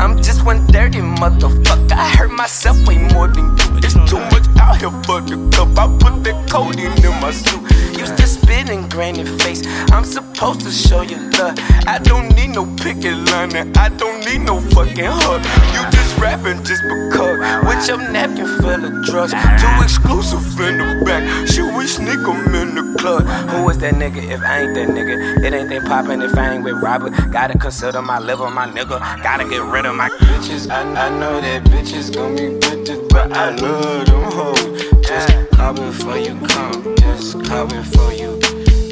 I'm 0.00 0.16
just 0.22 0.46
one 0.46 0.66
dirty 0.68 1.00
motherfucker. 1.00 1.92
I 1.92 2.08
hurt 2.08 2.30
myself 2.30 2.78
way 2.88 2.96
more 3.12 3.28
than 3.28 3.44
you. 3.44 3.78
It's 3.84 3.92
too 4.08 4.20
much 4.32 4.48
out 4.58 4.78
here 4.78 4.90
for 5.04 5.20
the 5.20 5.36
cup. 5.52 5.76
I 5.76 5.86
put 5.98 6.24
the 6.24 6.32
codeine 6.48 6.92
in 7.04 7.20
my 7.20 7.30
suit. 7.30 7.60
Used 7.98 8.16
to 8.16 8.26
spit 8.26 8.70
in 8.70 8.88
granny 8.88 9.26
face. 9.26 9.62
I'm 9.92 10.04
supposed 10.04 10.62
to 10.62 10.70
show 10.70 11.02
you 11.02 11.18
love. 11.36 11.58
I 11.86 11.98
don't 12.02 12.34
need 12.34 12.50
no 12.50 12.64
picket 12.76 13.18
line. 13.30 13.54
and 13.54 13.76
I 13.76 13.90
don't 13.90 14.24
need 14.24 14.40
no 14.40 14.60
fucking 14.60 15.04
hug. 15.04 15.44
You 15.74 15.90
just 15.90 15.99
rapping 16.20 16.62
just 16.64 16.82
because. 16.82 17.38
With 17.66 17.88
your 17.88 17.98
napkin 17.98 18.46
full 18.60 18.84
of 18.84 19.04
drugs. 19.06 19.32
Too 19.32 19.82
exclusive 19.82 20.60
in 20.60 20.78
the 20.78 21.02
back. 21.04 21.22
Should 21.48 21.74
we 21.74 21.86
sneak 21.86 22.20
'em 22.28 22.54
in 22.54 22.74
the 22.74 22.84
club? 22.98 23.26
Who 23.50 23.68
is 23.70 23.78
that 23.78 23.94
nigga 23.94 24.22
if 24.34 24.42
I 24.42 24.60
ain't 24.62 24.74
that 24.74 24.88
nigga? 24.88 25.44
It 25.44 25.54
ain't 25.54 25.70
that 25.70 25.84
poppin' 25.86 26.22
if 26.22 26.36
I 26.36 26.54
ain't 26.54 26.64
with 26.64 26.76
Robert. 26.82 27.12
Gotta 27.32 27.56
consider 27.58 28.02
my 28.02 28.18
liver, 28.18 28.50
my 28.50 28.66
nigga. 28.66 28.98
Gotta 29.22 29.44
get 29.44 29.62
rid 29.62 29.86
of 29.86 29.94
my 29.94 30.08
bitches. 30.08 30.70
I, 30.70 30.80
I 31.06 31.08
know 31.08 31.40
that 31.40 31.64
bitches 31.64 32.14
gon' 32.14 32.36
be 32.36 32.46
bitches, 32.66 33.08
but 33.08 33.32
I 33.32 33.50
love 33.56 34.06
them 34.06 34.24
hoes. 34.32 34.84
Just 35.06 35.28
call 35.56 35.72
before 35.72 36.18
you 36.18 36.34
come. 36.46 36.94
Just 36.96 37.44
call 37.44 37.66
before 37.66 38.12
you. 38.12 38.38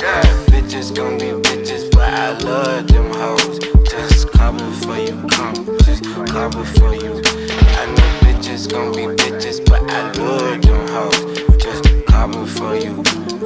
Yeah, 0.02 0.22
bitches 0.50 0.94
gon' 0.94 1.18
be 1.18 1.30
bitches, 1.46 1.90
but 1.90 2.12
I 2.12 2.32
love 2.38 2.86
them 2.88 3.10
hoes. 3.12 3.77
Call 4.38 4.52
before 4.52 4.98
you 4.98 5.26
come. 5.32 5.54
Just 5.82 6.04
call 6.04 6.48
before 6.50 6.94
you. 6.94 7.10
I 7.10 7.86
know 7.86 8.08
bitches 8.22 8.70
gon' 8.70 8.92
be 8.92 9.02
bitches, 9.20 9.58
but 9.68 9.82
I 9.90 10.12
love 10.12 10.62
them 10.62 10.86
hoes. 10.86 11.56
Just 11.60 12.06
call 12.06 12.28
before 12.28 12.76
you. 12.76 13.02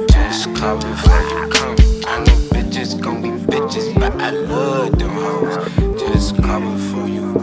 Just 0.09 0.55
call 0.55 0.77
before 0.77 1.21
you 1.31 1.49
come. 1.49 1.75
I 2.05 2.19
know 2.19 2.37
bitches 2.53 3.01
gon' 3.01 3.23
be 3.23 3.29
bitches, 3.29 3.91
but 3.99 4.13
I 4.21 4.29
love 4.29 4.99
them 4.99 5.15
hoes. 5.15 5.99
Just 5.99 6.37
call 6.39 6.61
before 6.61 7.07
you. 7.09 7.33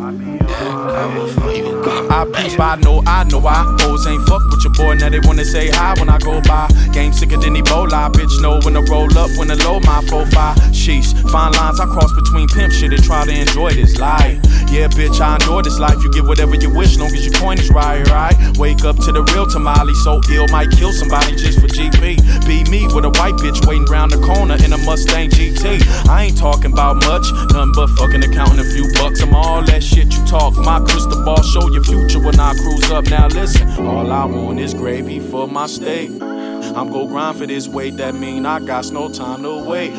Yeah, 0.49 0.71
call 0.95 1.27
before 1.27 1.53
you. 1.53 1.80
I 1.87 2.25
peep, 2.33 2.59
I 2.61 2.77
know, 2.77 3.03
I 3.07 3.25
know 3.25 3.47
I 3.47 3.71
hoes 4.01 4.07
ain't 4.07 4.27
fuck 4.27 4.43
with 4.51 4.63
your 4.65 4.73
boy. 4.73 4.95
Now 4.95 5.09
they 5.09 5.21
wanna 5.21 5.45
say 5.45 5.69
hi 5.69 5.95
when 5.99 6.09
I 6.09 6.19
go 6.19 6.41
by. 6.43 6.69
Game 6.93 7.13
sicker 7.13 7.37
than 7.37 7.55
Ebola. 7.55 8.11
Bitch 8.13 8.41
know 8.41 8.61
when 8.65 8.75
to 8.75 8.83
roll 8.91 9.11
up, 9.19 9.31
when 9.37 9.49
to 9.49 9.57
low 9.65 9.81
my 9.81 10.03
4-5. 10.05 10.55
Sheesh, 10.73 11.13
fine 11.31 11.53
lines 11.53 11.81
I 11.81 11.87
cross 11.87 12.13
between 12.13 12.49
pimp 12.49 12.73
shit 12.73 12.93
and 12.93 13.03
try 13.03 13.25
to 13.25 13.33
enjoy 13.33 13.73
this 13.73 13.99
life. 13.99 14.39
Yeah, 14.71 14.87
bitch, 14.89 15.21
I 15.21 15.35
enjoy 15.35 15.63
this 15.63 15.79
life. 15.79 16.03
You 16.03 16.11
get 16.13 16.25
whatever 16.25 16.55
you 16.55 16.71
wish, 16.71 16.97
long 16.97 17.11
as 17.13 17.25
your 17.27 17.35
coin 17.35 17.59
is 17.59 17.71
right, 17.71 18.07
right? 18.09 18.37
Wake 18.59 18.85
up 18.85 18.97
to 19.05 19.13
the 19.13 19.23
real 19.35 19.47
tamale, 19.47 19.95
so 19.95 20.21
ill 20.31 20.47
might 20.49 20.71
kill 20.71 20.93
somebody 20.93 21.35
just 21.35 21.61
for 21.61 21.67
GP. 21.67 22.47
Be 22.47 22.65
me 22.71 22.87
with 22.95 23.05
a 23.05 23.11
white 23.19 23.35
bitch 23.43 23.67
waiting 23.67 23.87
round 23.87 24.13
the 24.13 24.19
corner 24.19 24.55
in 24.65 24.73
a 24.73 24.79
Mustang 24.79 25.31
GT. 25.31 25.83
I 26.09 26.25
ain't 26.25 26.39
talking 26.39 26.73
about 26.73 26.97
much, 27.07 27.27
nothing 27.51 27.73
but 27.75 27.89
fucking 27.99 28.23
accounting 28.23 28.61
a 28.61 28.65
few 28.65 28.87
bucks. 28.95 29.21
I'm 29.23 29.35
all 29.35 29.63
that 29.65 29.83
shit 29.83 30.13
you 30.15 30.25
talk. 30.27 30.55
My 30.57 30.79
crystal 30.81 31.25
ball 31.25 31.43
show 31.43 31.67
your 31.73 31.83
future 31.85 32.21
when 32.21 32.39
I 32.39 32.53
cruise 32.55 32.91
up. 32.91 33.07
Now 33.07 33.29
listen, 33.29 33.69
all 33.87 34.11
I 34.11 34.25
want 34.25 34.61
is 34.61 34.75
gravy 34.75 35.21
for 35.21 35.47
my 35.49 35.67
steak. 35.67 36.11
I'm 36.21 36.91
gon' 36.91 37.09
grind 37.09 37.39
for 37.39 37.47
this 37.47 37.69
weight, 37.69 37.97
that 37.97 38.15
mean 38.15 38.47
I 38.47 38.61
got 38.61 38.91
no 38.93 39.09
time 39.11 39.43
to 39.43 39.65
wait. 39.65 39.93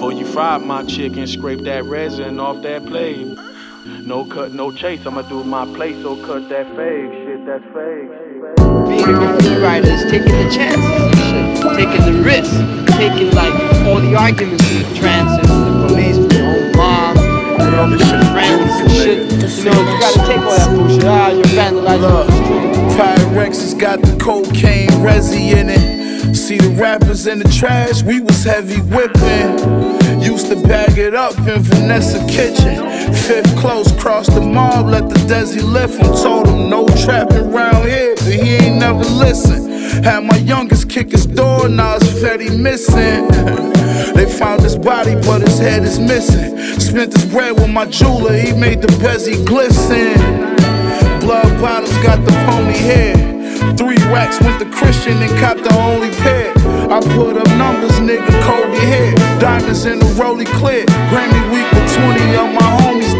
Boy, 0.00 0.10
you 0.10 0.26
fried 0.26 0.62
my 0.62 0.84
chicken, 0.84 1.26
scrape 1.26 1.60
that 1.64 1.84
resin 1.84 2.38
off 2.38 2.62
that 2.62 2.84
plate. 2.86 3.38
No 3.86 4.24
cut, 4.24 4.52
no 4.52 4.70
chase, 4.72 5.06
I'ma 5.06 5.22
do 5.22 5.44
my 5.44 5.64
place, 5.74 6.02
so 6.02 6.16
cut 6.24 6.48
that 6.48 6.66
fake 6.76 7.12
shit, 7.12 7.46
that's 7.46 7.64
fake. 7.72 8.08
being 8.86 9.00
a 9.00 9.18
graffiti 9.18 9.60
writer 9.60 9.88
is 9.88 10.02
taking 10.10 10.32
the 10.32 10.50
chances 10.50 10.84
and 10.84 11.58
shit, 11.58 11.76
taking 11.76 12.04
the 12.12 12.22
risks, 12.22 12.54
taking 12.96 13.30
like 13.32 13.54
all 13.86 14.00
the 14.00 14.14
arguments 14.14 14.64
with 14.72 14.88
the 14.88 14.96
transit, 14.98 15.46
the 15.46 15.86
police, 15.88 16.23
and 17.74 17.80
all 17.80 17.98
the 17.98 17.98
shit, 17.98 18.24
friends 18.32 18.80
and 18.80 18.90
shit. 18.90 19.58
You 19.58 19.70
know, 19.70 19.92
you 19.92 20.00
gotta 20.00 20.18
take 20.26 20.38
all 20.38 20.56
that 20.56 20.70
bullshit. 20.70 21.04
Ah, 21.04 21.30
you're 21.30 21.44
vandalizing 21.44 22.26
the. 22.26 22.94
Pyrex 22.94 23.60
has 23.60 23.74
got 23.74 24.00
the 24.00 24.16
cocaine 24.22 24.88
resi 25.02 25.52
in 25.52 25.68
it. 25.68 26.34
See 26.34 26.58
the 26.58 26.70
rappers 26.70 27.26
in 27.26 27.38
the 27.38 27.48
trash, 27.48 28.02
we 28.02 28.20
was 28.20 28.44
heavy 28.44 28.80
whipping. 28.80 30.22
Used 30.22 30.48
to 30.48 30.56
bag 30.56 30.98
it 30.98 31.14
up 31.14 31.36
in 31.38 31.60
Vanessa 31.60 32.24
kitchen. 32.26 33.12
Fifth 33.12 33.56
close, 33.58 33.90
crossed 34.00 34.34
the 34.34 34.40
mob, 34.40 34.86
let 34.86 35.08
the 35.08 35.16
Desi 35.26 35.62
lift 35.62 36.00
him. 36.00 36.12
Told 36.22 36.48
him 36.48 36.70
no 36.70 36.86
trapping 37.04 37.50
round 37.50 37.88
here, 37.88 38.14
but 38.16 38.32
he 38.32 38.56
ain't 38.56 38.78
never 38.78 39.04
listen. 39.04 39.70
Had 40.02 40.24
my 40.24 40.36
youngest 40.38 40.88
kick 40.88 41.12
his 41.12 41.26
door, 41.26 41.68
now 41.68 41.96
it's 41.96 42.06
Fetty 42.06 42.58
missing. 42.58 43.74
they 44.24 44.38
found 44.38 44.62
his 44.62 44.76
body, 44.76 45.14
but 45.26 45.42
his 45.42 45.58
head 45.58 45.82
is 45.82 45.98
missing. 45.98 46.56
Spent 46.80 47.12
his 47.12 47.24
bread 47.26 47.54
with 47.54 47.70
my 47.70 47.86
jeweler, 47.86 48.36
he 48.36 48.52
made 48.52 48.80
the 48.80 48.88
bezzy 49.02 49.44
glisten. 49.44 50.14
Blood 51.20 51.60
bottles 51.60 51.96
got 52.02 52.24
the 52.24 52.32
pony 52.46 52.76
hair. 52.76 53.14
Three 53.76 53.96
racks 54.12 54.40
went 54.40 54.60
to 54.60 54.70
Christian 54.70 55.18
and 55.18 55.30
copped 55.40 55.64
the 55.64 55.74
only 55.76 56.10
pair. 56.22 56.52
I 56.90 57.00
put 57.00 57.36
up 57.36 57.48
numbers, 57.58 57.96
nigga, 58.00 58.28
Kobe 58.44 58.78
head. 58.78 59.16
Diamonds 59.40 59.84
in 59.84 59.98
the 59.98 60.06
rolly 60.20 60.46
clear. 60.46 60.86
Grammy 61.10 61.42
week 61.52 61.68
with 61.72 61.94
20 61.94 62.36
of 62.36 62.48
my 62.54 62.68
homies 62.80 63.13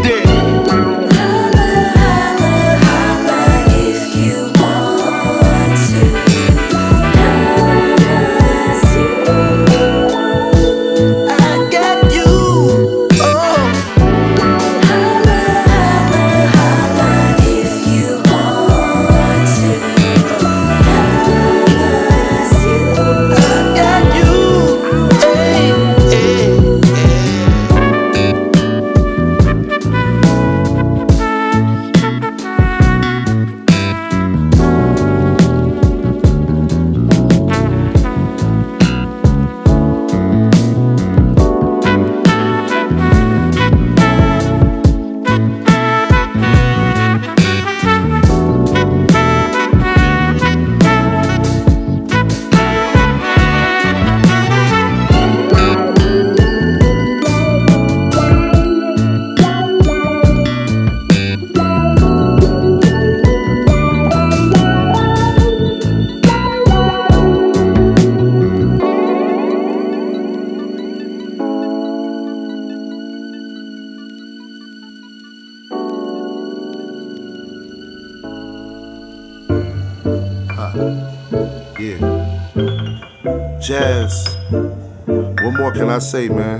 can 85.85 85.93
I 85.93 85.99
say, 85.99 86.29
man? 86.29 86.59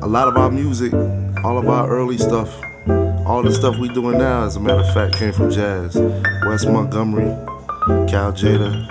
A 0.00 0.06
lot 0.06 0.26
of 0.26 0.38
our 0.38 0.50
music, 0.50 0.94
all 1.44 1.58
of 1.58 1.68
our 1.68 1.86
early 1.86 2.16
stuff, 2.16 2.48
all 3.26 3.42
the 3.42 3.52
stuff 3.52 3.76
we 3.76 3.90
doing 3.90 4.16
now, 4.16 4.46
as 4.46 4.56
a 4.56 4.60
matter 4.60 4.80
of 4.80 4.94
fact, 4.94 5.16
came 5.16 5.34
from 5.34 5.50
jazz. 5.50 5.96
Wes 6.46 6.64
Montgomery, 6.64 7.28
Cal 8.08 8.32
Tjader, 8.32 8.88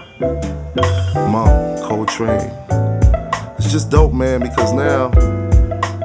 Monk, 1.32 1.82
Coltrane. 1.82 2.52
It's 3.58 3.72
just 3.72 3.90
dope, 3.90 4.14
man, 4.14 4.42
because 4.42 4.74
now, 4.74 5.08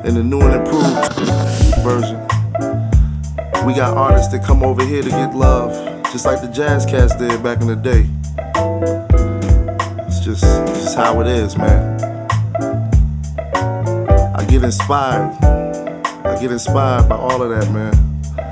in 0.03 0.15
the 0.15 0.23
new 0.23 0.41
and 0.41 0.55
improved 0.55 1.15
version, 1.85 2.19
we 3.67 3.75
got 3.75 3.99
artists 3.99 4.33
that 4.33 4.43
come 4.43 4.63
over 4.63 4.83
here 4.83 5.03
to 5.03 5.11
get 5.11 5.35
love, 5.35 5.73
just 6.05 6.25
like 6.25 6.41
the 6.41 6.49
jazz 6.49 6.87
cats 6.87 7.15
did 7.17 7.43
back 7.43 7.61
in 7.61 7.67
the 7.67 7.77
day. 7.77 8.09
How 10.97 11.21
it 11.21 11.27
is, 11.27 11.57
man. 11.59 12.01
I 14.35 14.45
get 14.49 14.65
inspired. 14.65 15.31
I 16.25 16.39
get 16.41 16.51
inspired 16.51 17.09
by 17.09 17.17
all 17.17 17.43
of 17.43 17.51
that, 17.51 17.71
man. 17.71 17.95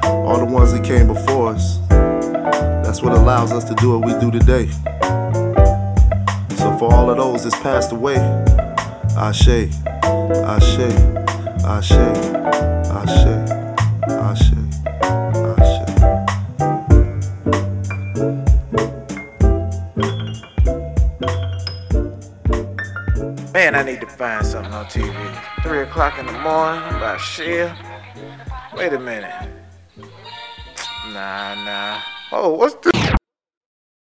All 0.04 0.38
the 0.38 0.44
ones 0.44 0.72
that 0.72 0.84
came 0.84 1.06
before 1.06 1.54
us. 1.54 1.78
That's 1.88 3.02
what 3.02 3.14
allows 3.14 3.50
us 3.50 3.64
to 3.64 3.74
do 3.76 3.98
what 3.98 4.06
we 4.06 4.20
do 4.20 4.30
today. 4.30 4.68
So 6.58 6.76
for 6.78 6.92
all 6.92 7.08
of 7.10 7.16
those 7.16 7.44
that's 7.44 7.58
passed 7.60 7.92
away, 7.92 8.16
Ashe, 9.16 9.70
Ashe, 10.04 10.78
Ashe, 11.64 11.92
Ashe, 11.92 11.92
Ashe. 12.90 13.53
On 24.74 24.84
TV. 24.86 25.62
Three 25.62 25.82
o'clock 25.82 26.18
in 26.18 26.26
the 26.26 26.32
morning, 26.32 26.82
about 26.96 27.20
shit. 27.20 27.70
Wait 28.76 28.92
a 28.92 28.98
minute. 28.98 29.32
Nah, 31.12 31.54
nah. 31.64 32.00
Oh, 32.32 32.54
what's 32.54 32.74
this? 32.76 32.93